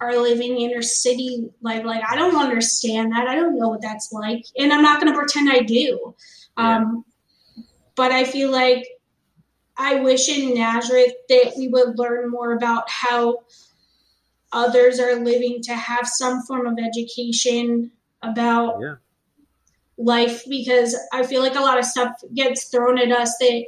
are 0.00 0.16
living 0.16 0.58
inner 0.58 0.82
city 0.82 1.50
life. 1.60 1.84
Like 1.84 2.02
I 2.08 2.16
don't 2.16 2.36
understand 2.36 3.12
that. 3.12 3.28
I 3.28 3.34
don't 3.34 3.58
know 3.58 3.68
what 3.68 3.82
that's 3.82 4.12
like, 4.12 4.44
and 4.58 4.72
I'm 4.72 4.82
not 4.82 5.00
going 5.00 5.12
to 5.12 5.18
pretend 5.18 5.50
I 5.50 5.60
do. 5.60 6.14
Um, 6.56 7.04
but 7.96 8.12
I 8.12 8.24
feel 8.24 8.50
like 8.50 8.86
I 9.76 9.96
wish 9.96 10.28
in 10.28 10.54
Nazareth 10.54 11.12
that 11.28 11.52
we 11.56 11.68
would 11.68 11.98
learn 11.98 12.30
more 12.30 12.52
about 12.52 12.88
how 12.88 13.38
others 14.52 14.98
are 14.98 15.16
living 15.16 15.62
to 15.62 15.74
have 15.74 16.06
some 16.06 16.42
form 16.42 16.66
of 16.66 16.78
education 16.78 17.90
about 18.22 18.80
Yeah. 18.80 18.96
life 19.96 20.44
because 20.48 20.96
I 21.12 21.22
feel 21.22 21.40
like 21.40 21.54
a 21.54 21.60
lot 21.60 21.78
of 21.78 21.84
stuff 21.84 22.12
gets 22.34 22.64
thrown 22.64 22.98
at 22.98 23.12
us 23.12 23.36
that 23.38 23.66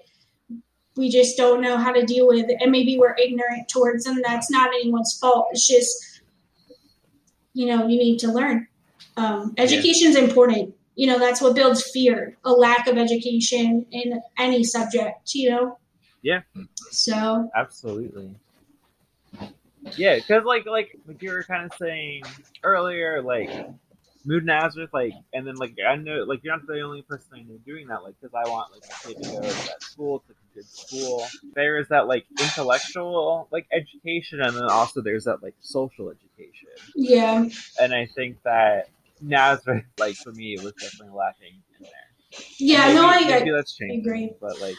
we 0.97 1.09
just 1.09 1.37
don't 1.37 1.62
know 1.62 1.79
how 1.79 1.92
to 1.92 2.05
deal 2.05 2.27
with 2.27 2.47
and 2.61 2.71
maybe 2.71 2.99
we're 2.99 3.16
ignorant 3.16 3.68
towards 3.68 4.07
and 4.07 4.23
that's 4.25 4.51
not 4.51 4.75
anyone's 4.75 5.16
fault 5.18 5.47
it's 5.53 5.66
just 5.66 6.12
you 7.55 7.67
know 7.67 7.87
you 7.87 7.99
need 7.99 8.19
to 8.19 8.33
learn. 8.33 8.67
Um, 9.17 9.55
education 9.59 10.09
is 10.09 10.17
important. 10.17 10.75
You 10.95 11.07
know 11.07 11.19
that's 11.19 11.41
what 11.41 11.55
builds 11.55 11.91
fear 11.91 12.37
a 12.45 12.53
lack 12.53 12.87
of 12.87 12.99
education 12.99 13.87
in 13.91 14.21
any 14.38 14.62
subject 14.65 15.35
you 15.35 15.51
know? 15.51 15.79
Yeah. 16.23 16.43
so. 16.91 17.51
Absolutely. 17.55 18.35
Yeah, 19.96 20.17
because 20.17 20.44
like 20.44 20.65
like 20.67 20.96
like 21.07 21.21
you 21.21 21.33
were 21.33 21.42
kind 21.42 21.65
of 21.65 21.73
saying 21.77 22.23
earlier, 22.63 23.21
like 23.21 23.50
Mood 24.25 24.44
Nazareth, 24.46 24.90
like, 24.92 25.13
and 25.35 25.44
then 25.44 25.57
like 25.57 25.75
I 25.87 25.96
know 25.96 26.23
like 26.23 26.44
you're 26.44 26.55
not 26.57 26.67
the 26.67 26.81
only 26.81 27.03
person 27.03 27.31
I 27.35 27.40
know 27.40 27.59
doing 27.67 27.88
that, 27.88 28.05
like 28.05 28.15
because 28.21 28.35
I 28.35 28.48
want 28.48 28.73
like 28.73 28.83
my 28.88 29.13
kid 29.13 29.23
to 29.23 29.31
go 29.31 29.40
to 29.40 29.67
that 29.67 29.83
school, 29.83 30.21
to 30.21 30.35
good 30.55 30.69
school. 30.69 31.27
There 31.55 31.79
is 31.79 31.88
that 31.88 32.09
like 32.09 32.27
intellectual 32.40 33.48
like 33.50 33.67
education, 33.73 34.40
and 34.40 34.57
then 34.57 34.65
also 34.65 35.00
there's 35.03 35.25
that 35.25 35.42
like 35.42 35.55
social 35.61 36.11
education, 36.11 36.69
yeah 36.94 37.48
and 37.81 37.94
I 37.94 38.07
think 38.07 38.42
that 38.44 38.88
Nazareth, 39.21 39.85
like 39.98 40.17
for 40.17 40.33
me, 40.33 40.55
it 40.55 40.63
was 40.63 40.73
definitely 40.75 41.17
lacking 41.17 41.55
in 41.79 41.83
there. 41.83 42.02
Yeah, 42.59 42.87
maybe, 42.87 42.95
no, 42.95 43.07
I, 43.07 43.25
maybe 43.27 43.51
that's 43.51 43.77
changed. 43.77 44.07
agree. 44.07 44.33
But 44.41 44.61
like, 44.61 44.77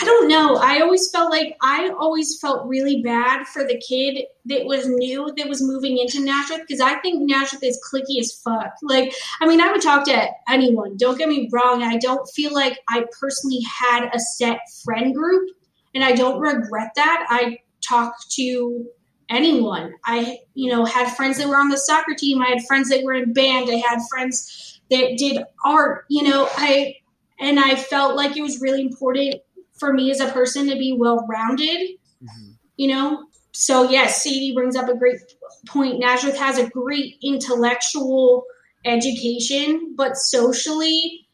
I 0.00 0.04
don't 0.04 0.28
know. 0.28 0.56
I 0.56 0.80
always 0.80 1.10
felt 1.10 1.30
like 1.30 1.56
I 1.62 1.90
always 1.98 2.38
felt 2.40 2.66
really 2.66 3.02
bad 3.02 3.46
for 3.46 3.64
the 3.64 3.80
kid 3.86 4.24
that 4.46 4.64
was 4.64 4.86
new 4.88 5.32
that 5.36 5.48
was 5.48 5.62
moving 5.62 5.98
into 5.98 6.20
Nazareth 6.20 6.62
because 6.66 6.80
I 6.80 6.96
think 6.96 7.28
Nazareth 7.28 7.62
is 7.62 7.80
clicky 7.92 8.20
as 8.20 8.32
fuck. 8.32 8.72
Like, 8.82 9.14
I 9.40 9.46
mean, 9.46 9.60
I 9.60 9.70
would 9.70 9.82
talk 9.82 10.04
to 10.06 10.28
anyone. 10.48 10.96
Don't 10.96 11.18
get 11.18 11.28
me 11.28 11.48
wrong. 11.52 11.82
I 11.82 11.98
don't 11.98 12.26
feel 12.30 12.52
like 12.52 12.78
I 12.88 13.04
personally 13.20 13.60
had 13.62 14.10
a 14.14 14.18
set 14.18 14.60
friend 14.84 15.14
group, 15.14 15.50
and 15.94 16.04
I 16.04 16.12
don't 16.12 16.40
regret 16.40 16.92
that. 16.96 17.26
I 17.28 17.58
talk 17.86 18.14
to 18.30 18.86
anyone. 19.28 19.94
I, 20.04 20.38
you 20.54 20.70
know, 20.70 20.84
had 20.84 21.14
friends 21.16 21.38
that 21.38 21.48
were 21.48 21.56
on 21.56 21.68
the 21.68 21.78
soccer 21.78 22.14
team. 22.14 22.42
I 22.42 22.48
had 22.48 22.66
friends 22.66 22.88
that 22.90 23.02
were 23.02 23.14
in 23.14 23.32
band. 23.32 23.70
I 23.70 23.76
had 23.76 24.00
friends 24.10 24.71
that 24.92 25.16
did 25.16 25.42
art. 25.64 26.04
You 26.08 26.22
know, 26.22 26.48
I 26.56 26.96
and 27.40 27.58
I 27.58 27.74
felt 27.74 28.14
like 28.14 28.36
it 28.36 28.42
was 28.42 28.60
really 28.60 28.82
important 28.82 29.36
for 29.78 29.92
me 29.92 30.10
as 30.10 30.20
a 30.20 30.30
person 30.30 30.68
to 30.68 30.76
be 30.76 30.94
well 30.96 31.26
rounded, 31.28 31.80
mhm. 32.22 32.54
you 32.76 32.88
know. 32.88 33.24
So 33.52 33.90
yes, 33.90 34.22
Sadie 34.22 34.54
brings 34.54 34.76
up 34.76 34.88
a 34.88 34.96
great 34.96 35.18
point. 35.66 35.98
Nazareth 35.98 36.38
has 36.38 36.58
a 36.58 36.68
great 36.68 37.16
intellectual 37.22 38.44
education, 38.84 39.94
but 39.96 40.16
socially, 40.16 41.26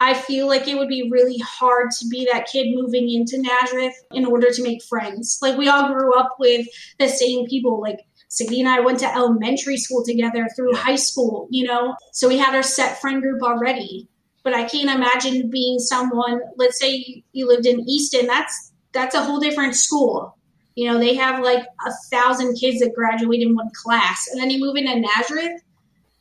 I 0.00 0.14
feel 0.14 0.46
like 0.46 0.66
it 0.66 0.78
would 0.78 0.88
be 0.88 1.10
really 1.10 1.38
hard 1.38 1.90
to 1.98 2.08
be 2.08 2.26
that 2.32 2.46
kid 2.46 2.74
moving 2.74 3.10
into 3.10 3.40
Nazareth 3.40 3.94
in 4.12 4.24
order 4.24 4.50
to 4.50 4.62
make 4.62 4.82
friends. 4.82 5.38
Like 5.42 5.58
we 5.58 5.68
all 5.68 5.92
grew 5.92 6.14
up 6.14 6.36
with 6.38 6.66
the 6.98 7.08
same 7.08 7.46
people. 7.46 7.80
Like 7.80 8.00
Sadie 8.30 8.60
and 8.60 8.68
I 8.68 8.80
went 8.80 8.98
to 9.00 9.14
elementary 9.14 9.76
school 9.76 10.02
together 10.04 10.48
through 10.56 10.74
high 10.74 10.96
school, 10.96 11.46
you 11.50 11.66
know. 11.66 11.94
So 12.12 12.26
we 12.28 12.38
had 12.38 12.54
our 12.54 12.62
set 12.62 13.00
friend 13.00 13.20
group 13.22 13.42
already 13.42 14.08
but 14.42 14.54
I 14.54 14.64
can't 14.64 14.88
imagine 14.88 15.50
being 15.50 15.78
someone. 15.78 16.40
Let's 16.56 16.78
say 16.80 17.22
you 17.32 17.46
lived 17.46 17.66
in 17.66 17.80
Easton. 17.86 18.26
That's 18.26 18.72
that's 18.92 19.14
a 19.14 19.22
whole 19.22 19.38
different 19.38 19.74
school. 19.74 20.34
You 20.76 20.86
know, 20.90 20.98
they 20.98 21.14
have 21.14 21.44
like 21.44 21.62
a 21.86 21.90
thousand 22.10 22.56
kids 22.56 22.80
that 22.80 22.94
graduate 22.94 23.42
in 23.42 23.54
one 23.54 23.68
class, 23.84 24.28
and 24.32 24.40
then 24.40 24.48
you 24.48 24.58
move 24.58 24.76
into 24.76 24.98
Nazareth. 24.98 25.60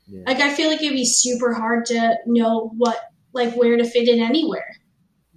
Yeah. 0.07 0.23
Like 0.27 0.41
I 0.41 0.53
feel 0.53 0.67
like 0.69 0.81
it'd 0.81 0.91
be 0.97 1.05
super 1.05 1.53
hard 1.53 1.85
to 1.85 2.17
know 2.25 2.73
what 2.75 2.99
like 3.31 3.53
where 3.53 3.77
to 3.77 3.85
fit 3.85 4.09
in 4.09 4.19
anywhere. 4.19 4.75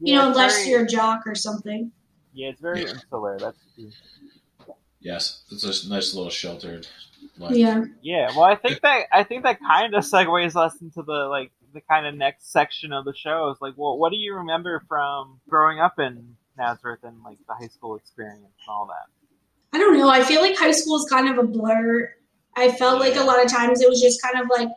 You 0.01 0.15
Yeah, 0.15 0.23
know, 0.23 0.29
unless 0.31 0.57
very- 0.57 0.71
you're 0.71 0.83
a 0.83 0.89
jock 0.89 1.21
or 1.25 1.37
something. 1.37 1.93
Yeah, 2.35 2.49
it's 2.49 2.61
very 2.61 2.83
Yeah. 2.83 2.95
insular. 2.95 3.39
That's 3.39 3.59
true. 3.77 3.91
Yes, 5.03 5.43
it's 5.51 5.65
a 5.85 5.89
nice 5.89 6.15
little 6.15 6.31
sheltered 6.31 6.87
life. 7.39 7.57
Yeah. 7.57 7.85
Yeah, 8.03 8.29
well, 8.31 8.45
I 8.45 8.55
think 8.55 8.81
that 8.83 9.07
I 9.13 9.25
think 9.25 9.43
that 9.45 9.59
kind 9.61 9.95
of 9.95 10.05
segues 10.05 10.57
us 10.57 10.81
into 10.81 11.03
the 11.03 11.27
like 11.29 11.51
the 11.75 11.81
kind 11.81 12.07
of 12.07 12.15
next 12.15 12.53
section 12.53 12.93
of 12.93 13.05
the 13.05 13.15
show. 13.15 13.51
Is 13.51 13.61
like, 13.61 13.75
well, 13.77 13.99
what 13.99 14.11
do 14.11 14.17
you 14.17 14.37
remember 14.37 14.83
from 14.89 15.41
growing 15.49 15.81
up 15.81 15.99
in 15.99 16.37
Nazareth 16.57 17.01
and 17.03 17.23
like 17.25 17.39
the 17.49 17.55
high 17.55 17.69
school 17.69 17.97
experience 17.97 18.41
and 18.45 18.69
all 18.69 18.87
that? 18.87 19.77
I 19.77 19.79
don't 19.79 19.99
know. 19.99 20.09
I 20.09 20.23
feel 20.23 20.41
like 20.41 20.57
high 20.57 20.73
school 20.73 20.97
is 20.97 21.07
kind 21.11 21.29
of 21.29 21.39
a 21.39 21.47
blur. 21.47 22.13
I 22.57 22.71
felt 22.73 23.01
like 23.01 23.17
a 23.17 23.25
lot 23.25 23.43
of 23.45 23.51
times 23.51 23.81
it 23.81 23.89
was 23.89 24.01
just 24.01 24.23
kind 24.23 24.39
of 24.39 24.51
like 24.51 24.69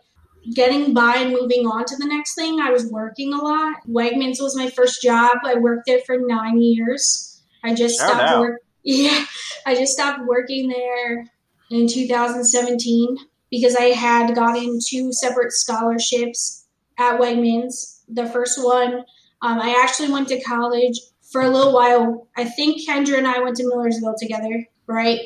getting 0.53 0.93
by 0.93 1.15
and 1.17 1.33
moving 1.33 1.65
on 1.67 1.85
to 1.85 1.95
the 1.97 2.05
next 2.05 2.35
thing. 2.35 2.59
I 2.61 2.71
was 2.71 2.89
working 2.89 3.33
a 3.33 3.37
lot. 3.37 3.75
Wegmans 3.87 4.41
was 4.41 4.55
my 4.55 4.69
first 4.69 5.01
job. 5.01 5.37
I 5.43 5.55
worked 5.55 5.85
there 5.87 5.99
for 6.05 6.17
nine 6.17 6.61
years. 6.61 7.43
I 7.63 7.73
just 7.73 7.99
Shout 7.99 8.11
stopped 8.11 8.29
out. 8.29 8.39
work. 8.39 8.61
Yeah, 8.85 9.25
I 9.65 9.75
just 9.75 9.93
stopped 9.93 10.25
working 10.25 10.69
there 10.69 11.25
in 11.71 11.87
2017 11.87 13.17
because 13.49 13.75
I 13.75 13.85
had 13.85 14.35
gotten 14.35 14.79
two 14.87 15.11
separate 15.11 15.51
scholarships 15.53 16.67
at 16.99 17.19
Wegmans. 17.19 18.01
The 18.07 18.27
first 18.27 18.63
one, 18.63 18.99
um, 19.41 19.59
I 19.59 19.75
actually 19.83 20.11
went 20.11 20.27
to 20.29 20.39
college 20.41 20.99
for 21.31 21.41
a 21.41 21.49
little 21.49 21.73
while. 21.73 22.27
I 22.37 22.45
think 22.45 22.87
Kendra 22.87 23.17
and 23.17 23.27
I 23.27 23.39
went 23.41 23.55
to 23.57 23.63
Millersville 23.67 24.15
together, 24.19 24.65
right? 24.87 25.19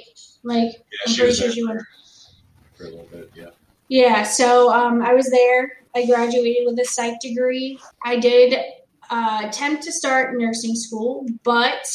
Like, 0.44 0.72
Yeah, 0.74 0.80
I'm 1.08 1.16
pretty 1.16 1.34
sure 1.34 1.52
she 1.52 1.66
went. 1.66 1.82
for 2.78 2.86
a 2.86 2.90
little 2.90 3.08
bit. 3.12 3.30
Yeah. 3.36 3.50
Yeah, 3.90 4.24
so 4.24 4.72
um, 4.72 5.02
I 5.02 5.14
was 5.14 5.30
there. 5.30 5.72
I 5.96 6.06
graduated 6.06 6.66
with 6.66 6.80
a 6.80 6.86
psych 6.86 7.20
degree. 7.20 7.78
I 8.06 8.18
did 8.18 8.56
uh, 9.10 9.42
attempt 9.46 9.84
to 9.84 9.92
start 9.92 10.38
nursing 10.38 10.76
school, 10.76 11.26
but 11.44 11.92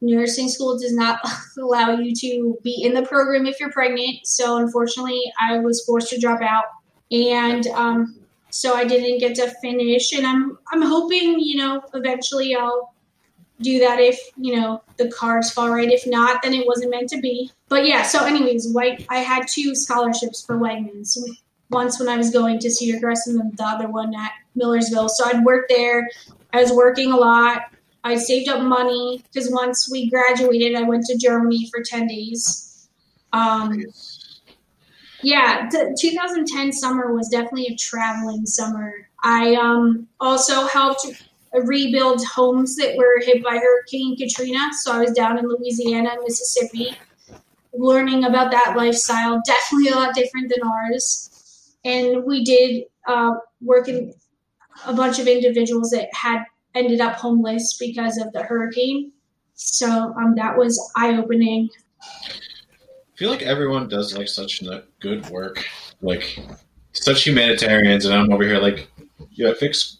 nursing 0.00 0.48
school 0.48 0.78
does 0.78 0.94
not 0.94 1.20
allow 1.58 1.92
you 1.92 2.14
to 2.14 2.58
be 2.62 2.82
in 2.82 2.94
the 2.94 3.02
program 3.02 3.46
if 3.46 3.58
you're 3.60 3.72
pregnant. 3.72 4.26
So 4.26 4.58
unfortunately, 4.58 5.22
I 5.40 5.58
was 5.58 5.84
forced 5.84 6.10
to 6.10 6.20
drop 6.20 6.42
out, 6.42 6.64
and 7.10 7.66
um, 7.68 8.18
so 8.50 8.74
I 8.74 8.84
didn't 8.84 9.18
get 9.18 9.34
to 9.36 9.50
finish. 9.60 10.12
And 10.12 10.26
I'm 10.26 10.58
I'm 10.72 10.82
hoping 10.82 11.38
you 11.40 11.56
know 11.56 11.82
eventually 11.94 12.54
I'll 12.54 12.94
do 13.60 13.80
that 13.80 13.98
if 13.98 14.18
you 14.36 14.56
know 14.56 14.82
the 14.96 15.10
cards 15.10 15.50
fall 15.50 15.70
right. 15.70 15.90
If 15.90 16.06
not, 16.06 16.42
then 16.42 16.54
it 16.54 16.66
wasn't 16.66 16.90
meant 16.90 17.08
to 17.10 17.20
be. 17.20 17.50
But 17.68 17.86
yeah. 17.86 18.02
So 18.02 18.24
anyways, 18.24 18.72
white 18.72 19.06
I 19.08 19.18
had 19.18 19.46
two 19.48 19.74
scholarships 19.74 20.44
for 20.44 20.56
Wegmans. 20.56 21.18
Once 21.70 22.00
when 22.00 22.08
I 22.08 22.16
was 22.16 22.30
going 22.30 22.58
to 22.60 22.70
Cedar 22.70 22.98
Crest, 22.98 23.28
and 23.28 23.54
the 23.58 23.64
other 23.64 23.88
one 23.88 24.14
at 24.14 24.32
Millersville. 24.54 25.10
So 25.10 25.26
I'd 25.26 25.44
work 25.44 25.68
there. 25.68 26.08
I 26.54 26.62
was 26.62 26.72
working 26.72 27.12
a 27.12 27.16
lot. 27.16 27.62
I 28.08 28.16
saved 28.16 28.48
up 28.48 28.62
money 28.62 29.22
because 29.24 29.50
once 29.50 29.90
we 29.90 30.10
graduated, 30.10 30.74
I 30.74 30.82
went 30.82 31.04
to 31.06 31.18
Germany 31.18 31.68
for 31.70 31.82
ten 31.82 32.06
days. 32.06 32.88
Um, 33.32 33.84
yeah, 35.22 35.68
the 35.68 35.96
2010 36.00 36.72
summer 36.72 37.12
was 37.12 37.28
definitely 37.28 37.66
a 37.66 37.76
traveling 37.76 38.46
summer. 38.46 39.08
I 39.24 39.54
um, 39.56 40.06
also 40.20 40.66
helped 40.66 41.06
rebuild 41.52 42.24
homes 42.24 42.76
that 42.76 42.96
were 42.96 43.20
hit 43.20 43.42
by 43.42 43.58
Hurricane 43.58 44.16
Katrina. 44.16 44.70
So 44.72 44.92
I 44.92 45.00
was 45.00 45.12
down 45.12 45.38
in 45.38 45.48
Louisiana 45.48 46.10
Mississippi, 46.22 46.96
learning 47.72 48.24
about 48.24 48.50
that 48.52 48.76
lifestyle. 48.76 49.42
Definitely 49.46 49.88
a 49.88 49.96
lot 49.96 50.14
different 50.14 50.50
than 50.50 50.66
ours. 50.66 51.74
And 51.84 52.24
we 52.24 52.44
did 52.44 52.84
uh, 53.06 53.34
work 53.60 53.88
in 53.88 54.14
a 54.86 54.94
bunch 54.94 55.18
of 55.18 55.26
individuals 55.26 55.90
that 55.90 56.12
had 56.14 56.44
ended 56.78 57.00
up 57.00 57.16
homeless 57.16 57.76
because 57.78 58.18
of 58.18 58.32
the 58.32 58.42
hurricane. 58.42 59.12
So 59.54 60.14
um, 60.14 60.34
that 60.36 60.56
was 60.56 60.78
eye 60.96 61.16
opening. 61.16 61.68
I 62.02 63.16
feel 63.16 63.30
like 63.30 63.42
everyone 63.42 63.88
does 63.88 64.16
like 64.16 64.28
such 64.28 64.62
good 65.00 65.28
work, 65.30 65.64
like 66.00 66.38
such 66.92 67.24
humanitarians, 67.26 68.04
and 68.04 68.14
I'm 68.14 68.32
over 68.32 68.44
here 68.44 68.58
like, 68.58 68.88
yeah, 69.32 69.52
fix 69.54 69.98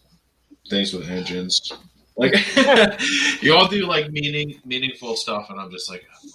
things 0.71 0.93
with 0.93 1.09
engines. 1.11 1.73
Like 2.17 2.35
you 3.43 3.55
all 3.55 3.69
do 3.69 3.87
like 3.87 4.11
meaning 4.11 4.61
meaningful 4.65 5.17
stuff, 5.17 5.51
and 5.51 5.61
I'm 5.61 5.71
just 5.71 5.91
like, 5.91 6.05
oh. 6.13 6.29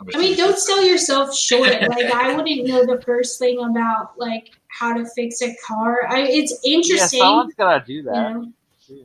I'm 0.00 0.06
just 0.06 0.16
I 0.16 0.20
mean, 0.20 0.36
don't 0.36 0.58
sell 0.58 0.84
yourself 0.84 1.34
short. 1.34 1.70
Like 1.88 2.12
I 2.12 2.34
wouldn't 2.34 2.66
know 2.66 2.84
the 2.84 3.00
first 3.02 3.38
thing 3.38 3.58
about 3.62 4.18
like 4.18 4.50
how 4.68 4.94
to 4.94 5.06
fix 5.14 5.40
a 5.42 5.54
car. 5.66 6.06
I, 6.08 6.22
it's 6.22 6.58
Yeah, 6.62 6.76
interesting. 6.76 7.20
someone's 7.20 7.54
gotta 7.54 7.84
do 7.84 7.92
you 7.94 8.02
that. 8.04 8.12
know, 8.12 8.44
too. 8.44 8.52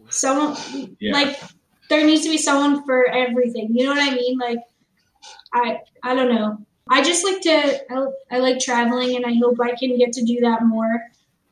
Someone 0.09 0.57
Yeah. 0.99 1.13
like 1.13 1.39
there 1.89 2.05
needs 2.05 2.23
to 2.23 2.29
be 2.29 2.37
someone 2.37 2.85
for 2.85 3.07
everything. 3.09 3.69
You 3.75 3.85
know 3.85 3.91
what 3.91 4.11
I 4.11 4.15
mean? 4.15 4.37
Like 4.37 4.59
I 5.53 5.79
I 6.03 6.15
don't 6.15 6.33
know. 6.33 6.57
I 6.89 7.03
just 7.03 7.23
like 7.23 7.41
to 7.41 7.81
I, 7.91 8.07
I 8.35 8.39
like 8.39 8.59
traveling, 8.59 9.15
and 9.15 9.25
I 9.25 9.33
hope 9.35 9.59
I 9.61 9.75
can 9.75 9.97
get 9.97 10.13
to 10.13 10.23
do 10.25 10.39
that 10.41 10.63
more. 10.65 11.01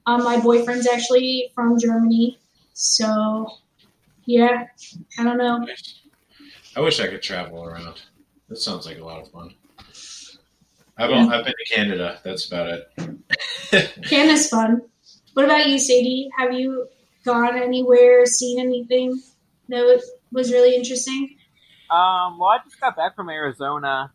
Um, 0.06 0.24
my 0.24 0.40
boyfriend's 0.40 0.88
actually 0.88 1.52
from 1.54 1.78
Germany, 1.80 2.40
so 2.74 3.48
yeah, 4.26 4.66
I 5.18 5.24
don't 5.24 5.38
know. 5.38 5.66
I 6.76 6.82
wish 6.82 7.00
I 7.00 7.08
could 7.08 7.22
travel 7.22 7.64
around. 7.64 8.02
That 8.48 8.58
sounds 8.58 8.86
like 8.86 8.98
a 9.00 9.04
lot 9.06 9.22
of 9.22 9.32
fun. 9.32 9.54
I've, 10.98 11.10
Yeah. 11.12 11.28
I've 11.28 11.46
been 11.46 11.54
to 11.54 11.74
Canada. 11.76 12.20
That's 12.24 12.48
about 12.48 12.68
it. 12.68 14.04
Canada's 14.10 14.50
fun. 14.50 14.82
What 15.34 15.46
about 15.46 15.68
you, 15.68 15.80
Sadie? 15.80 16.30
Have 16.38 16.54
you 16.54 16.88
gone 17.26 17.58
anywhere, 17.58 18.26
seen 18.26 18.60
anything 18.60 19.22
that 19.70 19.84
was, 19.84 20.10
was 20.32 20.52
really 20.52 20.76
interesting? 20.76 21.38
Um, 21.90 22.38
well, 22.38 22.50
I 22.50 22.60
just 22.64 22.80
got 22.80 22.96
back 22.96 23.16
from 23.16 23.30
Arizona. 23.30 24.12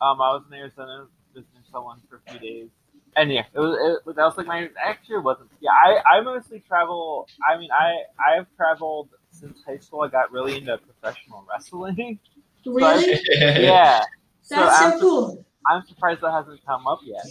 Um, 0.00 0.20
I 0.20 0.34
was 0.34 0.42
in 0.50 0.56
Arizona 0.56 1.06
visiting 1.34 1.62
someone 1.70 2.00
for 2.08 2.20
a 2.26 2.30
few 2.30 2.40
days, 2.40 2.68
and 3.14 3.32
yeah, 3.32 3.44
it 3.54 3.58
was. 3.58 4.00
It, 4.06 4.16
that 4.16 4.24
was 4.24 4.36
like 4.36 4.46
my 4.46 4.68
actually 4.84 5.18
wasn't. 5.18 5.50
Yeah, 5.60 5.70
I, 5.70 6.18
I 6.18 6.20
mostly 6.20 6.60
travel. 6.60 7.28
I 7.48 7.58
mean, 7.58 7.70
I 7.72 8.02
I've 8.28 8.46
traveled 8.56 9.08
since 9.30 9.58
high 9.64 9.78
school. 9.78 10.02
I 10.02 10.08
got 10.08 10.32
really 10.32 10.56
into 10.58 10.78
professional 10.78 11.46
wrestling. 11.50 12.18
Really? 12.68 13.20
yeah, 13.30 14.02
That's 14.50 14.78
so 14.80 14.86
I'm, 14.86 14.98
cool. 14.98 15.46
I'm 15.68 15.86
surprised 15.86 16.20
that 16.22 16.32
hasn't 16.32 16.66
come 16.66 16.84
up 16.88 16.98
yet. 17.04 17.24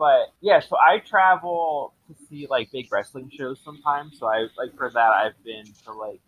But 0.00 0.32
yeah, 0.40 0.60
so 0.60 0.78
I 0.78 1.00
travel 1.00 1.92
to 2.08 2.14
see 2.26 2.46
like 2.48 2.72
big 2.72 2.90
wrestling 2.90 3.30
shows 3.30 3.60
sometimes. 3.62 4.18
So 4.18 4.26
I 4.26 4.46
like 4.56 4.74
for 4.74 4.90
that 4.90 5.10
I've 5.10 5.44
been 5.44 5.66
to 5.84 5.92
like 5.92 6.22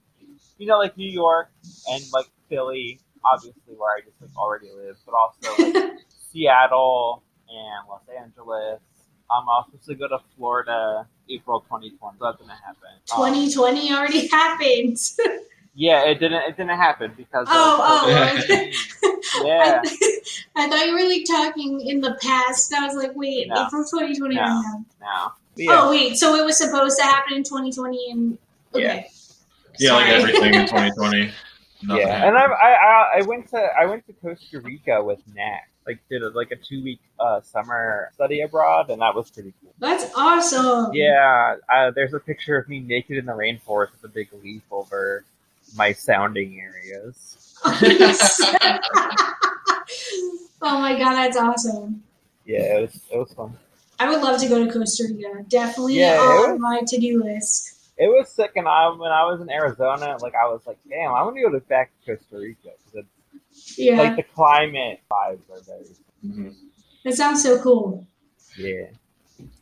you 0.58 0.66
know 0.66 0.76
like 0.76 0.94
New 0.98 1.10
York 1.10 1.50
and 1.90 2.04
like 2.12 2.26
Philly, 2.50 3.00
obviously 3.24 3.74
where 3.74 3.96
I 3.96 4.00
just 4.02 4.20
like 4.20 4.36
already 4.36 4.68
live, 4.76 4.96
but 5.06 5.14
also 5.14 5.62
like 5.62 5.92
Seattle 6.30 7.22
and 7.48 7.88
Los 7.88 8.02
Angeles. 8.14 8.82
Um, 9.30 9.48
I 9.48 9.64
was 9.64 9.66
supposed 9.70 9.88
to 9.88 9.94
go 9.94 10.08
to 10.08 10.18
Florida 10.36 11.08
April 11.30 11.60
2020. 11.60 12.18
So 12.18 12.24
that 12.26 12.36
didn't 12.36 12.50
happen. 12.50 12.92
Um, 13.16 13.32
2020 13.32 13.94
already 13.94 14.26
happened. 14.28 14.98
Yeah, 15.74 16.04
it 16.04 16.20
didn't. 16.20 16.42
It 16.42 16.56
didn't 16.56 16.76
happen 16.76 17.12
because. 17.16 17.46
Oh, 17.50 17.78
oh, 17.80 18.36
of 18.36 18.44
okay. 18.44 18.72
yeah. 19.44 19.80
I, 19.84 20.38
I 20.56 20.68
thought 20.68 20.86
you 20.86 20.92
were 20.92 21.08
like 21.08 21.24
talking 21.26 21.80
in 21.80 22.00
the 22.00 22.18
past. 22.20 22.72
I 22.74 22.86
was 22.86 22.96
like, 22.96 23.12
wait, 23.14 23.48
No. 23.48 23.66
April 23.66 23.82
2020 23.84 24.34
No. 24.34 24.42
already. 24.42 24.84
No. 25.00 25.32
Yeah. 25.56 25.70
Oh 25.70 25.90
wait, 25.90 26.16
so 26.16 26.34
it 26.34 26.44
was 26.44 26.56
supposed 26.56 26.98
to 26.98 27.04
happen 27.04 27.34
in 27.36 27.42
2020 27.42 28.10
and 28.10 28.38
okay. 28.74 29.06
Yeah, 29.78 29.94
like 29.94 30.08
everything 30.08 30.54
in 30.54 30.66
2020. 30.66 31.32
Nothing 31.84 32.06
yeah, 32.06 32.26
and 32.26 32.36
I. 32.36 32.44
I 32.44 32.72
I 32.72 33.18
I 33.18 33.22
went 33.22 33.48
to 33.48 33.58
I 33.58 33.86
went 33.86 34.06
to 34.06 34.12
Costa 34.14 34.60
Rica 34.60 35.02
with 35.02 35.20
Nat. 35.34 35.62
Like 35.84 35.98
did 36.08 36.22
a, 36.22 36.28
like 36.28 36.52
a 36.52 36.56
two 36.56 36.82
week 36.84 37.00
uh, 37.18 37.40
summer 37.40 38.10
study 38.14 38.42
abroad, 38.42 38.88
and 38.90 39.02
that 39.02 39.14
was 39.16 39.30
pretty 39.30 39.52
cool. 39.60 39.74
That's 39.80 40.06
awesome. 40.14 40.94
Yeah, 40.94 41.56
uh, 41.68 41.90
there's 41.90 42.14
a 42.14 42.20
picture 42.20 42.56
of 42.56 42.68
me 42.68 42.78
naked 42.78 43.16
in 43.16 43.26
the 43.26 43.32
rainforest 43.32 43.90
with 43.90 44.04
a 44.04 44.08
big 44.08 44.28
leaf 44.44 44.62
over 44.70 45.24
my 45.76 45.92
sounding 45.92 46.60
areas. 46.60 47.54
oh 50.62 50.80
my 50.80 50.98
god, 50.98 51.14
that's 51.14 51.36
awesome. 51.36 52.02
Yeah, 52.44 52.78
it 52.78 52.82
was 52.82 53.00
it 53.12 53.18
was 53.18 53.32
fun. 53.34 53.56
I 53.98 54.10
would 54.10 54.22
love 54.22 54.40
to 54.40 54.48
go 54.48 54.64
to 54.64 54.72
Costa 54.72 55.04
Rica. 55.08 55.44
Definitely 55.48 55.98
Yeah, 56.00 56.18
on 56.18 56.52
was- 56.52 56.60
my 56.60 56.80
to-do 56.86 57.22
list. 57.22 57.68
It 57.98 58.06
was 58.08 58.30
sick, 58.30 58.52
and 58.56 58.66
I 58.66 58.88
when 58.90 59.12
I 59.12 59.24
was 59.26 59.40
in 59.40 59.50
Arizona, 59.50 60.16
like 60.20 60.34
I 60.34 60.48
was 60.48 60.62
like, 60.66 60.78
damn, 60.88 61.12
I 61.12 61.22
want 61.22 61.36
to 61.36 61.42
go 61.42 61.50
to 61.50 61.60
back 61.66 61.90
to 62.06 62.16
Costa 62.16 62.36
Rica 62.38 62.70
because 62.86 63.06
Yeah, 63.76 63.98
like 63.98 64.16
the 64.16 64.22
climate 64.22 65.00
vibes 65.10 65.40
are 65.50 65.60
very 65.66 65.86
Mhm. 66.26 66.54
that 67.04 67.14
sounds 67.14 67.42
so 67.42 67.60
cool. 67.62 68.06
yeah. 68.56 68.86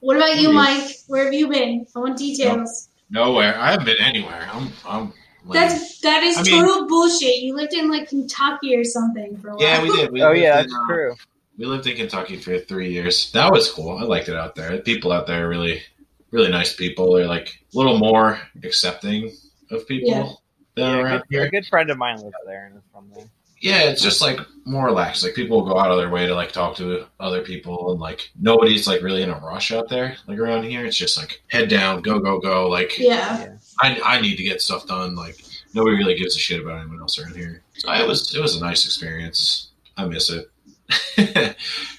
What 0.00 0.16
about 0.16 0.36
you. 0.36 0.52
Mike? 0.52 0.90
Where 1.08 1.24
have 1.24 1.34
you 1.34 1.48
been? 1.48 1.86
I 1.94 1.98
want 1.98 2.18
details. 2.18 2.88
Nowhere. 3.10 3.58
I 3.58 3.72
haven't 3.72 3.86
been 3.86 4.00
anywhere. 4.00 4.48
I'm. 4.52 4.70
I'm. 4.86 5.12
Like, 5.44 5.58
That's 5.70 6.00
that 6.00 6.22
is 6.22 6.38
I 6.38 6.42
mean- 6.42 6.60
total 6.64 6.86
bullshit. 6.86 7.36
You 7.36 7.54
lived 7.56 7.72
in 7.72 7.90
like 7.90 8.08
Kentucky 8.08 8.76
or 8.76 8.84
something 8.84 9.36
for 9.38 9.48
a 9.48 9.56
while. 9.56 9.62
yeah, 9.62 9.82
we 9.82 9.90
did. 9.96 10.10
We 10.12 10.22
Oh 10.22 10.28
lived 10.28 10.40
yeah, 10.40 10.58
in, 10.60 10.64
that's 10.64 10.74
uh, 10.74 10.86
true. 10.86 11.14
We 11.58 11.66
lived 11.66 11.86
in 11.86 11.96
Kentucky 11.96 12.36
for 12.36 12.58
three 12.58 12.90
years. 12.92 13.30
That 13.32 13.52
was 13.52 13.70
cool. 13.70 13.96
I 13.98 14.02
liked 14.02 14.28
it 14.28 14.36
out 14.36 14.54
there. 14.54 14.76
The 14.76 14.82
people 14.82 15.12
out 15.12 15.26
there 15.26 15.44
are 15.46 15.48
really, 15.48 15.82
really 16.30 16.50
nice 16.50 16.74
people. 16.74 17.14
They're 17.14 17.26
like 17.26 17.48
a 17.74 17.76
little 17.78 17.98
more 17.98 18.40
accepting 18.64 19.30
of 19.70 19.86
people 19.86 20.10
Yeah. 20.10 20.32
than 20.74 20.96
Yeah, 20.96 21.02
around 21.02 21.14
a, 21.14 21.18
good, 21.20 21.26
here. 21.30 21.44
a 21.44 21.50
good 21.50 21.66
friend 21.66 21.90
of 21.90 21.98
mine 21.98 22.16
lives 22.18 22.34
there 22.46 22.66
and 22.66 22.76
is 22.76 22.82
from 22.92 23.10
there. 23.14 23.24
Yeah, 23.60 23.82
it's 23.82 24.02
just 24.02 24.22
like 24.22 24.38
more 24.64 24.86
relaxed. 24.86 25.22
Like 25.22 25.34
people 25.34 25.58
will 25.58 25.72
go 25.74 25.78
out 25.78 25.90
of 25.90 25.98
their 25.98 26.08
way 26.08 26.26
to 26.26 26.34
like 26.34 26.50
talk 26.50 26.76
to 26.76 27.06
other 27.18 27.42
people, 27.42 27.92
and 27.92 28.00
like 28.00 28.30
nobody's 28.40 28.86
like 28.86 29.02
really 29.02 29.22
in 29.22 29.28
a 29.28 29.38
rush 29.38 29.70
out 29.70 29.88
there. 29.90 30.16
Like 30.26 30.38
around 30.38 30.64
here, 30.64 30.86
it's 30.86 30.96
just 30.96 31.18
like 31.18 31.42
head 31.48 31.68
down, 31.68 32.00
go, 32.00 32.18
go, 32.18 32.38
go. 32.40 32.68
Like 32.68 32.98
Yeah. 32.98 33.56
I, 33.80 34.00
I 34.02 34.20
need 34.20 34.36
to 34.36 34.42
get 34.42 34.62
stuff 34.62 34.86
done. 34.86 35.14
Like 35.14 35.36
nobody 35.74 35.96
really 35.96 36.14
gives 36.14 36.36
a 36.36 36.38
shit 36.38 36.62
about 36.62 36.80
anyone 36.80 37.00
else 37.00 37.18
around 37.18 37.36
here. 37.36 37.62
So 37.74 37.92
it 37.92 38.08
was 38.08 38.34
it 38.34 38.40
was 38.40 38.56
a 38.56 38.60
nice 38.64 38.86
experience. 38.86 39.70
I 39.96 40.06
miss 40.06 40.30
it. 40.30 41.56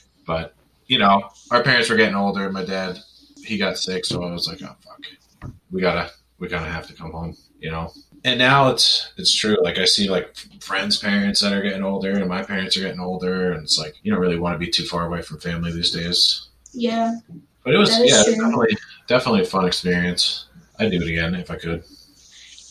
but 0.26 0.56
you 0.88 0.98
know, 0.98 1.30
our 1.52 1.62
parents 1.62 1.92
were 1.92 1.96
getting 1.96 2.16
older. 2.16 2.52
My 2.52 2.66
dad, 2.66 2.98
he 3.46 3.58
got 3.58 3.78
sick, 3.78 4.06
so 4.06 4.24
I 4.24 4.32
was 4.32 4.48
like, 4.48 4.64
oh 4.64 4.76
fuck, 4.84 5.52
we 5.70 5.80
gotta 5.80 6.10
we 6.40 6.48
gotta 6.48 6.72
have 6.72 6.88
to 6.88 6.94
come 6.94 7.12
home. 7.12 7.38
You 7.60 7.70
know. 7.70 7.92
And 8.24 8.38
now 8.38 8.70
it's 8.70 9.12
it's 9.18 9.34
true. 9.36 9.58
Like 9.64 9.78
I 9.80 9.86
see 9.86 10.08
like 10.10 10.36
friends' 10.62 10.98
parents 11.00 11.42
that 11.42 11.54
are 11.54 11.62
getting 11.62 11.84
older, 11.84 12.12
and 12.12 12.28
my 12.30 12.44
parents 12.44 12.78
are 12.78 12.82
getting 12.82 13.00
older, 13.00 13.54
and 13.54 13.64
it's 13.64 13.80
like 13.80 13.96
you 14.04 14.12
don't 14.12 14.22
really 14.22 14.38
want 14.38 14.54
to 14.54 14.60
be 14.60 14.70
too 14.70 14.86
far 14.86 15.08
away 15.08 15.22
from 15.24 15.40
family 15.40 15.72
these 15.72 15.92
days. 15.92 16.50
Yeah. 16.72 17.16
But 17.64 17.74
it 17.74 17.78
was 17.78 17.90
yeah, 18.00 18.24
true. 18.24 18.36
definitely 18.36 18.78
definitely 19.08 19.42
a 19.42 19.46
fun 19.46 19.66
experience. 19.66 20.46
I'd 20.80 20.92
do 20.92 20.98
it 21.02 21.08
again 21.08 21.36
if 21.36 21.50
I 21.50 21.56
could. 21.56 21.84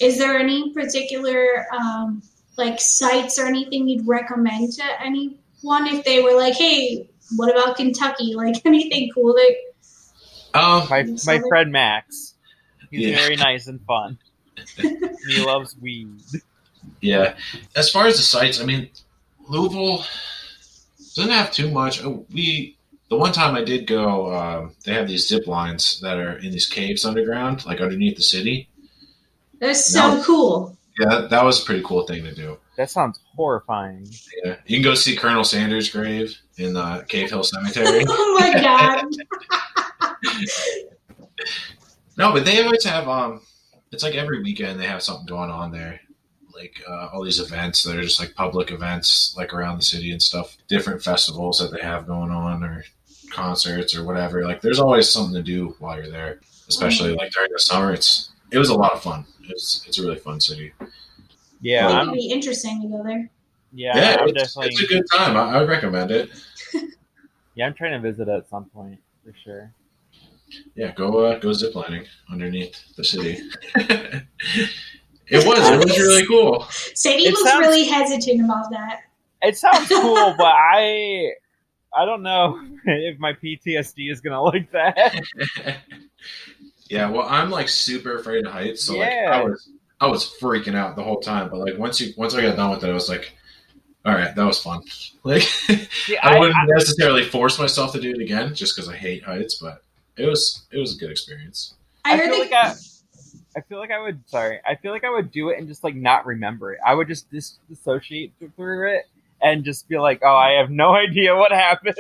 Is 0.00 0.18
there 0.18 0.38
any 0.38 0.72
particular 0.72 1.66
um, 1.72 2.22
like 2.56 2.80
sites 2.80 3.38
or 3.38 3.46
anything 3.46 3.88
you'd 3.88 4.06
recommend 4.06 4.72
to 4.74 4.84
anyone 5.04 5.86
if 5.86 6.04
they 6.04 6.22
were 6.22 6.34
like, 6.36 6.54
hey, 6.54 7.08
what 7.36 7.50
about 7.50 7.76
Kentucky? 7.76 8.34
Like 8.36 8.64
anything 8.64 9.10
cool 9.14 9.34
that 9.34 9.56
Um, 10.58 10.88
My 10.88 11.02
my 11.26 11.40
friend 11.48 11.70
Max. 11.72 12.34
He's 12.90 13.08
Yeah. 13.08 13.16
very 13.16 13.36
nice 13.36 13.66
and 13.66 13.80
fun. 13.84 14.18
he 15.28 15.44
loves 15.44 15.76
weed. 15.80 16.08
Yeah. 17.00 17.34
As 17.76 17.90
far 17.90 18.06
as 18.06 18.16
the 18.16 18.22
sites, 18.22 18.60
I 18.60 18.64
mean, 18.64 18.88
Louisville 19.48 20.04
doesn't 21.16 21.30
have 21.32 21.50
too 21.52 21.70
much. 21.70 22.02
Oh, 22.04 22.24
We 22.32 22.76
the 23.08 23.16
one 23.16 23.32
time 23.32 23.56
I 23.56 23.64
did 23.64 23.86
go, 23.88 24.32
um, 24.34 24.72
they 24.84 24.92
have 24.94 25.08
these 25.08 25.26
zip 25.26 25.46
lines 25.48 25.98
that 26.00 26.16
are 26.18 26.38
in 26.38 26.52
these 26.52 26.68
caves 26.68 27.04
underground, 27.04 27.66
like 27.66 27.80
underneath 27.80 28.16
the 28.16 28.22
city. 28.22 28.68
that's 29.58 29.92
so 29.92 30.16
No. 30.16 30.22
cool. 30.24 30.76
Yeah, 30.98 31.08
that, 31.08 31.30
that 31.30 31.44
was 31.44 31.60
a 31.62 31.64
pretty 31.64 31.82
cool 31.84 32.06
thing 32.06 32.22
to 32.24 32.34
do. 32.34 32.58
That 32.76 32.90
sounds 32.90 33.18
horrifying. 33.36 34.06
Yeah, 34.44 34.56
you 34.66 34.76
can 34.76 34.84
go 34.84 34.94
see 34.94 35.16
Colonel 35.16 35.44
Sanders' 35.44 35.90
grave 35.90 36.36
in 36.56 36.72
the 36.74 37.04
Cave 37.08 37.30
Hill 37.30 37.42
Cemetery. 37.42 38.04
oh 38.08 38.36
my 38.38 38.52
god. 38.60 39.04
No, 42.16 42.32
but 42.32 42.44
they 42.44 42.62
always 42.62 42.84
have 42.84 43.08
um 43.08 43.40
it's 43.92 44.02
like 44.02 44.14
every 44.14 44.42
weekend 44.42 44.78
they 44.78 44.86
have 44.86 45.02
something 45.02 45.26
going 45.26 45.50
on 45.50 45.70
there. 45.72 46.00
Like 46.54 46.82
uh, 46.88 47.08
all 47.12 47.22
these 47.24 47.40
events 47.40 47.82
that 47.84 47.96
are 47.96 48.02
just 48.02 48.20
like 48.20 48.34
public 48.34 48.70
events 48.70 49.34
like 49.36 49.54
around 49.54 49.78
the 49.78 49.84
city 49.84 50.12
and 50.12 50.22
stuff. 50.22 50.56
Different 50.68 51.02
festivals 51.02 51.58
that 51.58 51.72
they 51.72 51.80
have 51.80 52.06
going 52.06 52.30
on 52.30 52.62
or 52.62 52.84
concerts 53.30 53.96
or 53.96 54.04
whatever. 54.04 54.44
Like 54.44 54.60
there's 54.60 54.80
always 54.80 55.08
something 55.08 55.34
to 55.34 55.42
do 55.42 55.74
while 55.78 55.96
you're 55.96 56.10
there. 56.10 56.40
Especially 56.68 57.14
like 57.14 57.32
during 57.32 57.50
the 57.52 57.58
summer. 57.58 57.92
It's 57.92 58.30
it 58.50 58.58
was 58.58 58.68
a 58.68 58.74
lot 58.74 58.92
of 58.92 59.02
fun. 59.02 59.24
It's 59.48 59.84
it's 59.86 59.98
a 59.98 60.02
really 60.02 60.18
fun 60.18 60.40
city. 60.40 60.72
Yeah, 61.60 61.88
I 61.88 62.02
it'd 62.02 62.14
be 62.14 62.30
interesting 62.30 62.80
to 62.82 62.88
go 62.88 63.02
there. 63.04 63.30
yeah, 63.72 63.96
Yeah, 63.96 64.24
it's, 64.24 64.54
definitely. 64.54 64.72
it's 64.74 64.82
a 64.82 64.86
good 64.86 65.04
time. 65.12 65.36
I, 65.36 65.56
I 65.56 65.60
would 65.60 65.68
recommend 65.68 66.10
it. 66.10 66.30
Yeah, 67.56 67.66
I'm 67.66 67.74
trying 67.74 68.00
to 68.00 68.10
visit 68.10 68.28
at 68.28 68.48
some 68.48 68.66
point 68.66 69.00
for 69.24 69.34
sure. 69.44 69.72
Yeah, 70.74 70.92
go 70.92 71.26
uh, 71.26 71.38
go 71.38 71.48
ziplining 71.48 72.06
underneath 72.30 72.76
the 72.96 73.04
city. 73.04 73.40
it 73.74 74.24
was. 75.46 75.68
It 75.68 75.84
was 75.84 75.98
really 75.98 76.26
cool. 76.26 76.66
Sadie 76.70 77.26
It 77.26 77.30
looks 77.32 77.42
sounds- 77.50 77.60
really 77.66 77.84
hesitant 77.84 78.44
about 78.44 78.70
that. 78.70 79.02
It 79.42 79.56
sounds 79.56 79.88
cool, 79.88 80.34
but 80.38 80.46
I 80.52 81.32
I 81.96 82.04
don't 82.04 82.22
know 82.22 82.60
if 82.84 83.18
my 83.18 83.32
PTSD 83.32 84.10
is 84.10 84.20
gonna 84.20 84.42
like 84.42 84.70
that. 84.72 85.20
yeah, 86.88 87.10
well, 87.10 87.26
I'm 87.28 87.50
like 87.50 87.68
super 87.68 88.16
afraid 88.16 88.46
of 88.46 88.52
heights, 88.52 88.84
so 88.84 88.96
like 88.98 89.08
I 89.10 89.42
was 89.42 89.70
I 90.00 90.06
was 90.06 90.36
freaking 90.40 90.74
out 90.74 90.96
the 90.96 91.02
whole 91.04 91.20
time. 91.20 91.48
But 91.50 91.58
like 91.60 91.78
once 91.78 92.00
you 92.00 92.12
once 92.16 92.34
I 92.34 92.42
got 92.42 92.56
done 92.56 92.70
with 92.70 92.84
it, 92.84 92.90
I 92.90 92.94
was 92.94 93.08
like, 93.08 93.32
all 94.04 94.14
right, 94.14 94.34
that 94.34 94.44
was 94.46 94.60
fun. 94.62 94.82
Like 95.22 95.42
See, 95.42 96.16
I, 96.16 96.36
I, 96.36 96.38
wouldn't 96.38 96.56
I, 96.56 96.64
necessarily 96.66 97.24
force 97.24 97.58
myself 97.58 97.92
to 97.92 98.00
do 98.00 98.10
it 98.10 98.20
again 98.20 98.54
just 98.54 98.74
because 98.74 98.88
I 98.88 98.96
hate 98.96 99.22
heights, 99.24 99.56
but 99.56 99.82
it 100.20 100.26
was 100.26 100.62
it 100.70 100.78
was 100.78 100.96
a 100.96 100.98
good 100.98 101.10
experience. 101.10 101.74
I, 102.04 102.12
I 102.12 102.16
heard 102.16 102.30
feel 102.30 102.38
that 102.50 102.50
like 102.50 102.52
I, 102.52 102.74
I 103.56 103.60
feel 103.62 103.78
like 103.78 103.90
I 103.90 104.00
would. 104.00 104.22
Sorry, 104.28 104.60
I 104.66 104.76
feel 104.76 104.92
like 104.92 105.04
I 105.04 105.10
would 105.10 105.30
do 105.30 105.50
it 105.50 105.58
and 105.58 105.68
just 105.68 105.84
like 105.84 105.94
not 105.96 106.26
remember 106.26 106.72
it. 106.72 106.80
I 106.86 106.94
would 106.94 107.08
just 107.08 107.30
dis- 107.30 107.58
dissociate 107.68 108.32
through 108.56 108.94
it 108.94 109.04
and 109.42 109.64
just 109.64 109.88
be 109.88 109.98
like, 109.98 110.20
"Oh, 110.24 110.36
I 110.36 110.52
have 110.60 110.70
no 110.70 110.94
idea 111.06 111.34
what 111.36 111.52
happened." 111.52 111.96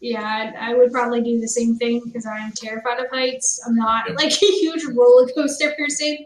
Yeah, 0.00 0.22
I 0.22 0.70
I 0.70 0.74
would 0.74 0.92
probably 0.92 1.22
do 1.22 1.40
the 1.40 1.48
same 1.48 1.76
thing 1.76 2.00
because 2.04 2.26
I 2.26 2.38
am 2.38 2.52
terrified 2.52 3.00
of 3.00 3.10
heights. 3.10 3.60
I'm 3.66 3.74
not 3.74 4.08
Yeah. 4.08 4.14
like 4.14 4.32
a 4.42 4.46
huge 4.46 4.84
roller 4.84 5.28
coaster 5.34 5.72
person. 5.76 6.18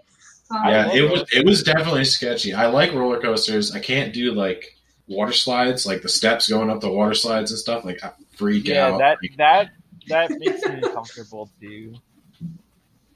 Um, 0.51 0.61
yeah, 0.69 0.93
it 0.93 1.05
it. 1.05 1.11
was 1.11 1.25
it 1.33 1.47
was 1.47 1.63
definitely 1.63 2.05
sketchy. 2.05 2.53
I 2.53 2.67
like 2.67 2.93
roller 2.93 3.21
coasters. 3.21 3.75
I 3.75 3.81
can't 3.81 4.13
do 4.13 4.33
like 4.33 4.77
water 5.09 5.33
slides, 5.33 5.87
like 5.87 6.03
the 6.03 6.09
steps 6.09 6.49
going 6.49 6.69
up 6.71 6.81
the 6.81 6.91
water 6.91 7.15
slides 7.15 7.51
and 7.51 7.59
stuff. 7.59 7.85
Like 7.85 8.03
I 8.05 8.13
freak 8.37 8.69
yeah, 8.69 8.89
out. 8.89 8.99
that 8.99 9.19
Like, 9.23 9.37
that 9.39 9.71
that 10.09 10.31
makes 10.39 10.63
me 10.67 10.75
uncomfortable 10.77 11.51
too. 11.61 11.95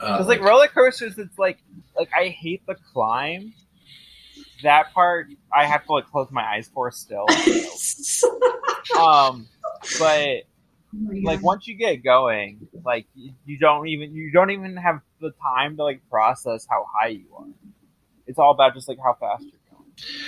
uh, 0.00 0.12
Because 0.12 0.26
like 0.28 0.40
roller 0.40 0.68
coasters, 0.68 1.18
it's 1.18 1.38
like 1.38 1.58
like 1.96 2.10
I 2.16 2.28
hate 2.28 2.62
the 2.66 2.76
climb. 2.92 3.52
That 4.62 4.92
part 4.94 5.28
I 5.52 5.66
have 5.66 5.84
to 5.86 5.92
like 5.92 6.06
close 6.10 6.30
my 6.30 6.42
eyes 6.44 6.70
for 6.72 6.90
still. 6.90 7.26
um, 8.98 9.46
but 9.98 10.42
like 11.22 11.42
once 11.42 11.66
you 11.66 11.74
get 11.74 12.02
going, 12.02 12.66
like 12.84 13.06
you, 13.14 13.32
you 13.44 13.58
don't 13.58 13.86
even 13.88 14.14
you 14.14 14.30
don't 14.32 14.50
even 14.50 14.76
have 14.76 15.00
the 15.20 15.32
time 15.42 15.76
to 15.76 15.84
like 15.84 16.00
process 16.10 16.66
how 16.68 16.86
high 16.98 17.08
you 17.08 17.26
are. 17.36 17.44
It's 18.26 18.38
all 18.38 18.50
about 18.52 18.74
just 18.74 18.88
like 18.88 18.98
how 19.02 19.14
fast 19.20 19.44
you're 19.44 19.52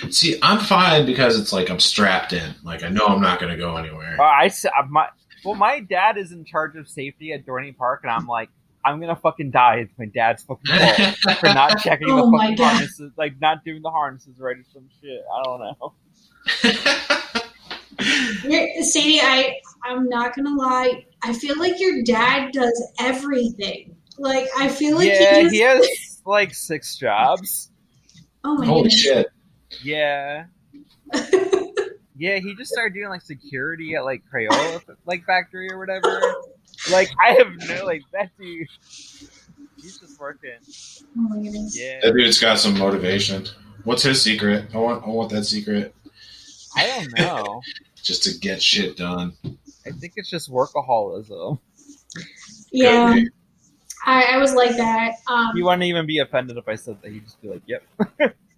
going. 0.01 0.11
See, 0.11 0.39
I'm 0.41 0.59
fine 0.59 1.05
because 1.05 1.39
it's 1.39 1.51
like 1.51 1.69
I'm 1.69 1.79
strapped 1.79 2.33
in. 2.33 2.55
Like 2.63 2.83
I 2.83 2.89
know 2.89 3.05
I'm 3.05 3.21
not 3.21 3.39
going 3.39 3.51
to 3.51 3.57
go 3.57 3.75
anywhere. 3.77 4.15
Uh, 4.19 4.23
I 4.23 4.45
s- 4.45 4.65
my 4.89 5.07
well, 5.43 5.55
my 5.55 5.79
dad 5.79 6.17
is 6.17 6.31
in 6.31 6.45
charge 6.45 6.75
of 6.75 6.87
safety 6.87 7.33
at 7.33 7.45
Dorney 7.45 7.75
Park, 7.75 8.01
and 8.03 8.11
I'm 8.11 8.27
like, 8.27 8.49
I'm 8.83 8.99
gonna 8.99 9.15
fucking 9.15 9.51
die. 9.51 9.77
It's 9.77 9.93
my 9.97 10.05
dad's 10.05 10.43
fucking 10.43 10.65
fault 10.75 11.37
for 11.39 11.47
not 11.47 11.79
checking 11.83 12.09
Oh 12.09 12.25
the 12.25 12.27
my 12.31 12.37
fucking 12.45 12.55
God. 12.57 12.73
harnesses, 12.73 13.11
like 13.17 13.39
not 13.41 13.63
doing 13.65 13.81
the 13.81 13.91
harnesses 13.91 14.39
right 14.39 14.55
or 14.57 14.63
some 14.73 14.87
shit. 15.01 15.21
I 15.33 15.43
don't 15.43 15.59
know. 15.59 15.93
Sadie, 18.83 19.19
I 19.21 19.55
I'm 19.83 20.07
not 20.07 20.35
gonna 20.35 20.55
lie. 20.55 21.05
I 21.23 21.33
feel 21.33 21.57
like 21.59 21.79
your 21.79 22.03
dad 22.03 22.51
does 22.53 22.91
everything. 22.99 23.95
Like 24.17 24.47
I 24.57 24.69
feel 24.69 24.95
like 24.97 25.09
yeah, 25.09 25.35
he, 25.35 25.41
just, 25.43 25.53
he 25.53 25.59
has 25.61 26.21
like 26.25 26.53
six 26.53 26.95
jobs. 26.97 27.71
Oh 28.43 28.55
my 28.55 28.65
Holy 28.65 28.83
goodness. 28.83 28.99
shit! 29.01 29.27
Yeah. 29.83 30.45
Yeah, 32.19 32.37
he 32.39 32.53
just 32.53 32.71
started 32.71 32.93
doing 32.93 33.07
like 33.07 33.21
security 33.21 33.95
at 33.95 34.03
like 34.03 34.21
Crayola 34.31 34.81
like 35.05 35.25
factory 35.25 35.71
or 35.71 35.79
whatever. 35.79 36.21
Like 36.91 37.09
I 37.23 37.31
have 37.31 37.47
no 37.67 37.85
like 37.85 38.03
that 38.11 38.29
dude. 38.37 38.67
He's 39.77 39.97
just 39.97 40.19
working. 40.19 40.51
My 41.15 41.37
goodness. 41.37 41.79
Yeah. 41.79 42.01
That 42.03 42.13
dude's 42.13 42.37
got 42.37 42.59
some 42.59 42.77
motivation. 42.77 43.47
What's 43.85 44.03
his 44.03 44.21
secret? 44.21 44.65
I 44.73 44.77
want. 44.77 45.05
I 45.05 45.09
want 45.09 45.31
that 45.31 45.45
secret. 45.45 45.95
I 46.75 46.85
don't 46.87 47.17
know. 47.17 47.61
Just 48.03 48.23
to 48.23 48.37
get 48.39 48.61
shit 48.61 48.97
done. 48.97 49.33
I 49.85 49.91
think 49.91 50.13
it's 50.15 50.29
just 50.29 50.49
workaholism. 50.49 51.59
Yeah, 52.71 53.19
I, 54.05 54.23
I 54.23 54.37
was 54.37 54.53
like 54.53 54.75
that. 54.77 55.15
Um, 55.27 55.55
He 55.55 55.61
wouldn't 55.61 55.83
even 55.83 56.05
be 56.05 56.19
offended 56.19 56.57
if 56.57 56.67
I 56.67 56.75
said 56.75 57.01
that. 57.01 57.11
He'd 57.11 57.25
just 57.25 57.41
be 57.41 57.49
like, 57.49 57.61
"Yep." 57.65 57.83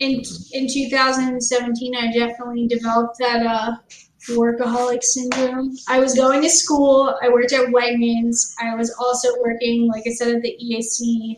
in 0.00 0.22
in 0.52 0.66
2017 0.66 1.94
i 1.94 2.10
definitely 2.12 2.66
developed 2.66 3.16
that 3.18 3.46
uh 3.46 3.72
workaholic 4.30 5.02
syndrome 5.02 5.74
i 5.88 5.98
was 5.98 6.14
going 6.14 6.42
to 6.42 6.50
school 6.50 7.14
i 7.22 7.28
worked 7.28 7.52
at 7.52 7.68
wegmans 7.68 8.52
i 8.60 8.74
was 8.74 8.92
also 8.98 9.28
working 9.40 9.88
like 9.88 10.02
i 10.06 10.10
said 10.10 10.34
at 10.34 10.42
the 10.42 10.56
eac 10.62 11.36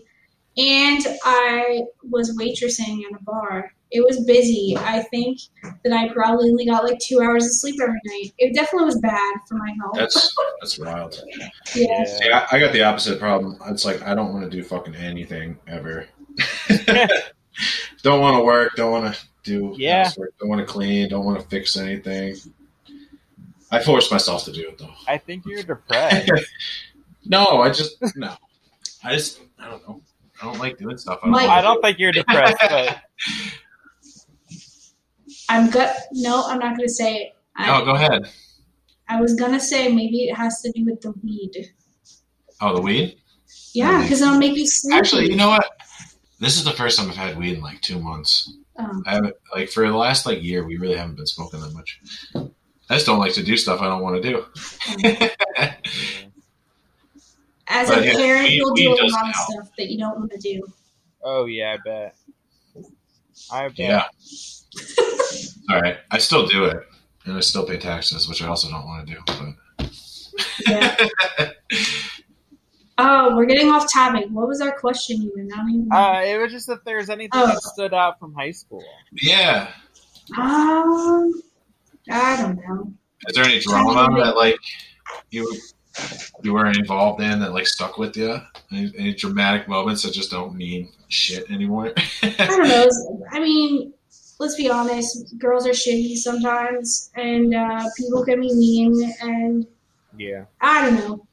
and 0.57 1.07
i 1.25 1.83
was 2.11 2.37
waitressing 2.39 3.01
at 3.05 3.21
a 3.21 3.23
bar 3.23 3.73
it 3.91 4.05
was 4.05 4.25
busy 4.25 4.77
i 4.79 5.01
think 5.11 5.39
that 5.85 5.93
i 5.93 6.13
probably 6.13 6.51
only 6.51 6.67
got 6.67 6.85
like 6.85 6.99
two 6.99 7.21
hours 7.21 7.45
of 7.45 7.53
sleep 7.53 7.77
every 7.81 8.01
night 8.07 8.33
it 8.39 8.55
definitely 8.55 8.87
was 8.87 9.01
bad 9.01 9.35
for 9.49 9.55
my 9.55 9.73
health 9.81 9.95
That's 9.95 10.37
that's 10.61 10.79
wild. 10.79 11.23
yeah 11.75 12.05
See, 12.05 12.31
I, 12.31 12.47
I 12.53 12.59
got 12.59 12.73
the 12.73 12.83
opposite 12.83 13.19
problem. 13.19 13.59
It's 13.67 13.85
like 13.85 14.03
I 14.03 14.15
don't 14.15 14.33
want 14.33 14.45
to 14.45 14.51
do 14.51 14.63
fucking 14.63 14.95
anything 14.95 15.59
ever. 15.67 16.07
don't 18.03 18.21
want 18.21 18.37
to 18.39 18.45
work. 18.45 18.73
Don't 18.77 18.93
want 18.93 19.15
to 19.15 19.21
do 19.45 19.75
Yeah. 19.79 20.05
housework, 20.05 20.35
Don't 20.39 20.49
want 20.49 20.61
to 20.61 20.67
clean. 20.67 21.09
Don't 21.09 21.25
want 21.25 21.41
to 21.41 21.47
fix 21.49 21.77
anything. 21.77 22.37
I 23.71 23.83
force 23.83 24.11
myself 24.11 24.45
to 24.45 24.53
do 24.53 24.69
it 24.69 24.79
though. 24.79 24.93
I 25.09 25.17
think 25.19 25.45
you're 25.47 25.63
depressed. 25.63 26.31
No, 27.25 27.61
I 27.63 27.71
just 27.71 27.97
no. 28.17 28.35
I 29.05 29.15
just 29.15 29.39
I 29.57 29.71
don't 29.71 29.89
know. 29.89 30.03
I 30.41 30.45
don't 30.47 30.59
like 30.59 30.77
doing 30.77 30.99
stuff. 30.99 31.21
I 31.23 31.27
don't 31.27 31.31
Mike- 31.33 31.49
I 31.49 31.63
don't 31.63 31.77
do. 31.77 31.83
think 31.83 32.01
you're 32.01 32.11
depressed, 32.11 32.57
but 32.69 33.01
i'm 35.49 35.71
gut 35.71 35.95
no 36.13 36.45
i'm 36.47 36.59
not 36.59 36.77
going 36.77 36.87
to 36.89 36.93
say 36.93 37.17
it 37.17 37.33
I, 37.57 37.67
No, 37.79 37.85
go 37.85 37.95
ahead. 37.95 38.29
I 39.09 39.21
was 39.21 39.35
gonna 39.35 39.61
say 39.61 39.93
maybe 39.93 40.25
it 40.25 40.35
has 40.35 40.61
to 40.63 40.73
do 40.73 40.85
with 40.85 41.01
the 41.03 41.13
weed 41.23 41.71
Oh, 42.61 42.75
the 42.75 42.81
weed. 42.81 43.19
yeah 43.75 44.03
because 44.03 44.23
it'll 44.23 44.39
make 44.39 44.57
you 44.57 44.67
sleepy 44.67 44.97
Actually, 44.99 45.31
you 45.31 45.37
know 45.37 45.49
what? 45.51 45.67
This 46.43 46.57
is 46.57 46.65
the 46.65 46.73
first 46.73 46.99
time 46.99 47.09
I've 47.09 47.15
had 47.17 47.39
weed 47.39 47.55
in 47.57 47.63
like 47.63 47.81
two 47.83 48.01
months. 48.01 48.53
Oh. 48.77 49.03
I 49.07 49.13
haven't 49.15 49.37
like 49.55 49.69
for 49.71 49.87
the 49.89 49.97
last 49.97 50.27
like 50.27 50.43
year. 50.43 50.65
We 50.65 50.77
really 50.77 50.97
haven't 50.97 51.15
been 51.15 51.27
smoking 51.27 51.61
that 51.61 51.73
much. 51.73 52.01
I 52.91 52.95
just 52.95 53.07
don't 53.07 53.21
like 53.21 53.33
to 53.35 53.45
do 53.45 53.57
stuff 53.57 53.81
I 53.81 53.85
don't 53.87 54.03
want 54.03 54.21
to 54.21 54.29
do. 54.29 54.45
As 57.69 57.89
But 57.89 57.99
a 58.01 58.05
yeah, 58.05 58.13
parent, 58.17 58.49
weed- 58.49 58.55
you'll 58.57 58.75
do 58.75 58.89
a 58.93 59.07
lot 59.07 59.29
of 59.29 59.35
help. 59.35 59.51
stuff 59.51 59.69
that 59.79 59.89
you 59.89 59.99
don't 59.99 60.19
want 60.19 60.33
to 60.33 60.39
do. 60.39 60.61
oh 61.23 61.47
yeah, 61.47 61.77
I 61.79 61.89
bet. 61.89 62.17
I 63.53 63.69
bet. 63.69 63.79
Yeah. 63.79 64.05
All 65.71 65.81
right. 65.81 65.99
I 66.11 66.19
still 66.19 66.47
do 66.47 66.65
it, 66.65 66.77
and 67.25 67.37
I 67.37 67.41
still 67.41 67.65
pay 67.65 67.79
taxes, 67.79 68.29
which 68.29 68.43
I 68.43 68.49
also 68.49 68.69
don't 68.69 68.85
want 68.85 69.07
to 69.07 69.15
do. 69.15 69.21
But 69.79 69.89
Yeah. 70.67 70.97
oh, 72.99 73.37
we're 73.37 73.47
getting 73.47 73.69
off 73.71 73.91
topic. 73.93 74.27
What 74.31 74.49
was 74.49 74.61
our 74.61 74.73
question 74.79 75.23
even? 75.23 75.51
I 75.53 75.57
don't 75.57 75.71
even. 75.71 75.89
Uh, 75.93 76.23
it 76.25 76.39
was 76.41 76.53
just 76.53 76.69
if 76.69 76.79
there's 76.85 77.11
anything 77.11 77.31
Oh. 77.41 77.47
that 77.47 77.63
stood 77.63 77.95
out 77.95 78.19
from 78.19 78.35
high 78.35 78.51
school. 78.53 78.85
yeah, 79.23 79.73
um, 80.39 81.33
I 82.11 82.37
don't 82.41 82.57
know. 82.57 82.93
is 83.29 83.35
there 83.37 83.45
any 83.45 83.61
drama 83.61 84.09
that 84.25 84.37
like 84.37 84.57
you 85.31 85.53
you 86.43 86.53
were 86.53 86.67
involved 86.67 87.21
in 87.23 87.41
that 87.41 87.53
like 87.53 87.67
stuck 87.67 87.99
with 87.99 88.17
you? 88.17 88.39
Any, 88.71 88.93
any 88.99 89.15
dramatic 89.15 89.69
moments 89.69 90.03
that 90.03 90.13
just 90.13 90.31
don't 90.31 90.55
mean 90.55 90.91
shit 91.09 91.51
anymore? 91.51 91.93
I 92.23 92.35
don't 92.47 92.69
know. 92.69 92.89
I 93.31 93.41
mean, 93.41 93.93
let's 94.41 94.55
be 94.57 94.71
honest. 94.71 95.39
Girls 95.39 95.67
are 95.67 95.71
shitty 95.71 96.17
sometimes, 96.17 97.11
and 97.15 97.55
uh, 97.55 97.85
people 97.97 98.25
can 98.25 98.41
be 98.41 98.53
mean, 98.55 99.13
and 99.21 99.67
Yeah. 100.17 100.45
I 100.61 100.83
don't 100.89 100.95
know. 100.97 101.27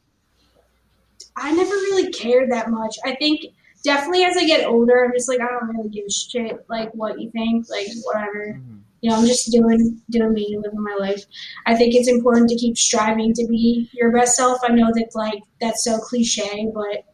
I 1.39 1.51
never 1.51 1.71
really 1.71 2.11
cared 2.11 2.51
that 2.51 2.69
much. 2.69 2.97
I 3.05 3.15
think 3.15 3.45
definitely 3.83 4.23
as 4.23 4.37
I 4.37 4.45
get 4.45 4.67
older, 4.67 5.05
I'm 5.05 5.13
just 5.13 5.29
like 5.29 5.39
I 5.39 5.47
don't 5.47 5.75
really 5.75 5.89
give 5.89 6.05
a 6.05 6.11
shit 6.11 6.65
like 6.69 6.91
what 6.93 7.19
you 7.19 7.31
think, 7.31 7.69
like 7.69 7.87
whatever. 8.03 8.57
Mm-hmm. 8.57 8.77
You 9.01 9.09
know, 9.09 9.17
I'm 9.17 9.25
just 9.25 9.51
doing 9.51 10.01
doing 10.09 10.33
me, 10.33 10.57
living 10.61 10.83
my 10.83 10.97
life. 10.99 11.23
I 11.65 11.75
think 11.75 11.95
it's 11.95 12.09
important 12.09 12.49
to 12.49 12.55
keep 12.55 12.77
striving 12.77 13.33
to 13.33 13.47
be 13.47 13.89
your 13.93 14.11
best 14.11 14.35
self. 14.35 14.59
I 14.63 14.73
know 14.73 14.91
that 14.93 15.11
like 15.15 15.41
that's 15.61 15.83
so 15.85 15.97
cliche, 15.99 16.67
but 16.73 17.05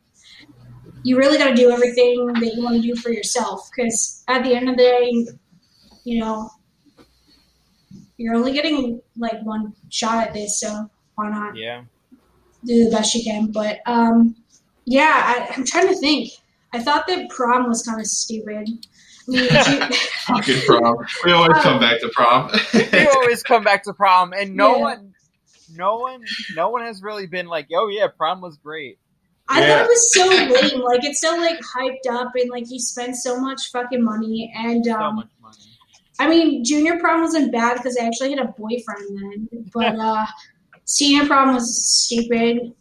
you 1.03 1.17
really 1.17 1.37
got 1.37 1.49
to 1.49 1.55
do 1.55 1.69
everything 1.69 2.25
that 2.25 2.53
you 2.55 2.63
want 2.63 2.75
to 2.75 2.81
do 2.81 2.95
for 2.95 3.11
yourself 3.11 3.69
because 3.69 4.23
at 4.27 4.43
the 4.43 4.55
end 4.55 4.67
of 4.67 4.75
the 4.75 4.81
day, 4.81 5.27
you 6.03 6.19
know, 6.19 6.49
you're 8.17 8.33
only 8.33 8.53
getting 8.53 8.99
like 9.15 9.39
one 9.43 9.73
shot 9.89 10.27
at 10.27 10.33
this, 10.33 10.59
so 10.59 10.89
why 11.13 11.29
not? 11.29 11.55
Yeah. 11.55 11.83
Do 12.65 12.85
the 12.85 12.91
best 12.91 13.13
you 13.15 13.23
can. 13.23 13.51
But 13.51 13.79
um, 13.85 14.35
yeah, 14.85 15.11
I, 15.13 15.53
I'm 15.55 15.65
trying 15.65 15.87
to 15.87 15.95
think. 15.95 16.31
I 16.73 16.79
thought 16.81 17.07
that 17.07 17.29
prom 17.29 17.67
was 17.69 17.83
kind 17.83 17.99
of 18.01 18.07
stupid. 18.07 18.67
You- 19.27 19.49
Fucking 20.27 20.61
prom. 20.67 20.97
We 21.23 21.31
always 21.31 21.57
come 21.63 21.75
Um, 21.75 21.79
back 21.79 21.99
to 22.01 22.09
prom. 22.09 22.51
We 22.73 23.07
always 23.07 23.43
come 23.43 23.63
back 23.63 23.83
to 23.85 23.93
prom, 23.93 24.33
and 24.33 24.55
no 24.55 24.75
Yeah. 24.75 24.81
one, 24.81 25.13
no 25.73 25.95
one, 25.97 26.23
no 26.55 26.69
one 26.69 26.83
has 26.83 27.01
really 27.01 27.25
been 27.27 27.47
like, 27.47 27.67
"Oh 27.73 27.87
yeah, 27.87 28.07
prom 28.07 28.41
was 28.41 28.57
great." 28.57 28.99
I 29.47 29.61
Yeah. 29.61 29.67
thought 29.77 29.85
it 29.85 29.87
was 29.89 30.13
so 30.13 30.27
lame. 30.27 30.83
Like 30.83 31.03
it's 31.03 31.21
so 31.21 31.35
like 31.37 31.59
hyped 31.59 32.11
up 32.11 32.31
and 32.35 32.49
like 32.49 32.65
you 32.69 32.79
spend 32.79 33.15
so 33.17 33.39
much 33.39 33.71
fucking 33.71 34.03
money. 34.03 34.51
And 34.55 34.85
So 34.85 34.93
um, 34.93 35.15
much 35.15 35.27
money. 35.41 35.57
I 36.19 36.27
mean, 36.29 36.63
junior 36.63 36.99
prom 36.99 37.21
wasn't 37.21 37.51
bad 37.51 37.77
because 37.77 37.97
I 38.01 38.05
actually 38.05 38.31
had 38.31 38.39
a 38.39 38.53
boyfriend 38.57 39.07
then. 39.09 39.69
But 39.73 39.95
uh, 39.99 40.25
senior 40.85 41.25
prom 41.27 41.53
was 41.53 41.85
stupid. 41.85 42.73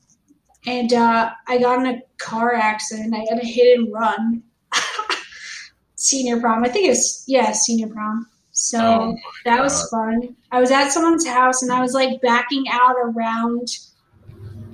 And 0.67 0.93
uh, 0.93 1.31
I 1.47 1.59
got 1.59 1.81
in 1.81 1.95
a 1.95 2.03
car 2.19 2.55
accident. 2.55 3.15
I 3.15 3.27
had 3.29 3.43
a 3.43 3.47
hit 3.47 3.79
and 3.79 3.93
run. 3.93 4.43
senior 5.97 6.41
prom. 6.41 6.65
I 6.65 6.69
think 6.69 6.89
it's, 6.91 7.25
yeah, 7.27 7.53
senior 7.53 7.89
prom. 7.89 8.27
So 8.53 8.79
Oh 8.79 9.17
that 9.45 9.61
was 9.61 9.89
fun. 9.91 10.37
I 10.53 10.61
was 10.61 10.71
at 10.71 10.91
someone's 10.91 11.27
house 11.27 11.63
and 11.63 11.73
I 11.73 11.81
was 11.81 11.93
like 11.93 12.21
backing 12.23 12.65
out 12.71 12.95
around 13.03 13.67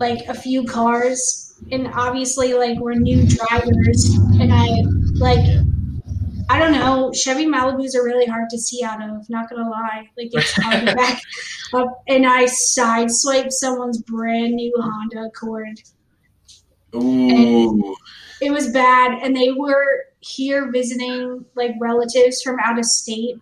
like 0.00 0.26
a 0.28 0.34
few 0.34 0.64
cars. 0.64 1.46
And 1.70 1.88
obviously, 1.88 2.54
like, 2.54 2.78
we're 2.78 2.94
new 2.94 3.26
drivers. 3.26 4.16
And 4.40 4.50
I, 4.52 4.82
like, 5.16 5.44
I 6.50 6.58
don't 6.58 6.72
know. 6.72 7.12
Chevy 7.12 7.46
Malibus 7.46 7.94
are 7.94 8.02
really 8.02 8.26
hard 8.26 8.50
to 8.50 8.58
see 8.58 8.82
out 8.82 9.00
of. 9.00 9.30
Not 9.30 9.48
gonna 9.48 9.70
lie, 9.70 10.08
like 10.18 10.30
it's 10.32 10.52
hard 10.52 10.84
to 10.84 10.94
back 10.96 11.22
up. 11.72 12.02
And 12.08 12.26
I 12.26 12.46
sideswiped 12.46 13.52
someone's 13.52 14.02
brand 14.02 14.54
new 14.54 14.74
Honda 14.76 15.26
Accord. 15.26 15.80
Ooh. 16.96 17.94
It 18.42 18.50
was 18.50 18.72
bad, 18.72 19.22
and 19.22 19.36
they 19.36 19.52
were 19.52 20.06
here 20.18 20.72
visiting 20.72 21.44
like 21.54 21.70
relatives 21.80 22.42
from 22.42 22.58
out 22.58 22.80
of 22.80 22.84
state. 22.84 23.36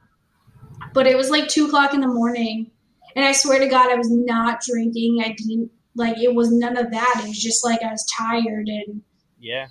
But 0.92 1.06
it 1.06 1.16
was 1.16 1.30
like 1.30 1.48
two 1.48 1.64
o'clock 1.64 1.94
in 1.94 2.02
the 2.02 2.08
morning, 2.08 2.70
and 3.16 3.24
I 3.24 3.32
swear 3.32 3.58
to 3.58 3.68
God, 3.68 3.90
I 3.90 3.94
was 3.94 4.10
not 4.10 4.60
drinking. 4.60 5.22
I 5.24 5.34
didn't 5.34 5.70
like 5.94 6.18
it 6.18 6.34
was 6.34 6.52
none 6.52 6.76
of 6.76 6.90
that. 6.90 7.22
It 7.24 7.28
was 7.28 7.42
just 7.42 7.64
like 7.64 7.82
I 7.82 7.90
was 7.90 8.06
tired 8.14 8.68
and 8.68 9.00
Yeah. 9.40 9.68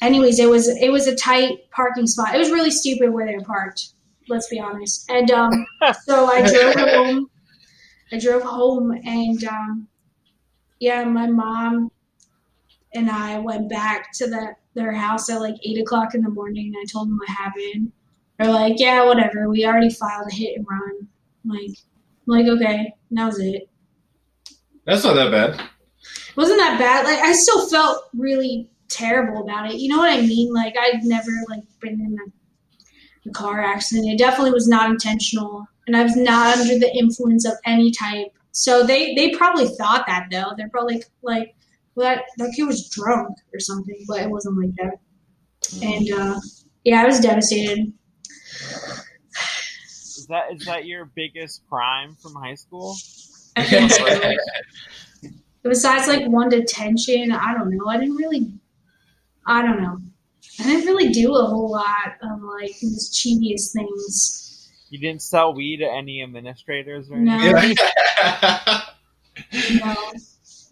Anyways, 0.00 0.38
it 0.38 0.48
was 0.48 0.68
it 0.68 0.90
was 0.90 1.06
a 1.06 1.16
tight 1.16 1.70
parking 1.70 2.06
spot. 2.06 2.34
It 2.34 2.38
was 2.38 2.50
really 2.50 2.70
stupid 2.70 3.10
where 3.10 3.26
they 3.26 3.36
were 3.36 3.44
parked. 3.44 3.88
Let's 4.28 4.48
be 4.48 4.60
honest. 4.60 5.10
And 5.10 5.30
um, 5.30 5.66
so 6.04 6.26
I 6.26 6.42
drove 6.48 6.74
home. 6.74 7.30
I 8.12 8.18
drove 8.18 8.42
home, 8.42 8.92
and 8.92 9.44
um, 9.44 9.88
yeah, 10.80 11.04
my 11.04 11.26
mom 11.26 11.90
and 12.94 13.10
I 13.10 13.38
went 13.38 13.68
back 13.68 14.12
to 14.14 14.26
the 14.26 14.54
their 14.74 14.92
house 14.92 15.28
at 15.28 15.40
like 15.40 15.56
eight 15.62 15.78
o'clock 15.78 16.14
in 16.14 16.22
the 16.22 16.30
morning. 16.30 16.66
And 16.68 16.76
I 16.76 16.84
told 16.90 17.08
them 17.08 17.18
what 17.18 17.28
happened. 17.28 17.92
They're 18.38 18.50
like, 18.50 18.74
"Yeah, 18.78 19.04
whatever. 19.04 19.48
We 19.48 19.66
already 19.66 19.90
filed 19.90 20.28
a 20.30 20.34
hit 20.34 20.56
and 20.56 20.66
run." 20.68 21.08
I'm 21.44 21.50
like, 21.50 21.76
I'm 22.26 22.26
like 22.26 22.46
okay, 22.46 22.94
that 23.10 23.26
was 23.26 23.40
it. 23.40 23.68
That's 24.84 25.04
not 25.04 25.14
that 25.14 25.30
bad. 25.30 25.60
wasn't 26.36 26.58
that 26.58 26.78
bad. 26.78 27.04
Like 27.04 27.18
I 27.18 27.32
still 27.32 27.68
felt 27.68 28.04
really 28.14 28.70
terrible 28.88 29.42
about 29.42 29.70
it. 29.70 29.78
You 29.78 29.88
know 29.88 29.98
what 29.98 30.10
I 30.10 30.20
mean? 30.20 30.52
Like 30.52 30.74
I'd 30.78 31.04
never 31.04 31.30
like 31.48 31.62
been 31.80 32.00
in 32.00 32.16
a, 32.24 33.28
a 33.28 33.32
car 33.32 33.60
accident. 33.60 34.08
It 34.08 34.18
definitely 34.18 34.52
was 34.52 34.68
not 34.68 34.90
intentional, 34.90 35.66
and 35.86 35.96
I 35.96 36.02
was 36.02 36.16
not 36.16 36.58
under 36.58 36.78
the 36.78 36.94
influence 36.96 37.46
of 37.46 37.54
any 37.64 37.90
type 37.90 38.32
So 38.52 38.84
they 38.84 39.14
they 39.14 39.30
probably 39.30 39.68
thought 39.68 40.04
that 40.06 40.28
though. 40.30 40.52
They're 40.56 40.70
probably 40.70 41.02
like, 41.22 41.54
well, 41.94 42.14
that 42.14 42.24
that 42.38 42.52
kid 42.56 42.64
was 42.64 42.88
drunk 42.88 43.36
or 43.52 43.60
something, 43.60 44.04
but 44.06 44.20
it 44.20 44.30
wasn't 44.30 44.58
like 44.58 44.74
that. 44.76 44.98
And 45.82 46.10
uh, 46.12 46.40
yeah, 46.84 47.02
I 47.02 47.06
was 47.06 47.20
devastated. 47.20 47.92
Is 49.84 50.26
that 50.28 50.52
is 50.52 50.64
that 50.66 50.86
your 50.86 51.06
biggest 51.14 51.62
crime 51.68 52.16
from 52.20 52.34
high 52.34 52.54
school? 52.54 52.96
I 53.56 53.64
think 53.64 53.90
so. 53.90 54.04
Besides 55.62 56.06
like 56.08 56.26
one 56.28 56.48
detention, 56.48 57.32
I 57.32 57.52
don't 57.52 57.70
know. 57.70 57.86
I 57.88 57.98
didn't 57.98 58.16
really, 58.16 58.52
I 59.48 59.62
don't 59.62 59.82
know. 59.82 59.98
I 60.60 60.64
didn't 60.64 60.86
really 60.86 61.08
do 61.08 61.34
a 61.34 61.46
whole 61.46 61.70
lot 61.70 62.18
of 62.22 62.42
like 62.42 62.74
mischievous 62.82 63.72
things. 63.72 64.70
You 64.90 64.98
didn't 64.98 65.22
sell 65.22 65.54
weed 65.54 65.78
to 65.78 65.90
any 65.90 66.22
administrators 66.22 67.10
or 67.10 67.16
anything? 67.16 67.76
Yeah. 67.76 68.80
No, 69.80 69.94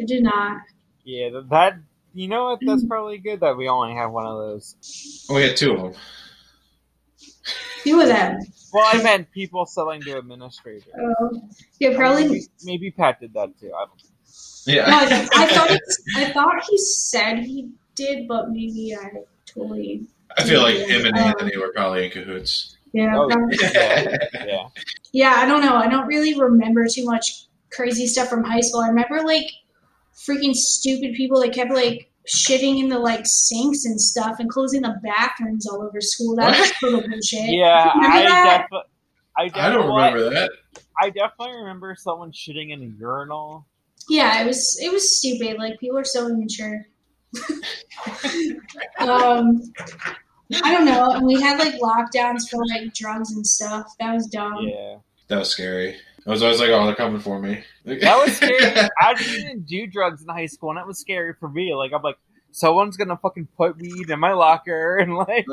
I 0.01 0.05
did 0.05 0.24
not. 0.24 0.61
Yeah, 1.05 1.41
that 1.51 1.79
you 2.14 2.27
know 2.27 2.47
what? 2.47 2.59
That's 2.66 2.83
mm. 2.83 2.89
probably 2.89 3.18
good 3.18 3.39
that 3.41 3.57
we 3.57 3.68
only 3.68 3.95
have 3.95 4.11
one 4.11 4.27
of 4.27 4.37
those. 4.39 5.27
Oh, 5.31 5.37
we 5.37 5.43
had 5.45 5.57
two 5.57 5.72
of 5.72 5.83
them. 5.83 5.93
Few 7.83 8.01
of 8.01 8.09
them. 8.09 8.41
Well, 8.72 8.85
I 8.93 9.01
meant 9.01 9.31
people 9.31 9.66
selling 9.66 10.03
to 10.03 10.18
administrators. 10.18 10.83
Oh, 10.99 11.49
yeah, 11.79 11.97
probably. 11.97 12.27
Maybe, 12.27 12.41
maybe 12.64 12.91
Pat 12.91 13.20
did 13.20 13.35
that 13.35 13.57
too. 13.61 13.72
I 13.72 13.87
don't 13.87 14.03
know. 14.03 14.11
Yeah. 14.66 14.87
No, 14.87 14.97
I, 14.97 15.29
I 15.45 15.55
thought 15.55 15.70
it, 15.70 15.83
I 16.16 16.33
thought 16.33 16.64
he 16.68 16.77
said 16.79 17.39
he 17.45 17.70
did, 17.97 18.29
but 18.29 18.51
maybe 18.51 18.95
I 18.95 19.11
totally. 19.47 20.07
I 20.39 20.45
feel 20.45 20.63
like 20.63 20.77
him 20.77 21.07
and 21.07 21.17
um, 21.17 21.25
Anthony 21.29 21.57
were 21.57 21.73
probably 21.75 22.05
in 22.07 22.11
cahoots. 22.11 22.77
Yeah, 22.93 23.15
Oh, 23.17 23.29
yeah, 23.63 24.17
yeah. 24.47 24.69
Yeah, 25.13 25.35
I 25.37 25.47
don't 25.47 25.63
know. 25.63 25.77
I 25.77 25.89
don't 25.89 26.07
really 26.07 26.39
remember 26.39 26.87
too 26.89 27.05
much 27.05 27.47
crazy 27.73 28.07
stuff 28.07 28.29
from 28.29 28.45
high 28.45 28.61
school. 28.61 28.81
I 28.81 28.89
remember 28.89 29.23
like 29.23 29.47
freaking 30.15 30.55
stupid 30.55 31.15
people 31.15 31.41
that 31.41 31.53
kept 31.53 31.73
like 31.73 32.11
shitting 32.27 32.81
in 32.81 32.89
the 32.89 32.99
like 32.99 33.23
sinks 33.25 33.85
and 33.85 34.01
stuff 34.01 34.37
and 34.41 34.49
closing 34.51 34.83
the 34.83 34.95
bathrooms 35.03 35.67
all 35.67 35.83
over 35.83 36.01
school. 36.01 36.37
That 36.37 36.59
was 36.59 36.73
total 36.81 37.09
bullshit. 37.09 37.51
Yeah, 37.51 37.91
I 37.95 38.23
that? 38.23 38.67
definitely. 38.69 38.91
I, 39.39 39.43
I 39.43 39.49
don't 39.49 39.55
definitely- 39.87 39.89
remember 40.23 40.31
that. 40.31 40.51
I 41.01 41.11
definitely 41.11 41.57
remember 41.57 41.95
someone 41.99 42.33
shitting 42.33 42.71
in 42.73 42.83
a 42.83 42.87
urinal. 42.99 43.67
Yeah, 44.09 44.43
it 44.43 44.47
was 44.47 44.79
it 44.81 44.91
was 44.93 45.19
stupid. 45.19 45.59
Like 45.59 45.79
people 45.79 45.99
are 45.99 46.05
so 46.05 46.27
immature. 46.29 46.87
Um, 48.99 49.62
I 50.62 50.72
don't 50.72 50.84
know. 50.84 51.11
And 51.11 51.26
we 51.26 51.41
had 51.41 51.59
like 51.59 51.74
lockdowns 51.74 52.49
for 52.49 52.64
like 52.66 52.95
drugs 52.95 53.32
and 53.32 53.47
stuff. 53.47 53.95
That 53.99 54.14
was 54.14 54.26
dumb. 54.26 54.59
Yeah, 54.61 54.97
That 55.28 55.39
was 55.39 55.51
scary. 55.51 55.97
I 56.26 56.30
was 56.30 56.43
always 56.43 56.59
like, 56.59 56.70
oh, 56.70 56.84
they're 56.87 56.95
coming 56.95 57.20
for 57.20 57.41
me. 57.41 57.62
that 57.84 58.16
was 58.16 58.37
scary. 58.37 58.89
I 59.01 59.14
didn't 59.14 59.66
do 59.66 59.87
drugs 59.87 60.22
in 60.22 60.28
high 60.28 60.47
school, 60.47 60.70
and 60.70 60.78
that 60.78 60.87
was 60.87 60.99
scary 60.99 61.34
for 61.39 61.49
me. 61.49 61.74
Like 61.74 61.93
I'm 61.93 62.03
like, 62.03 62.18
someone's 62.51 62.97
gonna 62.97 63.16
fucking 63.16 63.49
put 63.57 63.78
weed 63.78 64.11
in 64.11 64.18
my 64.18 64.32
locker, 64.32 64.97
and 64.97 65.14
like, 65.14 65.47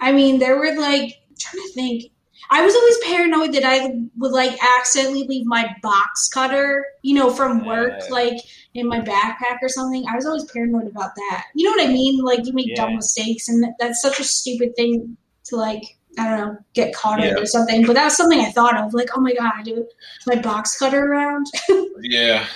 I 0.00 0.12
mean, 0.12 0.38
there 0.38 0.56
were 0.56 0.74
like 0.78 1.20
I'm 1.28 1.36
trying 1.38 1.62
to 1.62 1.72
think. 1.74 2.12
I 2.52 2.64
was 2.64 2.74
always 2.74 2.98
paranoid 3.04 3.52
that 3.54 3.64
I 3.64 3.94
would 4.18 4.32
like 4.32 4.58
accidentally 4.78 5.24
leave 5.28 5.46
my 5.46 5.74
box 5.82 6.28
cutter, 6.28 6.84
you 7.02 7.14
know, 7.14 7.30
from 7.30 7.64
work, 7.64 7.92
Yeah. 8.00 8.06
like 8.10 8.36
in 8.74 8.88
my 8.88 9.00
backpack 9.00 9.58
or 9.62 9.68
something. 9.68 10.04
I 10.10 10.16
was 10.16 10.26
always 10.26 10.44
paranoid 10.50 10.88
about 10.88 11.14
that. 11.14 11.46
You 11.54 11.64
know 11.64 11.70
what 11.70 11.88
I 11.88 11.92
mean? 11.92 12.18
Like 12.24 12.44
you 12.46 12.52
make 12.52 12.68
Yeah. 12.68 12.86
dumb 12.86 12.96
mistakes, 12.96 13.48
and 13.48 13.64
that's 13.78 14.02
such 14.02 14.18
a 14.20 14.24
stupid 14.24 14.74
thing 14.76 15.16
to 15.44 15.56
like. 15.56 15.96
I 16.18 16.28
don't 16.28 16.38
know, 16.40 16.58
get 16.74 16.92
caught 16.92 17.20
Yeah. 17.22 17.34
or 17.38 17.46
something. 17.46 17.86
But 17.86 17.92
that 17.94 18.02
was 18.06 18.16
something 18.16 18.40
I 18.40 18.50
thought 18.50 18.76
of. 18.76 18.92
Like, 18.92 19.10
oh 19.16 19.20
my 19.20 19.32
god, 19.32 19.52
I 19.56 19.62
do 19.62 19.86
my 20.26 20.34
box 20.34 20.76
cutter 20.76 21.04
around. 21.06 21.46
yeah. 22.02 22.46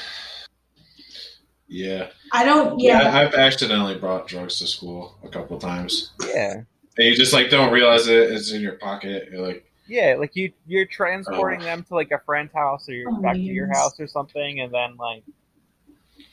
Yeah. 1.69 2.09
I 2.33 2.45
don't. 2.45 2.79
yeah. 2.81 3.03
Yeah. 3.03 3.17
I've 3.17 3.35
accidentally 3.35 3.97
brought 3.97 4.27
drugs 4.27 4.59
to 4.59 4.67
school 4.67 5.17
a 5.25 5.29
couple 5.29 5.59
times. 5.59 6.13
yeah, 6.35 6.55
And 6.99 7.07
you 7.07 7.15
just 7.15 7.33
like 7.33 7.49
don't 7.49 7.73
realize 7.73 8.09
it, 8.09 8.33
it's 8.33 8.53
in 8.53 8.61
your 8.61 8.75
pocket. 8.75 9.29
You're 9.31 9.47
like, 9.47 9.65
yeah, 9.87 10.17
like 10.19 10.35
you 10.37 10.53
you're 10.67 10.87
transporting 10.87 11.61
them 11.61 11.83
to 11.85 11.95
like 11.95 12.11
a 12.11 12.21
friend's 12.25 12.53
house 12.53 12.89
or 12.89 12.93
you're 12.95 13.11
Oh, 13.11 13.21
back 13.21 13.35
to 13.35 13.41
your 13.41 13.73
house 13.73 13.99
or 14.01 14.07
something, 14.07 14.61
and 14.61 14.73
then 14.73 14.97
like, 14.97 15.23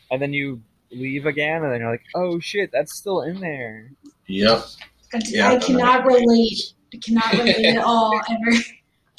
and 0.10 0.22
then 0.22 0.34
you 0.34 0.62
leave 0.92 1.26
again, 1.26 1.64
and 1.64 1.72
then 1.72 1.82
you're 1.82 1.92
like, 1.92 2.04
oh 2.16 2.40
shit, 2.40 2.70
that's 2.72 2.94
still 2.94 3.22
in 3.22 3.40
there. 3.40 3.92
yep. 4.28 4.64
I, 5.14 5.22
Yeah, 5.26 5.50
I 5.50 5.54
I've 5.56 5.62
cannot 5.62 6.06
relate. 6.06 6.74
I 6.94 6.98
cannot 6.98 7.32
relate 7.34 7.66
at 7.76 7.78
all. 7.84 8.20
Ever. 8.30 8.58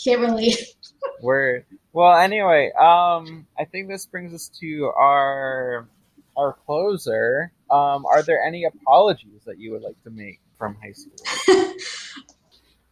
Can't 0.02 0.20
relate. 0.20 0.56
Word. 1.20 1.64
Well, 1.92 2.14
anyway, 2.18 2.72
um, 2.72 3.46
I 3.58 3.64
think 3.66 3.88
this 3.88 4.06
brings 4.06 4.32
us 4.34 4.48
to 4.60 4.86
our 4.96 5.86
our 6.36 6.54
closer. 6.66 7.52
Um, 7.70 8.06
are 8.06 8.22
there 8.22 8.42
any 8.42 8.64
apologies 8.64 9.42
that 9.46 9.58
you 9.58 9.72
would 9.72 9.82
like 9.82 10.02
to 10.04 10.10
make 10.10 10.40
from 10.58 10.76
high 10.82 10.92
school? 10.92 11.74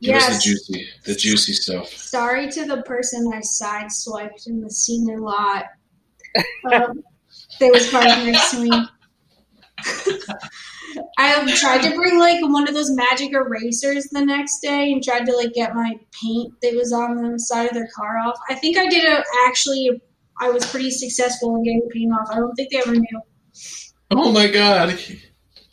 Give 0.00 0.16
us 0.16 0.22
yes. 0.22 0.36
the 0.36 0.50
juicy, 0.50 0.88
the 1.04 1.14
juicy 1.14 1.52
stuff. 1.52 1.88
Sorry 1.88 2.50
to 2.52 2.64
the 2.64 2.82
person 2.82 3.30
I 3.34 3.40
sideswiped 3.40 4.46
in 4.46 4.62
the 4.62 4.70
senior 4.70 5.18
lot. 5.18 5.66
Um, 6.72 7.02
that 7.58 7.72
was 7.72 7.90
parked 7.90 8.24
next 8.24 8.52
to 8.52 8.60
me. 8.60 8.70
I 11.18 11.54
tried 11.56 11.82
to 11.82 11.94
bring 11.94 12.18
like 12.18 12.40
one 12.42 12.68
of 12.68 12.74
those 12.74 12.90
magic 12.90 13.32
erasers 13.32 14.08
the 14.10 14.24
next 14.24 14.60
day 14.60 14.92
and 14.92 15.02
tried 15.02 15.26
to 15.26 15.36
like 15.36 15.52
get 15.52 15.74
my 15.74 15.94
paint 16.22 16.54
that 16.62 16.74
was 16.74 16.92
on 16.92 17.16
the 17.16 17.38
side 17.38 17.68
of 17.68 17.74
their 17.74 17.88
car 17.94 18.18
off. 18.18 18.38
I 18.48 18.54
think 18.54 18.78
I 18.78 18.88
did 18.88 19.04
a, 19.04 19.22
actually. 19.46 20.00
I 20.42 20.50
was 20.50 20.64
pretty 20.70 20.90
successful 20.90 21.56
in 21.56 21.64
getting 21.64 21.80
the 21.80 21.90
paint 21.92 22.12
off. 22.12 22.28
I 22.30 22.36
don't 22.36 22.54
think 22.54 22.70
they 22.70 22.78
ever 22.78 22.94
knew. 22.94 23.20
Oh 24.10 24.32
my 24.32 24.48
god. 24.48 24.98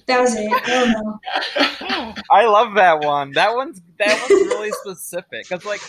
That 0.08 0.22
was 0.22 0.36
it. 0.36 0.52
I 0.52 0.70
don't 0.70 0.92
know. 0.92 2.16
I 2.32 2.46
love 2.46 2.76
that 2.76 3.02
one. 3.02 3.34
That 3.34 3.56
one's 3.56 3.82
that 4.00 4.20
one's 4.22 4.42
really 4.48 4.72
specific 4.72 5.48
because 5.50 5.66
like 5.66 5.82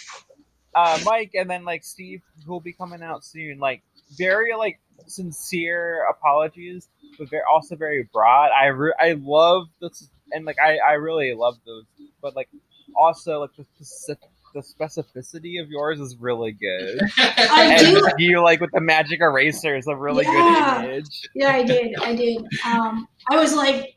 uh, 0.74 0.98
Mike 1.04 1.32
and 1.34 1.48
then 1.48 1.64
like 1.64 1.84
Steve, 1.84 2.22
who 2.44 2.52
will 2.52 2.60
be 2.60 2.72
coming 2.72 3.02
out 3.02 3.24
soon, 3.24 3.58
like 3.58 3.82
very 4.16 4.54
like 4.56 4.80
sincere 5.06 6.06
apologies, 6.10 6.88
but 7.18 7.30
very 7.30 7.42
also 7.52 7.76
very 7.76 8.08
broad. 8.12 8.50
I 8.50 8.66
re- 8.66 8.94
I 9.00 9.12
love 9.20 9.68
this 9.80 10.08
and 10.32 10.44
like 10.44 10.58
I 10.64 10.78
I 10.78 10.92
really 10.94 11.34
love 11.34 11.56
those, 11.66 11.84
but 12.22 12.36
like 12.36 12.48
also 12.96 13.40
like 13.40 13.54
the 13.56 13.64
specific. 13.76 14.30
The 14.58 14.64
specificity 14.84 15.62
of 15.62 15.70
yours 15.70 16.00
is 16.00 16.16
really 16.16 16.50
good, 16.50 16.98
I 17.18 17.76
and 17.78 17.86
do. 17.86 18.08
you 18.18 18.42
like 18.42 18.60
with 18.60 18.72
the 18.72 18.80
magic 18.80 19.20
eraser 19.20 19.76
is 19.76 19.86
a 19.86 19.94
really 19.94 20.24
Yeah. 20.24 20.80
good 20.80 20.84
image. 20.86 21.28
Yeah, 21.32 21.50
I 21.50 21.62
did. 21.62 21.94
I 22.02 22.14
did. 22.16 22.44
Um, 22.66 23.06
I 23.30 23.36
was 23.36 23.54
like, 23.54 23.96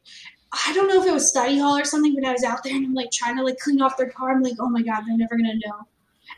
I 0.68 0.72
don't 0.74 0.88
know 0.88 1.01
if 1.01 1.07
it 1.07 1.14
was 1.14 1.28
study 1.30 1.57
hall 1.57 1.76
or 1.76 1.84
something, 1.84 2.14
but 2.14 2.26
I 2.26 2.32
was 2.32 2.43
out 2.43 2.64
there 2.64 2.76
and 2.76 2.86
I'm 2.86 2.93
like 2.93 3.09
trying 3.12 3.38
to 3.38 3.43
like 3.43 3.57
clean 3.57 3.82
off 3.82 3.97
their 3.97 4.12
car. 4.12 4.32
I'm 4.36 4.43
like, 4.43 4.53
oh 4.59 4.70
my 4.70 4.84
god, 4.84 5.01
they're 5.07 5.18
never 5.18 5.36
gonna 5.36 5.55
know. 5.66 5.88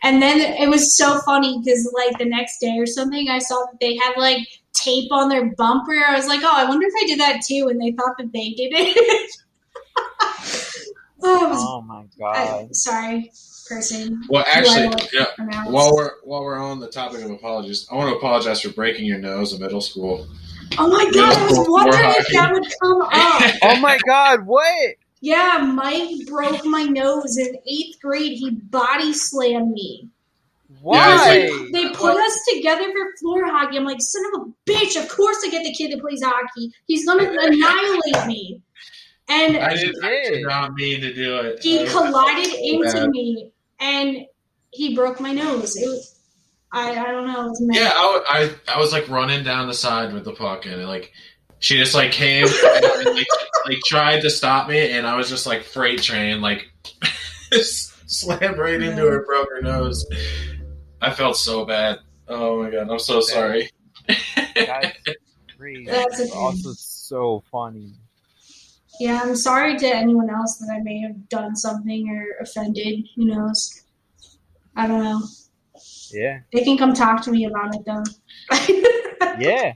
And 0.04 0.22
then 0.22 0.40
it 0.40 0.70
was 0.70 0.96
so 0.96 1.20
funny 1.26 1.60
because 1.60 1.92
like 1.94 2.18
the 2.18 2.24
next 2.26 2.60
day 2.60 2.76
or 2.78 2.86
something, 2.86 3.28
I 3.30 3.40
saw 3.40 3.66
that 3.72 3.80
they 3.82 3.98
had 3.98 4.14
like 4.18 4.48
tape 4.74 5.12
on 5.12 5.28
their 5.28 5.54
bumper. 5.56 6.02
I 6.08 6.16
was 6.16 6.28
like, 6.28 6.40
oh, 6.44 6.54
I 6.56 6.64
wonder 6.64 6.88
if 6.88 6.94
I 6.98 7.08
did 7.08 7.20
that 7.20 7.42
too, 7.46 7.68
and 7.70 7.82
they 7.82 7.92
thought 7.92 8.18
that 8.20 8.32
they 8.32 8.52
did 8.52 8.72
it. 8.74 9.32
oh, 11.24 11.46
it 11.46 11.50
was, 11.50 11.60
Oh 11.60 11.82
my 11.82 12.06
god! 12.18 12.36
I, 12.36 12.68
sorry, 12.72 13.32
person. 13.74 14.22
Well, 14.30 14.46
actually, 14.52 14.94
yeah. 15.14 15.26
While 15.66 15.96
we're 15.96 16.12
while 16.24 16.44
we're 16.44 16.58
on 16.58 16.80
the 16.80 16.88
topic 16.90 17.24
of 17.24 17.32
apologies, 17.32 17.88
I 17.92 17.96
want 17.96 18.10
to 18.12 18.16
apologize 18.18 18.62
for 18.62 18.70
breaking 18.70 19.06
your 19.06 19.20
nose 19.20 19.54
in 19.54 19.62
middle 19.62 19.82
school. 19.82 20.28
oh 20.78 20.88
my 20.88 21.10
god, 21.12 21.38
I 21.38 21.46
was 21.48 21.68
wondering 21.70 22.14
if 22.18 22.28
that 22.34 22.54
would 22.54 22.66
come 22.82 23.02
up. 23.12 23.54
Oh 23.64 23.80
my 23.80 23.98
god! 24.06 24.46
What? 24.46 24.96
Yeah, 25.22 25.72
Mike 25.74 26.28
broke 26.28 26.66
my 26.66 26.84
nose 26.84 27.38
in 27.38 27.56
eighth 27.66 28.02
grade. 28.02 28.34
He 28.38 28.52
body 28.52 29.14
slammed 29.14 29.72
me. 29.72 30.10
Why? 30.82 31.48
it's 31.50 31.72
They 31.72 31.90
put 31.90 32.18
us 32.18 32.40
together 32.54 32.84
for 32.92 33.18
floor 33.20 33.46
hockey. 33.46 33.78
I'm 33.78 33.86
like, 33.86 34.02
son 34.02 34.24
of 34.34 34.42
a 34.42 34.70
bitch. 34.70 35.02
Of 35.02 35.08
course 35.08 35.38
I 35.46 35.50
get 35.50 35.64
the 35.64 35.74
kid 35.74 35.94
that 35.94 36.02
plays 36.02 36.22
hockey. 36.22 36.72
He's 36.88 37.06
gonna 37.06 37.24
annihilate 37.40 38.28
me. 38.28 38.62
And 39.30 39.56
I 39.58 39.76
did, 39.76 39.96
I 40.04 40.10
did. 40.10 40.34
did 40.34 40.44
not 40.46 40.74
mean 40.74 41.00
to 41.00 41.14
do 41.14 41.38
it. 41.38 41.64
he 41.64 41.88
collided 41.88 42.54
into 42.54 43.10
me, 43.10 43.50
and 43.84 44.26
he 44.72 44.96
broke 44.96 45.20
my 45.20 45.34
nose. 45.34 45.76
It 45.76 45.86
was, 45.88 46.20
I, 46.72 46.92
I 46.92 47.12
don't 47.12 47.28
know. 47.28 47.46
It 47.46 47.50
was. 47.50 47.70
Yeah, 47.72 47.92
I, 47.94 48.24
I, 48.68 48.76
I 48.76 48.80
was 48.80 48.92
like 48.94 49.10
running 49.10 49.44
down 49.44 49.68
the 49.68 49.74
side 49.74 50.14
with 50.14 50.24
the 50.24 50.32
puck, 50.32 50.66
and 50.66 50.84
like 50.86 51.12
she 51.60 51.78
just 51.78 51.94
like 51.94 52.12
came 52.12 52.48
and 52.48 53.16
like, 53.16 53.28
like 53.66 53.80
tried 53.86 54.22
to 54.22 54.30
stop 54.30 54.70
me, 54.70 54.92
and 54.92 55.06
I 55.06 55.16
was 55.16 55.30
just 55.30 55.46
like 55.46 55.64
freight 55.64 56.02
train, 56.02 56.42
like 56.42 56.72
slammed 57.52 58.58
right 58.58 58.82
into 58.82 59.06
her, 59.06 59.26
broke 59.26 59.50
her 59.50 59.62
nose. 59.62 60.06
I 61.02 61.12
felt 61.12 61.38
so 61.38 61.66
bad. 61.66 62.00
Oh 62.28 62.64
my 62.64 62.70
god, 62.72 62.90
I'm 62.90 63.00
so 63.00 63.20
sorry. 63.20 63.70
That's. 64.56 64.98
That's 65.86 66.32
also 66.32 66.74
so 66.74 67.44
funny. 67.52 67.94
Yeah, 69.00 69.22
I'm 69.24 69.36
sorry 69.36 69.78
to 69.78 69.88
anyone 69.88 70.30
else 70.30 70.58
that 70.58 70.72
I 70.74 70.80
may 70.82 71.00
have 71.02 71.28
done 71.30 71.56
something 71.56 72.10
or 72.10 72.42
offended. 72.44 73.06
Who 73.16 73.26
knows? 73.26 73.84
I 74.76 74.88
don't 74.88 75.04
know. 75.04 75.22
Yeah. 76.12 76.40
They 76.54 76.64
can 76.64 76.78
come 76.78 76.94
talk 76.94 77.22
to 77.24 77.32
me 77.32 77.46
about 77.46 77.76
it 77.76 77.82
though. 77.86 78.04
Yeah. 79.40 79.74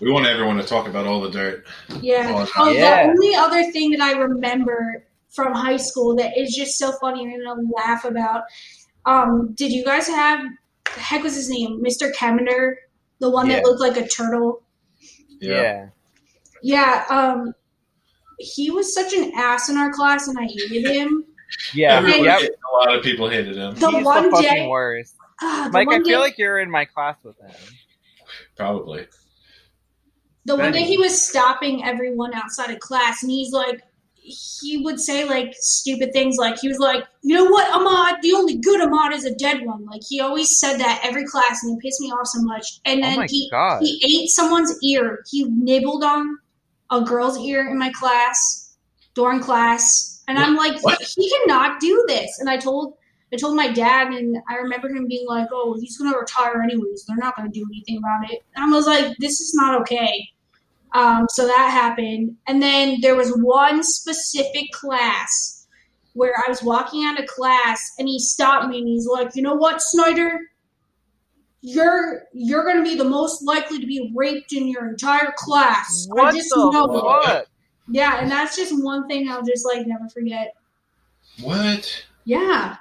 We 0.00 0.10
want 0.10 0.26
everyone 0.26 0.56
to 0.56 0.64
talk 0.64 0.88
about 0.88 1.06
all 1.06 1.20
the 1.20 1.30
dirt. 1.30 1.64
Yeah. 2.00 2.32
Oh, 2.34 2.50
Oh, 2.56 2.68
yeah. 2.70 3.04
the 3.04 3.10
only 3.10 3.34
other 3.36 3.70
thing 3.70 3.90
that 3.92 4.00
I 4.00 4.12
remember 4.12 5.06
from 5.30 5.52
high 5.52 5.76
school 5.76 6.16
that 6.16 6.36
is 6.36 6.54
just 6.56 6.76
so 6.78 6.90
funny 7.00 7.22
and 7.22 7.48
I 7.48 7.52
laugh 7.86 8.04
about. 8.04 8.42
Um, 9.06 9.52
did 9.54 9.70
you 9.70 9.84
guys 9.84 10.08
have 10.08 10.40
the 10.92 11.00
heck 11.00 11.22
was 11.22 11.36
his 11.36 11.48
name? 11.50 11.82
Mr. 11.84 12.12
Kemner, 12.14 12.74
the 13.20 13.30
one 13.30 13.48
Yeah. 13.48 13.56
that 13.56 13.64
looked 13.64 13.80
like 13.80 13.96
a 13.96 14.08
turtle. 14.08 14.62
Yeah. 15.40 15.88
Yeah. 16.62 17.04
Um, 17.10 17.54
he 18.38 18.70
was 18.70 18.94
such 18.94 19.12
an 19.12 19.32
ass 19.36 19.68
in 19.68 19.76
our 19.76 19.92
class, 19.92 20.28
and 20.28 20.38
I 20.38 20.44
hated 20.44 20.86
him. 20.90 21.24
Yeah. 21.72 21.96
Everyone- 21.98 22.24
Yep. 22.24 22.42
A 22.42 22.76
lot 22.76 22.94
of 22.96 23.02
people 23.04 23.28
hated 23.28 23.56
him. 23.56 23.74
The 23.74 23.90
He's 23.90 24.04
one 24.04 24.24
the 24.24 24.30
fucking 24.30 24.50
day- 24.50 24.66
worst. 24.68 25.14
Ah, 25.42 25.64
the 25.66 25.72
Mike, 25.72 25.88
I 25.88 25.94
one 25.96 26.04
feel 26.04 26.18
day- 26.18 26.24
like 26.24 26.38
you're 26.38 26.58
in 26.58 26.70
my 26.70 26.84
class 26.84 27.16
with 27.22 27.38
him. 27.38 27.50
Probably. 28.56 29.06
The 30.46 30.56
one 30.56 30.72
day 30.72 30.82
he 30.82 30.98
was 30.98 31.20
stopping 31.26 31.84
everyone 31.84 32.34
outside 32.34 32.70
of 32.70 32.78
class, 32.80 33.22
and 33.22 33.30
he's 33.32 33.50
like, 33.52 33.80
he 34.16 34.78
would 34.78 34.98
say 34.98 35.28
like 35.28 35.52
stupid 35.58 36.12
things, 36.14 36.36
like 36.38 36.58
he 36.58 36.66
was 36.68 36.78
like, 36.78 37.04
you 37.22 37.34
know 37.34 37.44
what, 37.44 37.70
Ahmad, 37.74 38.16
the 38.22 38.32
only 38.32 38.56
good 38.56 38.80
Ahmad 38.80 39.12
is 39.12 39.24
a 39.26 39.34
dead 39.34 39.64
one. 39.66 39.84
Like 39.86 40.00
he 40.08 40.20
always 40.20 40.58
said 40.58 40.78
that 40.78 41.00
every 41.04 41.24
class, 41.26 41.62
and 41.62 41.76
it 41.76 41.82
pissed 41.82 42.00
me 42.00 42.10
off 42.10 42.26
so 42.26 42.40
much. 42.42 42.80
And 42.84 43.00
Oh 43.00 43.02
then 43.06 43.16
my 43.18 43.26
he 43.28 43.48
God. 43.50 43.82
he 43.82 44.00
ate 44.22 44.30
someone's 44.30 44.74
ear. 44.82 45.22
He 45.30 45.44
nibbled 45.44 46.04
on 46.04 46.38
a 46.90 47.00
girl's 47.02 47.38
ear 47.38 47.68
in 47.68 47.78
my 47.78 47.90
class 47.90 48.76
during 49.14 49.40
class, 49.40 50.22
and 50.28 50.38
I'm 50.38 50.56
like, 50.56 50.82
What? 50.82 51.00
he 51.00 51.30
cannot 51.30 51.80
do 51.80 52.04
this. 52.08 52.38
And 52.40 52.48
I 52.48 52.56
told. 52.56 52.94
I 53.32 53.36
told 53.36 53.56
my 53.56 53.72
dad, 53.72 54.12
and 54.12 54.36
I 54.48 54.54
remember 54.54 54.88
him 54.88 55.08
being 55.08 55.26
like, 55.26 55.48
"Oh, 55.50 55.76
he's 55.80 55.98
gonna 55.98 56.16
retire 56.16 56.62
anyways. 56.62 57.04
They're 57.04 57.16
not 57.16 57.34
gonna 57.34 57.48
do 57.48 57.66
anything 57.68 57.98
about 57.98 58.30
it." 58.30 58.44
And 58.54 58.64
I 58.64 58.68
was 58.68 58.86
like, 58.86 59.16
"This 59.18 59.40
is 59.40 59.52
not 59.54 59.80
okay." 59.80 60.28
Um, 60.94 61.26
so 61.28 61.46
that 61.46 61.70
happened. 61.70 62.36
And 62.46 62.62
then 62.62 63.00
there 63.02 63.16
was 63.16 63.36
one 63.36 63.82
specific 63.82 64.70
class 64.70 65.66
where 66.14 66.34
I 66.36 66.48
was 66.48 66.62
walking 66.62 67.04
out 67.04 67.20
of 67.20 67.26
class 67.26 67.92
and 67.98 68.08
he 68.08 68.20
stopped 68.20 68.68
me 68.68 68.78
and 68.78 68.88
he's 68.88 69.06
like, 69.06 69.34
you 69.34 69.42
know 69.42 69.54
what, 69.54 69.82
Snyder? 69.82 70.38
You're 71.66 72.24
you're 72.34 72.62
gonna 72.62 72.82
be 72.82 72.94
the 72.94 73.04
most 73.04 73.42
likely 73.42 73.78
to 73.80 73.86
be 73.86 74.12
raped 74.14 74.52
in 74.52 74.68
your 74.68 74.86
entire 74.90 75.32
class. 75.38 76.06
I 76.10 76.14
What 76.14 76.34
just 76.34 76.50
the 76.50 76.70
know 76.70 77.20
it." 77.38 77.48
Yeah, 77.88 78.18
and 78.20 78.30
that's 78.30 78.54
just 78.54 78.72
one 78.84 79.08
thing 79.08 79.30
I'll 79.30 79.42
just 79.42 79.64
like 79.64 79.86
never 79.86 80.06
forget. 80.10 80.54
What? 81.42 82.04
Yeah. 82.26 82.76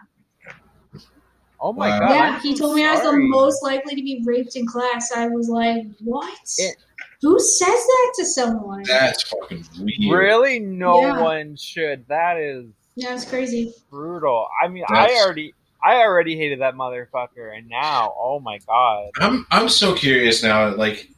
Oh 1.62 1.72
my 1.72 1.90
Wow. 1.92 2.00
god. 2.00 2.10
yeah, 2.14 2.22
I'm 2.36 2.42
he 2.42 2.56
so 2.58 2.66
told 2.66 2.76
me 2.76 2.86
I 2.86 2.94
was 2.96 3.04
the 3.04 3.14
most 3.18 3.64
likely 3.64 3.96
to 3.96 4.02
be 4.02 4.22
raped 4.26 4.58
in 4.58 4.68
class. 4.68 5.14
I 5.16 5.28
was 5.30 5.48
like, 5.48 5.86
What? 6.04 6.38
It- 6.58 6.76
Who 7.22 7.40
says 7.40 7.70
that 7.70 8.14
to 8.18 8.26
someone? 8.26 8.84
That's 8.84 9.24
fucking 9.24 9.64
weird. 9.80 10.20
Really, 10.20 10.60
no 10.60 11.00
Yeah. 11.00 11.22
one 11.22 11.56
should. 11.56 12.06
That 12.10 12.38
is 12.38 12.66
yeah, 12.96 13.14
it's 13.16 13.24
crazy. 13.24 13.74
brutal. 13.90 14.48
I 14.62 14.68
mean, 14.68 14.84
That's- 14.90 15.18
I 15.18 15.24
already, 15.24 15.54
I 15.84 15.96
already 15.98 16.38
hated 16.38 16.62
that 16.62 16.76
motherfucker, 16.76 17.56
and 17.58 17.68
now, 17.68 18.14
oh 18.18 18.40
my 18.40 18.60
god. 18.60 19.10
I'm 19.20 19.46
I'm 19.52 19.68
so 19.68 19.94
curious 19.94 20.42
now. 20.42 20.74
Like, 20.76 21.10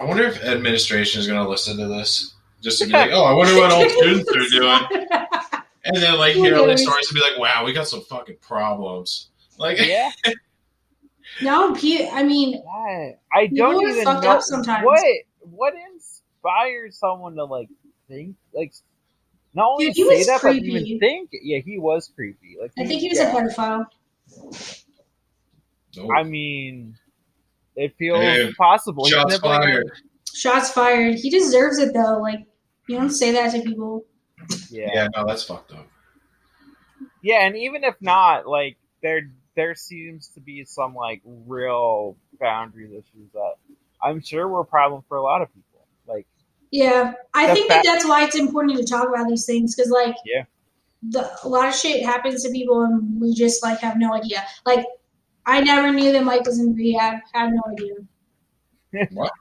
I 0.00 0.04
wonder 0.04 0.24
if 0.24 0.42
administration 0.42 1.20
is 1.20 1.26
going 1.26 1.42
to 1.42 1.48
listen 1.48 1.76
to 1.76 1.88
this, 1.88 2.34
just 2.62 2.78
to 2.80 2.86
be 2.86 2.92
like, 2.92 3.10
oh, 3.12 3.24
I 3.24 3.32
wonder 3.34 3.54
what 3.56 3.70
old 3.70 3.90
students 3.90 4.30
are 4.30 4.58
doing, 4.58 5.08
and 5.84 5.96
then 5.96 6.18
like 6.18 6.34
hear 6.34 6.56
all 6.56 6.66
these 6.66 6.82
stories 6.82 7.06
and 7.10 7.14
be 7.14 7.20
like, 7.20 7.38
wow, 7.38 7.64
we 7.64 7.72
got 7.72 7.86
some 7.86 8.00
fucking 8.02 8.36
problems. 8.40 9.28
Like, 9.58 9.78
Yeah, 9.78 10.10
no, 11.42 11.74
I 11.74 12.22
mean, 12.22 12.52
that- 12.52 13.18
I 13.32 13.46
don't 13.48 13.88
even 13.88 14.04
fucked 14.04 14.24
know 14.24 14.30
up 14.30 14.42
sometimes. 14.42 14.84
what 14.84 15.04
what 15.40 15.74
inspires 15.92 16.98
someone 16.98 17.36
to 17.36 17.44
like 17.44 17.68
think 18.08 18.36
like 18.54 18.72
not 19.54 19.68
only 19.68 19.86
Dude, 19.86 19.96
he 19.96 20.08
say 20.08 20.18
was 20.18 20.26
that 20.26 20.42
but 20.42 20.50
creepy. 20.50 20.66
even 20.68 20.98
think. 20.98 21.30
Yeah, 21.32 21.58
he 21.58 21.78
was 21.78 22.10
creepy. 22.14 22.56
Like 22.60 22.72
I 22.78 22.86
think 22.86 23.00
he 23.00 23.08
was 23.08 23.18
yeah. 23.18 23.30
a 23.30 23.34
pedophile. 23.34 23.86
No. 25.96 26.12
I 26.12 26.22
mean, 26.22 26.96
it 27.76 27.94
feels 27.98 28.20
Hey, 28.20 28.52
possible. 28.54 29.06
Shots 29.06 29.32
nibbling 29.34 29.52
on- 29.52 29.62
fired. 29.62 29.90
Shots 30.34 30.70
fired. 30.70 31.14
He 31.16 31.30
deserves 31.30 31.78
it 31.78 31.94
though. 31.94 32.18
Like 32.20 32.40
you 32.88 32.96
don't 32.98 33.10
say 33.10 33.32
that 33.32 33.52
to 33.52 33.62
people. 33.62 34.04
Yeah. 34.70 34.90
Yeah, 34.92 35.08
no, 35.16 35.24
that's 35.26 35.44
fucked 35.44 35.72
up. 35.72 35.86
Yeah, 37.22 37.46
and 37.46 37.56
even 37.56 37.84
if 37.84 37.94
not, 38.00 38.46
like 38.46 38.76
there 39.02 39.30
there 39.56 39.74
seems 39.74 40.28
to 40.30 40.40
be 40.40 40.64
some 40.64 40.94
like 40.94 41.22
real 41.24 42.16
boundaries 42.40 42.90
issues 42.90 43.30
that 43.32 43.52
I'm 44.02 44.20
sure 44.20 44.48
were 44.48 44.60
a 44.60 44.64
problem 44.66 45.02
for 45.08 45.16
a 45.16 45.22
lot 45.22 45.40
of 45.42 45.48
people. 45.54 45.86
Like 46.06 46.26
Yeah, 46.72 47.12
I 47.32 47.54
think 47.54 47.68
fact- 47.68 47.84
that 47.84 47.92
that's 47.92 48.04
why 48.06 48.24
it's 48.24 48.36
important 48.36 48.76
to 48.78 48.84
talk 48.84 49.08
about 49.08 49.28
these 49.28 49.46
things 49.46 49.74
because 49.74 49.90
like 49.90 50.16
Yeah. 50.26 50.44
The 51.10 51.30
a 51.44 51.48
lot 51.48 51.68
of 51.68 51.74
shit 51.74 52.04
happens 52.04 52.42
to 52.44 52.50
people 52.50 52.82
and 52.82 53.20
we 53.20 53.34
just 53.34 53.62
like 53.62 53.78
have 53.80 53.96
no 53.98 54.14
idea. 54.14 54.44
Like 54.66 54.84
I 55.46 55.60
never 55.60 55.92
knew 55.92 56.12
that 56.12 56.24
Mike 56.24 56.46
was 56.46 56.58
in 56.58 56.74
rehab. 56.74 57.18
Had 57.32 57.52
no 57.52 57.62
idea. 57.72 57.94
What? 59.12 59.32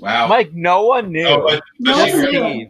Wow. 0.00 0.26
Mike, 0.28 0.52
no 0.54 0.84
one 0.84 1.10
knew. 1.12 1.26
Oh, 1.26 1.42
but, 1.46 1.62
No 1.78 1.92
but, 1.94 1.98
one 1.98 2.08
she 2.10 2.30
knew. 2.32 2.42
heard, 2.42 2.50
Steve. 2.52 2.68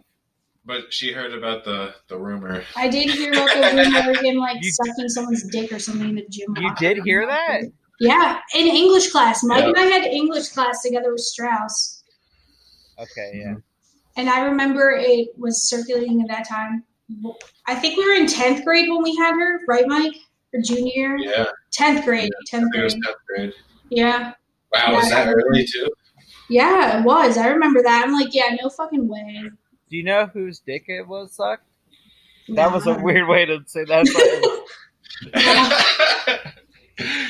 but 0.65 0.93
she 0.93 1.11
heard 1.11 1.33
about 1.33 1.63
the 1.63 1.93
the 2.07 2.17
rumor. 2.17 2.63
I 2.75 2.87
did 2.89 3.09
hear 3.09 3.31
about 3.31 3.49
the 3.49 3.83
rumor 3.83 4.11
of 4.11 4.17
him 4.25 4.37
like 4.37 4.57
You- 4.61 4.71
sucking 4.71 5.09
someone's 5.09 5.43
dick 5.49 5.71
or 5.71 5.79
something 5.79 6.09
in 6.09 6.15
the 6.15 6.25
gym. 6.29 6.53
You 6.59 6.73
did 6.75 6.97
hear 7.03 7.25
that? 7.27 7.61
Yeah, 7.99 8.39
in 8.55 8.67
English 8.67 9.11
class. 9.11 9.43
Mike 9.43 9.61
Yeah. 9.61 9.67
and 9.69 9.77
I 9.77 9.83
had 9.83 10.03
English 10.05 10.49
class 10.49 10.81
together 10.81 11.11
with 11.11 11.21
Strauss. 11.21 12.03
Okay, 12.99 13.31
yeah. 13.35 13.51
Mm-hmm. 13.51 13.59
And 14.17 14.29
I 14.29 14.45
remember 14.45 14.91
it 14.91 15.29
was 15.37 15.67
circulating 15.69 16.21
at 16.21 16.27
that 16.27 16.47
time. 16.47 16.83
I 17.67 17.75
think 17.75 17.97
we 17.97 18.05
were 18.07 18.15
in 18.15 18.25
10th 18.25 18.63
grade 18.63 18.89
when 18.89 19.03
we 19.03 19.15
had 19.15 19.33
her, 19.33 19.59
right, 19.67 19.85
Mike? 19.87 20.15
Or 20.53 20.61
junior 20.61 20.91
year? 20.95 21.17
Yeah, 21.17 21.45
10th 21.77 22.05
grade. 22.05 22.31
10th 22.51 22.63
it 22.67 22.71
grade. 22.71 22.91
tenth 22.91 23.15
grade. 23.27 23.53
Yeah. 23.89 24.33
Wow, 24.73 24.93
was 24.95 25.09
Yeah. 25.09 25.25
that 25.25 25.33
early 25.33 25.65
too? 25.65 25.87
Yeah, 26.49 26.99
it 26.99 27.05
was. 27.05 27.37
I 27.37 27.47
remember 27.47 27.81
that. 27.83 28.03
I'm 28.05 28.13
like, 28.13 28.33
yeah, 28.33 28.55
no 28.61 28.69
fucking 28.69 29.07
way. 29.07 29.43
Do 29.89 29.97
you 29.97 30.03
know 30.03 30.25
whose 30.27 30.59
dick 30.59 30.85
it 30.87 31.07
was 31.07 31.35
sucked? 31.35 31.65
That 32.49 32.71
was 32.71 32.85
a 32.87 32.93
weird 32.99 33.27
way 33.27 33.45
to 33.45 33.59
say 33.67 33.85
that. 33.85 34.05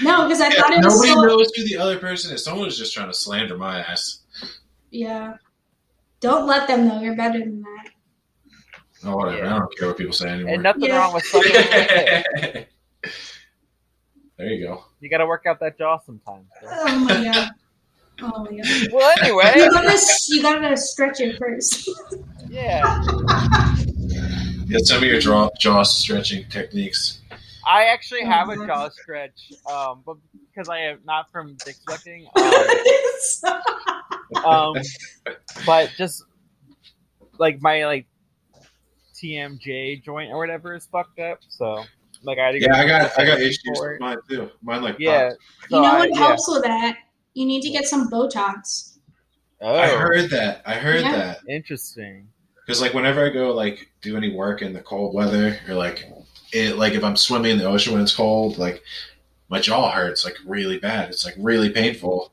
No, 0.02 0.24
because 0.28 0.42
I 0.42 0.50
Yeah, 0.50 0.56
thought 0.62 0.74
it 0.74 0.84
was 0.84 0.94
nobody 1.02 1.14
so. 1.14 1.22
knows 1.22 1.52
who 1.56 1.64
the 1.64 1.78
other 1.78 1.98
person 1.98 2.34
is. 2.36 2.44
Someone 2.44 2.66
was 2.66 2.78
just 2.78 2.94
trying 2.94 3.08
to 3.08 3.14
slander 3.14 3.58
my 3.58 3.80
ass. 3.80 4.20
Yeah. 4.92 5.36
Don't 6.20 6.46
let 6.48 6.68
them 6.68 6.86
know. 6.88 7.00
You're 7.02 7.16
better 7.16 7.40
than 7.40 7.62
that. 7.62 7.90
Oh, 9.06 9.18
whatever. 9.18 9.38
Yeah. 9.44 9.56
I 9.56 9.60
don't 9.60 9.78
care 9.78 9.88
what 9.90 9.98
people 9.98 10.14
say 10.14 10.30
anymore. 10.30 10.54
and 10.54 10.64
nothing 10.64 10.84
Yeah. 10.86 10.98
wrong 10.98 11.14
with 11.14 11.24
sucking 11.26 11.52
dick. 11.52 12.70
there 14.38 14.48
you 14.48 14.66
go. 14.68 14.84
You 15.00 15.10
got 15.10 15.18
to 15.20 15.28
work 15.28 15.46
out 15.46 15.60
that 15.60 15.78
jaw 15.78 16.00
sometimes. 16.06 16.46
so. 16.62 16.68
Oh 16.72 17.00
my 17.00 17.24
god. 17.24 17.50
Oh 18.22 18.48
my 18.50 18.58
god. 18.58 18.92
Well, 18.94 19.14
anyway, 19.22 19.52
You 19.56 19.72
gotta, 19.72 20.00
you 20.30 20.42
gotta 20.42 20.78
stretch 20.78 21.20
it 21.20 21.38
first. 21.38 21.90
yeah. 22.50 22.82
Get 24.68 24.86
some 24.86 24.98
of 24.98 25.04
your 25.04 25.20
jaw, 25.20 25.50
jaw 25.60 25.84
stretching 25.84 26.46
techniques. 26.50 27.20
I 27.68 27.86
actually 27.86 28.24
have 28.26 28.50
a 28.50 28.56
Mhm. 28.56 28.68
jaw 28.68 28.90
stretch, 28.90 29.52
um, 29.70 30.04
but 30.06 30.18
because 30.50 30.70
I 30.70 30.80
am 30.80 31.00
not 31.06 31.32
from 31.32 31.56
dick 31.66 31.76
sucking, 31.90 32.28
um, 32.36 32.54
um, 34.46 34.76
but 35.66 35.92
just 35.98 36.24
like 37.40 37.62
my 37.62 37.86
like 37.86 38.06
TMJ 39.24 40.04
joint 40.04 40.32
or 40.32 40.38
whatever 40.38 40.74
is 40.76 40.86
fucked 40.86 41.20
up. 41.20 41.40
So 41.50 41.84
like 42.24 42.38
I 42.40 42.46
had 42.48 42.52
to 42.54 42.60
go 42.60 42.66
Yeah, 42.70 42.82
I 42.82 42.88
got 42.88 43.20
I 43.20 43.26
got 43.26 43.40
issues 43.40 43.62
with 43.80 44.00
mine 44.00 44.18
too. 44.30 44.50
Mine 44.62 44.82
like 44.82 44.98
Yeah. 45.00 45.32
So 45.70 45.78
you 45.78 45.82
know 45.82 45.92
I- 45.92 46.00
what 46.00 46.10
yeah. 46.12 46.18
helps 46.18 46.46
with 46.48 46.64
that? 46.64 46.98
You 47.34 47.46
need 47.46 47.62
to 47.62 47.70
get 47.70 47.86
some 47.86 48.10
Botox. 48.12 48.98
Oh, 49.62 49.76
I 49.76 49.88
heard 49.88 50.30
that. 50.32 50.62
I 50.66 50.76
heard 50.76 51.02
Yeah. 51.02 51.12
that. 51.16 51.40
interesting. 51.48 52.28
Because 52.66 52.82
like 52.82 52.94
whenever 52.94 53.26
I 53.26 53.30
go 53.30 53.54
like 53.54 53.90
do 54.02 54.16
any 54.18 54.34
work 54.36 54.62
in 54.62 54.74
the 54.74 54.82
cold 54.82 55.14
weather 55.16 55.60
or 55.68 55.76
like 55.76 56.06
it 56.52 56.78
like 56.78 56.94
if 56.94 57.04
I'm 57.04 57.16
swimming 57.18 57.52
in 57.52 57.58
the 57.58 57.66
ocean 57.66 57.94
when 57.94 58.02
it's 58.02 58.16
cold, 58.16 58.58
like 58.58 58.84
my 59.50 59.60
jaw 59.60 59.92
hurts 59.92 60.24
like 60.26 60.38
really 60.46 60.78
bad. 60.80 61.10
It's 61.10 61.26
like 61.26 61.36
really 61.38 61.70
painful. 61.70 62.32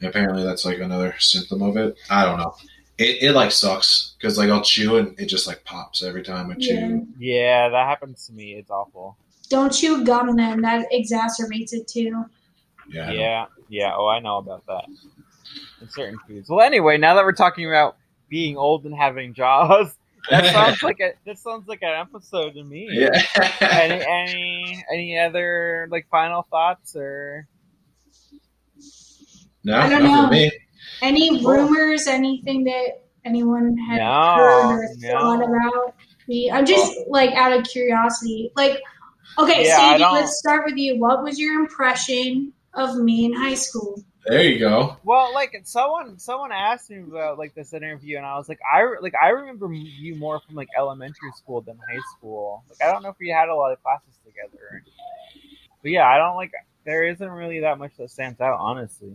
And 0.00 0.08
apparently 0.08 0.42
that's 0.44 0.64
like 0.64 0.78
another 0.78 1.14
symptom 1.18 1.62
of 1.62 1.76
it. 1.76 1.96
I 2.08 2.24
don't 2.24 2.38
know. 2.38 2.54
It, 3.00 3.22
it 3.22 3.32
like 3.32 3.50
sucks 3.50 4.14
because 4.18 4.36
like 4.36 4.50
I'll 4.50 4.60
chew 4.60 4.98
and 4.98 5.18
it 5.18 5.24
just 5.26 5.46
like 5.46 5.64
pops 5.64 6.02
every 6.02 6.22
time 6.22 6.50
I 6.50 6.54
chew. 6.54 7.06
Yeah, 7.18 7.70
that 7.70 7.88
happens 7.88 8.26
to 8.26 8.34
me. 8.34 8.52
It's 8.56 8.70
awful. 8.70 9.16
Don't 9.48 9.72
chew 9.72 10.04
gum 10.04 10.36
then. 10.36 10.60
That 10.60 10.86
exacerbates 10.92 11.72
it 11.72 11.88
too. 11.88 12.24
Yeah. 12.90 13.10
Yeah, 13.10 13.46
yeah. 13.70 13.92
Oh, 13.96 14.06
I 14.06 14.20
know 14.20 14.36
about 14.36 14.66
that. 14.66 14.84
In 15.80 15.88
certain 15.88 16.18
foods. 16.28 16.50
Well, 16.50 16.60
anyway, 16.60 16.98
now 16.98 17.14
that 17.14 17.24
we're 17.24 17.32
talking 17.32 17.66
about 17.66 17.96
being 18.28 18.58
old 18.58 18.84
and 18.84 18.94
having 18.94 19.32
jaws, 19.32 19.96
that 20.30 20.52
sounds 20.52 20.82
like 20.82 21.00
a 21.00 21.12
that 21.24 21.38
sounds 21.38 21.68
like 21.68 21.80
an 21.82 21.98
episode 21.98 22.52
to 22.52 22.62
me. 22.62 22.86
yeah. 22.90 23.22
Any 23.62 24.04
any 24.06 24.84
any 24.92 25.18
other 25.18 25.88
like 25.90 26.06
final 26.10 26.46
thoughts 26.50 26.94
or 26.94 27.48
No, 29.64 29.78
I 29.78 29.88
don't 29.88 30.02
not 30.02 30.30
know. 30.30 30.50
For 31.00 31.06
me. 31.06 31.28
Any 31.28 31.40
Cool. 31.40 31.50
rumors? 31.52 32.06
Anything 32.06 32.64
that 32.64 33.02
anyone 33.24 33.76
had 33.76 33.98
No, 33.98 34.34
heard 34.34 34.70
or 34.70 34.88
no. 34.98 35.18
thought 35.20 35.42
about 35.44 35.94
me? 36.28 36.50
I'm 36.50 36.64
just 36.66 36.92
like 37.08 37.32
out 37.34 37.52
of 37.52 37.64
curiosity. 37.66 38.52
Like, 38.56 38.80
okay, 39.38 39.66
Yeah, 39.66 39.78
I 39.80 40.12
let's 40.12 40.38
start 40.38 40.64
with 40.66 40.76
you. 40.76 40.98
What 40.98 41.22
was 41.22 41.38
your 41.38 41.60
impression 41.60 42.52
of 42.74 42.96
me 42.96 43.24
in 43.24 43.32
high 43.32 43.54
school? 43.54 44.02
There 44.26 44.42
you 44.42 44.58
go. 44.58 44.96
Well, 45.02 45.32
like 45.32 45.58
someone 45.64 46.18
someone 46.18 46.52
asked 46.52 46.90
me 46.90 46.98
about 46.98 47.38
like 47.38 47.54
this 47.54 47.72
interview, 47.72 48.18
and 48.18 48.26
I 48.26 48.36
was 48.36 48.48
like, 48.48 48.60
I 48.70 48.86
like 49.00 49.14
I 49.20 49.30
remember 49.30 49.72
you 49.72 50.14
more 50.16 50.40
from 50.40 50.56
like 50.56 50.68
elementary 50.76 51.32
school 51.32 51.62
than 51.62 51.78
high 51.90 52.00
school. 52.16 52.62
Like 52.68 52.86
I 52.86 52.92
don't 52.92 53.02
know 53.02 53.08
if 53.08 53.16
we 53.18 53.30
had 53.30 53.48
a 53.48 53.54
lot 53.54 53.72
of 53.72 53.82
classes 53.82 54.18
together, 54.24 54.84
but 55.82 55.90
yeah, 55.90 56.06
I 56.06 56.18
don't 56.18 56.36
like. 56.36 56.52
There 56.84 57.04
isn't 57.04 57.28
really 57.28 57.60
that 57.60 57.78
much 57.78 57.92
that 57.98 58.10
stands 58.10 58.40
out, 58.40 58.58
honestly. 58.60 59.14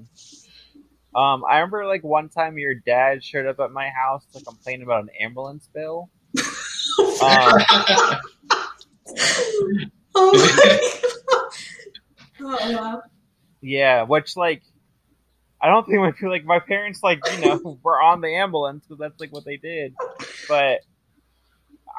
Um, 1.16 1.46
I 1.50 1.60
remember 1.60 1.86
like 1.86 2.04
one 2.04 2.28
time 2.30 2.58
your 2.58 2.76
dad 2.76 3.24
showed 3.24 3.46
up 3.46 3.60
at 3.62 3.72
my 3.72 3.90
house 3.90 4.26
to 4.34 4.44
complain 4.44 4.84
about 4.84 5.04
an 5.04 5.10
ambulance 5.22 5.68
bill. 5.74 6.10
Um, 6.38 6.44
oh 10.16 10.32
my 10.34 10.76
god! 10.78 10.92
Oh! 12.42 13.02
Yeah, 13.62 14.04
which 14.04 14.38
like 14.38 14.62
I 15.60 15.70
don't 15.70 15.88
think 15.88 15.98
my 16.00 16.30
like 16.30 16.46
my 16.46 16.60
parents 16.60 17.02
like 17.02 17.20
you 17.34 17.46
know 17.48 17.80
were 17.84 18.00
on 18.00 18.22
the 18.22 18.28
ambulance 18.36 18.84
because 18.88 19.00
that's 19.00 19.20
like 19.20 19.34
what 19.34 19.44
they 19.44 19.58
did, 19.58 19.96
but 20.48 20.82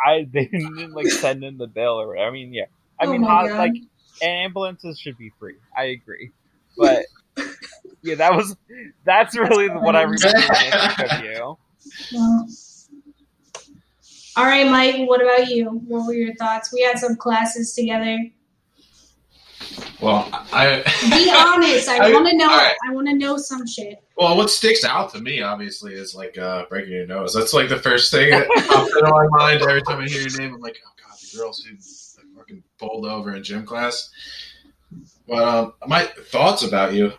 I 0.06 0.28
they 0.30 0.46
didn't 0.46 0.92
like 0.92 1.08
send 1.08 1.42
in 1.42 1.58
the 1.58 1.66
bill 1.66 2.00
or 2.00 2.08
whatever. 2.08 2.28
I 2.28 2.30
mean, 2.30 2.54
yeah, 2.54 2.66
I 3.00 3.06
oh 3.06 3.12
mean, 3.12 3.24
how, 3.24 3.48
like 3.58 3.72
ambulances 4.22 5.00
should 5.00 5.18
be 5.18 5.32
free. 5.40 5.56
I 5.76 5.84
agree, 5.86 6.30
but 6.78 7.06
yeah, 8.06 8.14
that 8.16 8.34
was 8.34 8.56
that's 9.04 9.36
really 9.36 9.68
what 9.68 9.94
I 9.96 10.02
remember 10.02 10.26
when 10.28 10.44
I 10.50 10.94
think 10.96 11.12
of 11.12 11.20
you. 11.24 11.58
Well, 12.14 12.48
all 14.36 14.44
right, 14.44 14.68
Mike. 14.70 15.08
What 15.08 15.22
about 15.22 15.48
you? 15.48 15.66
What 15.70 16.06
were 16.06 16.14
your 16.14 16.34
thoughts? 16.36 16.72
We 16.72 16.82
had 16.82 16.98
some 16.98 17.16
classes 17.16 17.74
together. 17.74 18.18
well, 20.00 20.28
I 20.52 20.82
Be 21.10 21.30
honest. 21.34 21.88
I, 21.88 22.08
I- 22.08 22.12
want 22.12 22.28
to 22.28 22.36
know. 22.36 22.48
all 22.50 22.56
right. 22.56 22.76
I 22.88 22.92
want 22.92 23.08
to 23.08 23.14
know 23.14 23.36
some 23.38 23.66
shit. 23.66 24.02
Well, 24.16 24.36
what 24.36 24.50
sticks 24.50 24.84
out 24.84 25.12
to 25.12 25.20
me, 25.20 25.42
obviously, 25.42 25.94
is 25.94 26.14
like 26.14 26.38
uh, 26.38 26.64
breaking 26.70 26.92
your 26.92 27.06
nose. 27.06 27.34
That's 27.34 27.52
like 27.52 27.68
the 27.68 27.78
first 27.78 28.10
thing 28.10 28.30
that 28.30 28.48
pops 28.48 28.90
into 28.96 29.10
my 29.10 29.26
mind 29.30 29.62
every 29.62 29.82
time 29.82 30.00
I 30.00 30.06
hear 30.08 30.22
your 30.22 30.38
name. 30.40 30.54
I'm 30.54 30.60
like, 30.60 30.78
oh 30.86 30.90
god, 31.06 31.18
the 31.18 31.38
girls 31.38 31.58
who 31.64 31.72
like, 31.74 32.36
fucking 32.38 32.62
pulled 32.78 33.04
over 33.06 33.34
in 33.34 33.42
gym 33.42 33.64
class. 33.66 34.10
But 35.28 35.44
um, 35.44 35.72
my 35.86 36.02
thoughts 36.30 36.62
about 36.62 36.94
you, 36.94 37.12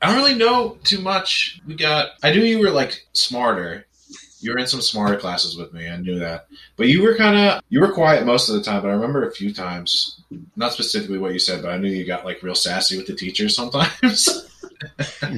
I 0.00 0.06
don't 0.06 0.16
really 0.16 0.34
know 0.36 0.78
too 0.84 1.00
much. 1.00 1.60
We 1.66 1.74
got, 1.74 2.10
I 2.22 2.32
knew 2.32 2.42
you 2.42 2.60
were 2.60 2.70
like 2.70 3.06
smarter. 3.12 3.86
You 4.40 4.52
were 4.52 4.58
in 4.58 4.68
some 4.68 4.80
smarter 4.80 5.16
classes 5.18 5.56
with 5.56 5.72
me. 5.72 5.88
I 5.88 5.96
knew 5.96 6.20
that, 6.20 6.46
but 6.76 6.86
you 6.86 7.02
were 7.02 7.16
kind 7.16 7.36
of 7.36 7.60
you 7.70 7.80
were 7.80 7.90
quiet 7.90 8.24
most 8.24 8.48
of 8.48 8.54
the 8.54 8.62
time. 8.62 8.82
But 8.82 8.90
I 8.90 8.94
remember 8.94 9.26
a 9.26 9.32
few 9.32 9.52
times, 9.52 10.20
not 10.54 10.72
specifically 10.72 11.18
what 11.18 11.32
you 11.32 11.40
said, 11.40 11.60
but 11.60 11.72
I 11.72 11.76
knew 11.76 11.88
you 11.88 12.06
got 12.06 12.24
like 12.24 12.40
real 12.44 12.54
sassy 12.54 12.96
with 12.96 13.08
the 13.08 13.16
teachers 13.16 13.56
sometimes. 13.56 14.48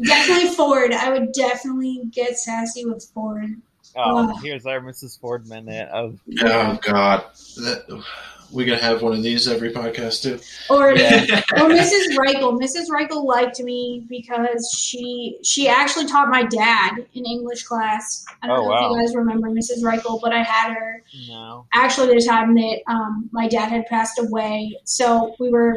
Definitely 0.00 0.54
Ford. 0.54 0.92
I 0.92 1.10
would 1.10 1.32
definitely 1.32 2.02
get 2.12 2.38
sassy 2.38 2.84
with 2.84 3.04
Ford. 3.12 3.56
oh, 3.96 4.30
Ugh. 4.30 4.36
here's 4.44 4.64
our 4.64 4.80
Mrs. 4.80 5.18
Ford 5.18 5.48
minute 5.48 5.88
of 5.88 6.20
Oh 6.40 6.78
God, 6.80 7.24
that, 7.56 8.04
we 8.52 8.64
gonna 8.64 8.80
have 8.80 9.02
one 9.02 9.12
of 9.12 9.22
these 9.22 9.46
every 9.48 9.70
podcast 9.72 10.22
too. 10.22 10.38
Or 10.70 10.92
Yeah. 10.96 11.40
or 11.52 11.68
Mrs. 11.68 12.16
Reichel. 12.16 12.58
Mrs. 12.60 12.88
Reichel 12.88 13.24
liked 13.24 13.60
me 13.60 14.06
because 14.08 14.74
she 14.78 15.38
she 15.44 15.68
actually 15.68 16.06
taught 16.06 16.28
my 16.28 16.44
dad 16.44 16.92
in 17.14 17.24
English 17.26 17.64
class. 17.64 18.24
I 18.42 18.46
don't 18.46 18.58
Oh, 18.58 18.62
know 18.62 18.68
wow. 18.68 18.86
if 18.86 18.90
you 18.92 19.06
guys 19.06 19.14
remember 19.16 19.48
Mrs. 19.50 19.82
Reichel, 19.82 20.20
but 20.22 20.32
I 20.32 20.42
had 20.42 20.72
her 20.72 21.02
no. 21.28 21.66
actually 21.74 22.14
the 22.14 22.24
time 22.24 22.54
that 22.54 22.78
um, 22.86 23.28
my 23.32 23.48
dad 23.48 23.68
had 23.70 23.86
passed 23.86 24.18
away. 24.18 24.78
So 24.84 25.34
we 25.38 25.50
were 25.50 25.76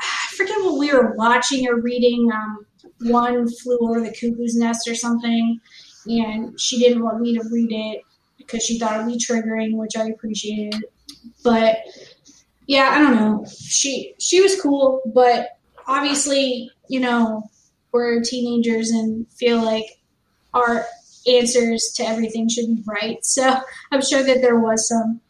I 0.00 0.36
forget 0.36 0.58
what 0.60 0.78
we 0.78 0.92
were 0.92 1.14
watching 1.16 1.66
or 1.68 1.80
reading. 1.80 2.30
Um, 2.32 2.66
one 3.00 3.48
flew 3.48 3.78
over 3.80 4.00
the 4.00 4.10
cuckoo's 4.10 4.56
nest 4.56 4.88
or 4.88 4.94
something, 4.94 5.58
and 6.06 6.58
she 6.60 6.78
didn't 6.78 7.02
want 7.02 7.20
me 7.20 7.34
to 7.34 7.42
read 7.50 7.70
it 7.72 8.02
because 8.38 8.62
she 8.62 8.78
thought 8.78 8.94
it'd 9.00 9.06
be 9.06 9.18
triggering, 9.18 9.76
which 9.76 9.96
I 9.96 10.08
appreciated. 10.08 10.84
But 11.42 11.78
yeah, 12.66 12.90
I 12.92 12.98
don't 12.98 13.16
know. 13.16 13.46
She 13.58 14.14
she 14.18 14.40
was 14.40 14.60
cool, 14.60 15.02
but 15.14 15.58
obviously, 15.86 16.70
you 16.88 17.00
know, 17.00 17.48
we're 17.92 18.22
teenagers 18.22 18.90
and 18.90 19.26
feel 19.32 19.64
like 19.64 19.86
our 20.54 20.84
answers 21.26 21.92
to 21.96 22.04
everything 22.04 22.48
should 22.48 22.66
be 22.66 22.82
right. 22.86 23.24
So 23.24 23.56
I'm 23.92 24.02
sure 24.02 24.22
that 24.22 24.40
there 24.40 24.58
was 24.58 24.88
some 24.88 25.20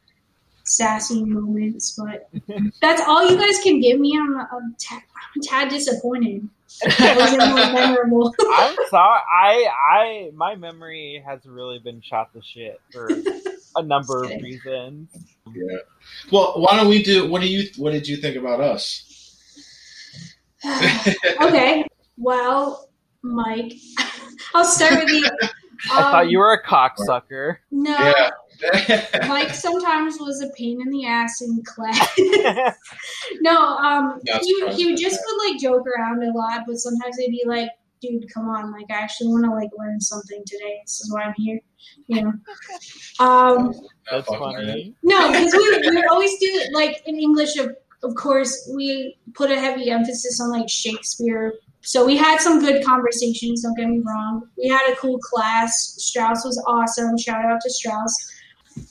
sassy 0.65 1.25
moments, 1.25 1.99
but 1.99 2.29
that's 2.81 3.03
all 3.03 3.31
you 3.31 3.37
guys 3.37 3.61
can 3.63 3.81
give 3.81 4.01
me. 4.01 4.19
I'm, 4.19 4.37
I'm, 4.37 4.77
ta- 4.79 4.97
I'm 4.97 5.41
a 5.41 5.45
tad 5.45 5.69
disappointed. 5.69 6.49
That 6.99 7.17
wasn't 7.17 7.47
more 7.49 7.57
memorable. 7.73 8.35
I'm 8.41 8.77
sorry. 8.91 9.21
I 9.33 9.69
I 9.93 10.31
my 10.35 10.57
memory 10.57 11.23
has 11.25 11.41
really 11.47 11.79
been 11.79 12.03
shot 12.03 12.33
to 12.35 12.43
shit 12.43 12.81
for 12.93 13.09
a 13.77 13.83
number 13.83 14.25
of 14.25 14.31
reasons. 14.43 15.09
Yeah. 15.55 15.79
Well, 16.33 16.55
why 16.57 16.77
don't 16.77 16.89
we 16.89 17.03
do? 17.03 17.29
What 17.29 17.41
do 17.43 17.49
you? 17.49 17.69
What 17.77 17.93
did 17.93 18.09
you 18.09 18.17
think 18.17 18.37
about 18.37 18.61
us? 18.61 19.03
okay, 21.41 21.85
well, 22.17 22.89
Mike, 23.23 23.73
I'll 24.55 24.65
start 24.65 25.05
with 25.05 25.11
you. 25.11 25.25
I 25.93 26.03
thought 26.03 26.25
Um, 26.25 26.29
you 26.31 26.39
were 26.39 26.53
a 26.53 26.63
cocksucker. 26.63 27.59
No, 27.71 27.97
Yeah. 27.97 28.31
Mike 29.29 29.51
sometimes 29.55 30.17
was 30.19 30.41
a 30.43 30.49
pain 30.57 30.81
in 30.81 30.91
the 30.91 31.07
ass 31.07 31.43
in 31.43 31.63
class. 31.65 32.09
no, 33.41 33.55
um, 33.61 34.19
Not 34.27 34.41
he, 34.43 34.67
he 34.73 34.87
would 34.87 34.99
just 34.99 35.21
would 35.27 35.47
like 35.51 35.61
joke 35.61 35.85
around 35.87 36.23
a 36.23 36.33
lot, 36.33 36.63
but 36.67 36.79
sometimes 36.79 37.19
they'd 37.19 37.29
be 37.29 37.45
like, 37.47 37.69
"Dude, 38.01 38.25
come 38.33 38.49
on! 38.49 38.73
Like, 38.73 38.87
I 38.91 38.95
actually 38.95 39.29
want 39.29 39.45
to 39.45 39.51
like 39.51 39.71
learn 39.79 40.01
something 40.01 40.43
today. 40.47 40.81
This 40.85 41.01
is 41.01 41.13
why 41.13 41.23
I'm 41.23 41.35
here." 41.37 41.61
You 42.09 42.23
know. 42.23 42.33
Um, 43.19 43.73
That's 44.11 44.27
funny. 44.29 44.95
no, 45.03 45.29
because 45.33 45.53
we, 45.55 45.91
we 45.91 46.05
always 46.11 46.31
do 46.39 46.47
it 46.47 46.73
like 46.75 47.03
in 47.07 47.19
English. 47.19 47.57
Of 47.57 47.75
of 48.03 48.15
course, 48.15 48.71
we 48.75 49.17
put 49.35 49.51
a 49.51 49.59
heavy 49.59 49.91
emphasis 49.91 50.41
on 50.41 50.51
like 50.51 50.69
Shakespeare. 50.69 51.55
So 51.81 52.05
we 52.05 52.17
had 52.17 52.41
some 52.41 52.61
good 52.61 52.85
conversations. 52.85 53.63
Don't 53.63 53.77
get 53.77 53.89
me 53.89 54.03
wrong. 54.05 54.49
We 54.59 54.69
had 54.69 54.93
a 54.93 54.97
cool 54.97 55.19
class. 55.19 55.95
Strauss 55.99 56.45
was 56.45 56.63
awesome. 56.67 57.17
Shout 57.17 57.45
out 57.45 57.61
to 57.63 57.71
Strauss. 57.71 58.15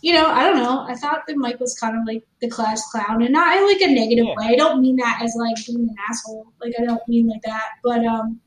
You 0.02 0.14
know, 0.14 0.26
I 0.28 0.44
don't 0.46 0.58
know. 0.58 0.86
I 0.88 0.96
thought 0.96 1.22
that 1.28 1.38
Mike 1.38 1.60
was 1.60 1.78
kind 1.78 1.96
of 1.96 2.04
like 2.08 2.24
the 2.42 2.50
class 2.50 2.82
clown, 2.92 3.22
and 3.22 3.32
not 3.32 3.56
in 3.58 3.68
like 3.68 3.82
a 3.82 3.88
negative 3.94 4.26
Yeah. 4.26 4.34
way. 4.38 4.54
I 4.54 4.56
don't 4.56 4.82
mean 4.82 4.96
that 4.96 5.22
as 5.22 5.36
like 5.38 5.56
being 5.68 5.82
an 5.90 5.96
asshole. 6.10 6.48
Like 6.62 6.74
I 6.80 6.86
don't 6.86 7.06
mean 7.08 7.28
like 7.28 7.42
that. 7.44 7.68
But 7.84 8.04
um, 8.06 8.40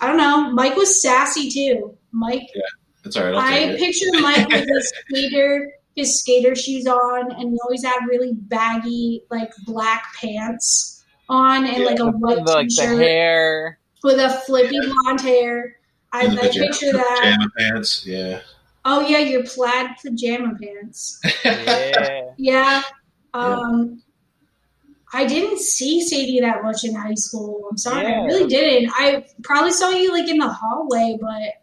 I 0.00 0.06
don't 0.06 0.16
know. 0.16 0.50
Mike 0.52 0.76
was 0.76 1.00
sassy 1.02 1.50
too. 1.50 1.96
Mike 2.12 2.48
Yeah, 2.54 2.62
That's 3.04 3.16
all 3.16 3.24
right. 3.24 3.34
I'll 3.34 3.74
I 3.74 3.76
picture 3.78 4.06
Mike 4.20 4.48
with 4.48 4.66
his 4.68 4.92
skater, 5.08 5.72
his 5.96 6.20
skater 6.20 6.54
shoes 6.54 6.86
on, 6.86 7.32
and 7.32 7.50
he 7.52 7.58
always 7.64 7.84
had 7.84 7.98
really 8.08 8.32
baggy, 8.34 9.22
like 9.30 9.50
black 9.66 10.04
pants 10.20 11.04
on, 11.28 11.66
and 11.66 11.84
like 11.84 11.98
a 11.98 12.06
white 12.06 12.44
the, 12.44 12.52
like 12.52 12.68
t-shirt 12.68 12.98
hair. 12.98 13.78
with 14.02 14.18
a 14.18 14.30
flippy 14.46 14.78
blonde 14.80 15.20
hair. 15.20 15.76
I, 16.12 16.24
And 16.24 16.38
the 16.38 16.42
I 16.44 16.46
pajama- 16.46 16.66
picture 16.66 16.92
that. 16.92 17.18
Pajama 17.22 17.50
pants. 17.58 18.06
Yeah. 18.06 18.40
Oh 18.84 19.06
yeah, 19.06 19.18
your 19.18 19.44
plaid 19.44 19.90
pajama 20.02 20.54
pants. 20.62 21.20
Yeah. 21.44 22.30
Yeah. 22.38 22.82
Um, 23.34 24.02
I 25.12 25.24
didn't 25.26 25.58
see 25.58 26.00
Sadie 26.02 26.40
that 26.40 26.62
much 26.62 26.84
in 26.84 26.94
high 26.94 27.14
school. 27.14 27.66
I'm 27.70 27.78
sorry, 27.78 28.06
I 28.06 28.24
really 28.24 28.46
didn't. 28.46 28.90
I 28.94 29.24
probably 29.42 29.72
saw 29.72 29.90
you 29.90 30.12
like 30.12 30.28
in 30.28 30.38
the 30.38 30.48
hallway, 30.48 31.16
but 31.20 31.54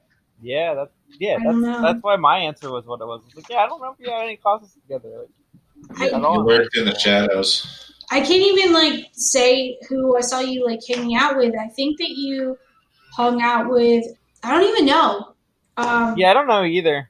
Yeah, 0.42 0.74
that's 0.74 0.92
yeah, 1.20 1.38
I 1.40 1.44
don't 1.44 1.62
that's 1.62 1.78
know. 1.78 1.82
that's 1.82 2.04
why 2.04 2.16
my 2.16 2.40
answer 2.40 2.72
was 2.72 2.86
what 2.86 3.02
it 3.02 3.06
was. 3.06 3.22
It's 3.28 3.36
like, 3.36 3.50
yeah, 3.50 3.58
I 3.58 3.68
don't 3.68 3.80
know 3.82 3.92
if 3.92 4.00
we 4.00 4.10
had 4.12 4.24
any 4.24 4.38
classes 4.38 4.74
together. 4.82 5.28
Like, 6.00 6.14
I- 6.14 6.22
all 6.22 6.40
You 6.40 6.46
worked 6.46 6.76
in 6.76 6.86
the 6.86 6.98
shadows. 6.98 7.92
I 8.12 8.20
can't 8.20 8.32
even 8.32 8.72
like 8.74 9.08
say 9.14 9.78
who 9.90 10.16
I 10.18 10.22
saw 10.22 10.40
you 10.40 10.66
like 10.66 10.80
hanging 10.88 11.16
out 11.16 11.38
with. 11.38 11.54
I 11.60 11.68
think 11.70 11.98
that 12.00 12.10
you 12.10 12.58
hung 13.16 13.42
out 13.42 13.70
with. 13.70 14.06
I 14.44 14.52
don't 14.54 14.70
even 14.70 14.86
know. 14.86 15.34
Um, 15.78 16.16
Yeah, 16.18 16.30
I 16.30 16.34
don't 16.34 16.48
know 16.48 16.64
either. 16.64 17.10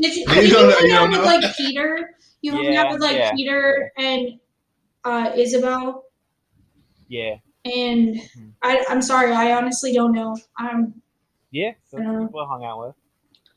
Did 0.00 0.16
you, 0.16 0.24
You 0.34 0.40
you 0.42 0.50
don't 0.50 0.72
hang 0.80 0.92
out 0.92 1.10
with 1.10 1.24
like 1.24 1.56
Peter? 1.56 2.10
You 2.42 2.52
hung 2.52 2.64
Yeah, 2.64 2.82
out 2.82 2.92
with 2.92 3.00
like 3.00 3.16
yeah. 3.16 3.32
Peter 3.32 3.92
and 3.98 4.40
uh, 5.04 5.32
Isabel. 5.36 6.04
Yeah, 7.08 7.36
And 7.64 8.16
Mm-hmm. 8.16 8.48
I, 8.62 8.84
I'm 8.88 9.02
sorry, 9.02 9.32
I 9.32 9.52
honestly 9.52 9.92
don't 9.92 10.12
know. 10.12 10.36
Um, 10.60 10.94
yeah, 11.50 11.72
that's 11.90 12.06
Uh, 12.06 12.20
people 12.26 12.40
I 12.40 12.46
hung 12.46 12.64
out 12.64 12.80
with. 12.80 12.94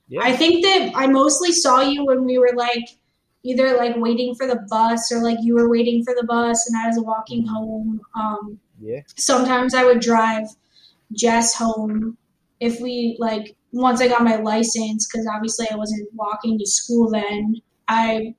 Yeah, 0.08 0.22
I 0.24 0.36
think 0.36 0.64
that 0.64 0.92
I 0.96 1.08
mostly 1.08 1.52
saw 1.52 1.82
you 1.82 2.06
when 2.06 2.26
we 2.26 2.38
were 2.38 2.52
like 2.56 2.90
either 3.44 3.78
like 3.78 3.96
waiting 3.98 4.34
for 4.36 4.48
the 4.48 4.66
bus 4.70 5.12
or 5.12 5.22
like 5.22 5.38
you 5.42 5.54
were 5.56 5.70
waiting 5.70 6.04
for 6.04 6.14
the 6.20 6.26
bus 6.26 6.68
and 6.68 6.78
I 6.82 6.88
was 6.88 7.00
walking 7.00 7.46
home. 7.46 8.02
Um, 8.16 8.60
yeah, 8.82 9.02
sometimes 9.16 9.74
I 9.76 9.84
would 9.84 10.00
drive 10.00 10.46
Jess 11.14 11.54
home 11.54 12.18
if 12.60 12.82
we 12.82 13.16
like 13.20 13.56
once 13.72 14.02
I 14.02 14.08
got 14.08 14.24
my 14.24 14.36
license 14.38 15.08
because 15.08 15.28
obviously 15.28 15.68
I 15.72 15.76
wasn't 15.76 16.10
walking 16.14 16.58
to 16.60 16.66
school 16.66 17.10
then. 17.12 17.56
I 17.88 18.36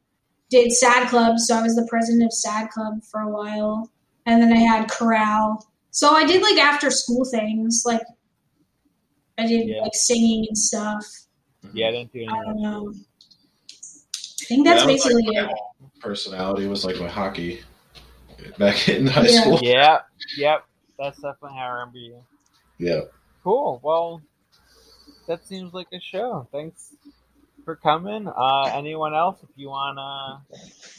did 0.54 0.72
SAD 0.72 1.08
Club, 1.08 1.38
so 1.38 1.56
I 1.56 1.62
was 1.62 1.74
the 1.74 1.86
president 1.90 2.22
of 2.24 2.32
SAD 2.32 2.70
Club 2.70 3.02
for 3.10 3.20
a 3.22 3.28
while, 3.28 3.90
and 4.26 4.40
then 4.40 4.52
I 4.52 4.58
had 4.60 4.88
Chorale. 4.88 5.66
So 5.90 6.10
I 6.14 6.24
did 6.24 6.42
like 6.42 6.58
after 6.58 6.90
school 6.90 7.24
things, 7.24 7.82
like 7.84 8.02
I 9.36 9.46
did 9.46 9.68
Yeah. 9.68 9.82
like 9.82 9.94
singing 9.94 10.44
and 10.48 10.56
stuff. 10.56 11.04
Yeah, 11.72 11.88
I 11.88 11.90
didn't 11.90 12.12
do 12.12 12.20
any. 12.20 12.28
I 12.28 12.44
don't 12.44 12.56
that. 12.56 12.62
know. 12.62 12.92
I 12.92 14.44
think 14.46 14.64
that's 14.66 14.80
Yeah, 14.82 14.86
that 14.86 14.92
was, 14.92 15.04
like, 15.04 15.14
basically 15.14 15.36
my 15.36 15.50
it. 15.50 16.00
personality 16.00 16.66
was 16.68 16.84
like 16.84 17.00
my 17.00 17.08
hockey 17.08 17.62
back 18.58 18.88
in 18.88 19.06
high 19.08 19.26
Yeah. 19.26 19.40
school. 19.40 19.58
Yeah, 19.62 19.98
yep. 20.36 20.64
That's 20.98 21.16
definitely 21.16 21.58
how 21.58 21.64
I 21.64 21.68
remember 21.80 21.98
you. 21.98 22.22
Yeah. 22.78 23.00
Cool. 23.42 23.80
Well, 23.82 24.22
that 25.26 25.44
seems 25.46 25.72
like 25.74 25.88
a 25.92 25.98
show. 26.00 26.46
Thanks 26.52 26.92
for 27.64 27.76
coming. 27.76 28.28
Uh, 28.28 28.70
anyone 28.74 29.14
else, 29.14 29.38
if 29.42 29.48
you 29.56 29.68
wanna 29.68 30.42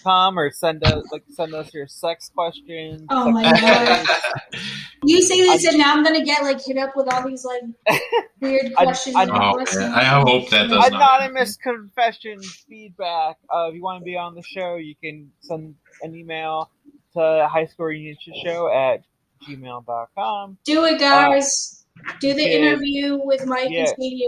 come 0.03 0.37
or 0.39 0.51
send 0.51 0.83
us 0.83 1.03
like 1.11 1.23
send 1.33 1.53
us 1.53 1.73
your 1.73 1.87
sex 1.87 2.29
questions. 2.33 3.03
Oh 3.09 3.31
my 3.31 3.43
questions. 3.49 4.09
You 5.07 5.21
say 5.21 5.39
this, 5.41 5.65
and 5.67 5.77
now 5.77 5.93
I'm 5.93 6.03
gonna 6.03 6.25
get 6.25 6.41
like 6.41 6.63
hit 6.65 6.77
up 6.77 6.95
with 6.95 7.13
all 7.13 7.27
these 7.27 7.45
like 7.45 7.61
weird 8.41 8.71
I- 8.77 8.85
questions. 8.85 9.15
I- 9.15 9.23
and 9.23 9.31
Oh, 9.31 9.53
questions. 9.53 9.81
man. 9.81 9.91
I 9.93 10.03
hope 10.05 10.49
that 10.49 10.63
does 10.69 10.91
not 10.91 10.93
Anonymous 11.21 11.57
confessions 11.57 12.65
feedback. 12.67 13.37
Uh, 13.53 13.67
if 13.69 13.75
you 13.75 13.83
want 13.83 14.01
to 14.01 14.05
be 14.05 14.17
on 14.17 14.33
the 14.33 14.41
show, 14.41 14.77
you 14.77 14.95
can 15.03 15.31
send 15.41 15.75
an 16.01 16.15
email 16.15 16.71
to 17.13 17.47
high 17.51 17.65
school 17.67 17.85
reunion 17.87 18.17
show 18.43 18.67
at 18.73 19.03
gmail.com. 19.47 20.57
Do 20.65 20.85
it, 20.85 20.99
guys. 20.99 21.85
Do 22.19 22.33
the 22.33 22.43
interview 22.43 23.19
with 23.23 23.45
Mike 23.45 23.69
Yeah. 23.69 23.79
and 23.81 23.87
Sadie. 23.89 24.27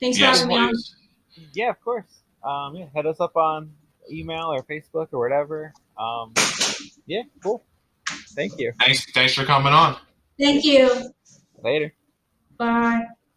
Thanks 0.00 0.18
Yes, 0.18 0.42
for 0.42 0.48
having 0.50 0.56
me 0.56 0.68
on. 0.68 0.74
Please. 1.34 1.48
Yeah, 1.54 1.70
of 1.70 1.80
course. 1.80 2.04
Um, 2.44 2.74
yeah, 2.74 2.86
hit 2.94 3.06
us 3.06 3.20
up 3.20 3.36
on 3.36 3.72
email 4.10 4.52
or 4.52 4.62
Facebook 4.62 5.08
or 5.12 5.18
whatever. 5.18 5.72
Um, 5.98 6.32
yeah, 7.06 7.22
cool. 7.42 7.64
Thank 8.34 8.58
you. 8.58 8.72
Thanks, 8.78 9.10
thanks 9.12 9.34
for 9.34 9.44
coming 9.44 9.72
on. 9.72 9.96
Thank 10.38 10.64
you. 10.64 11.12
Later. 11.62 11.92
Bye. 12.56 13.02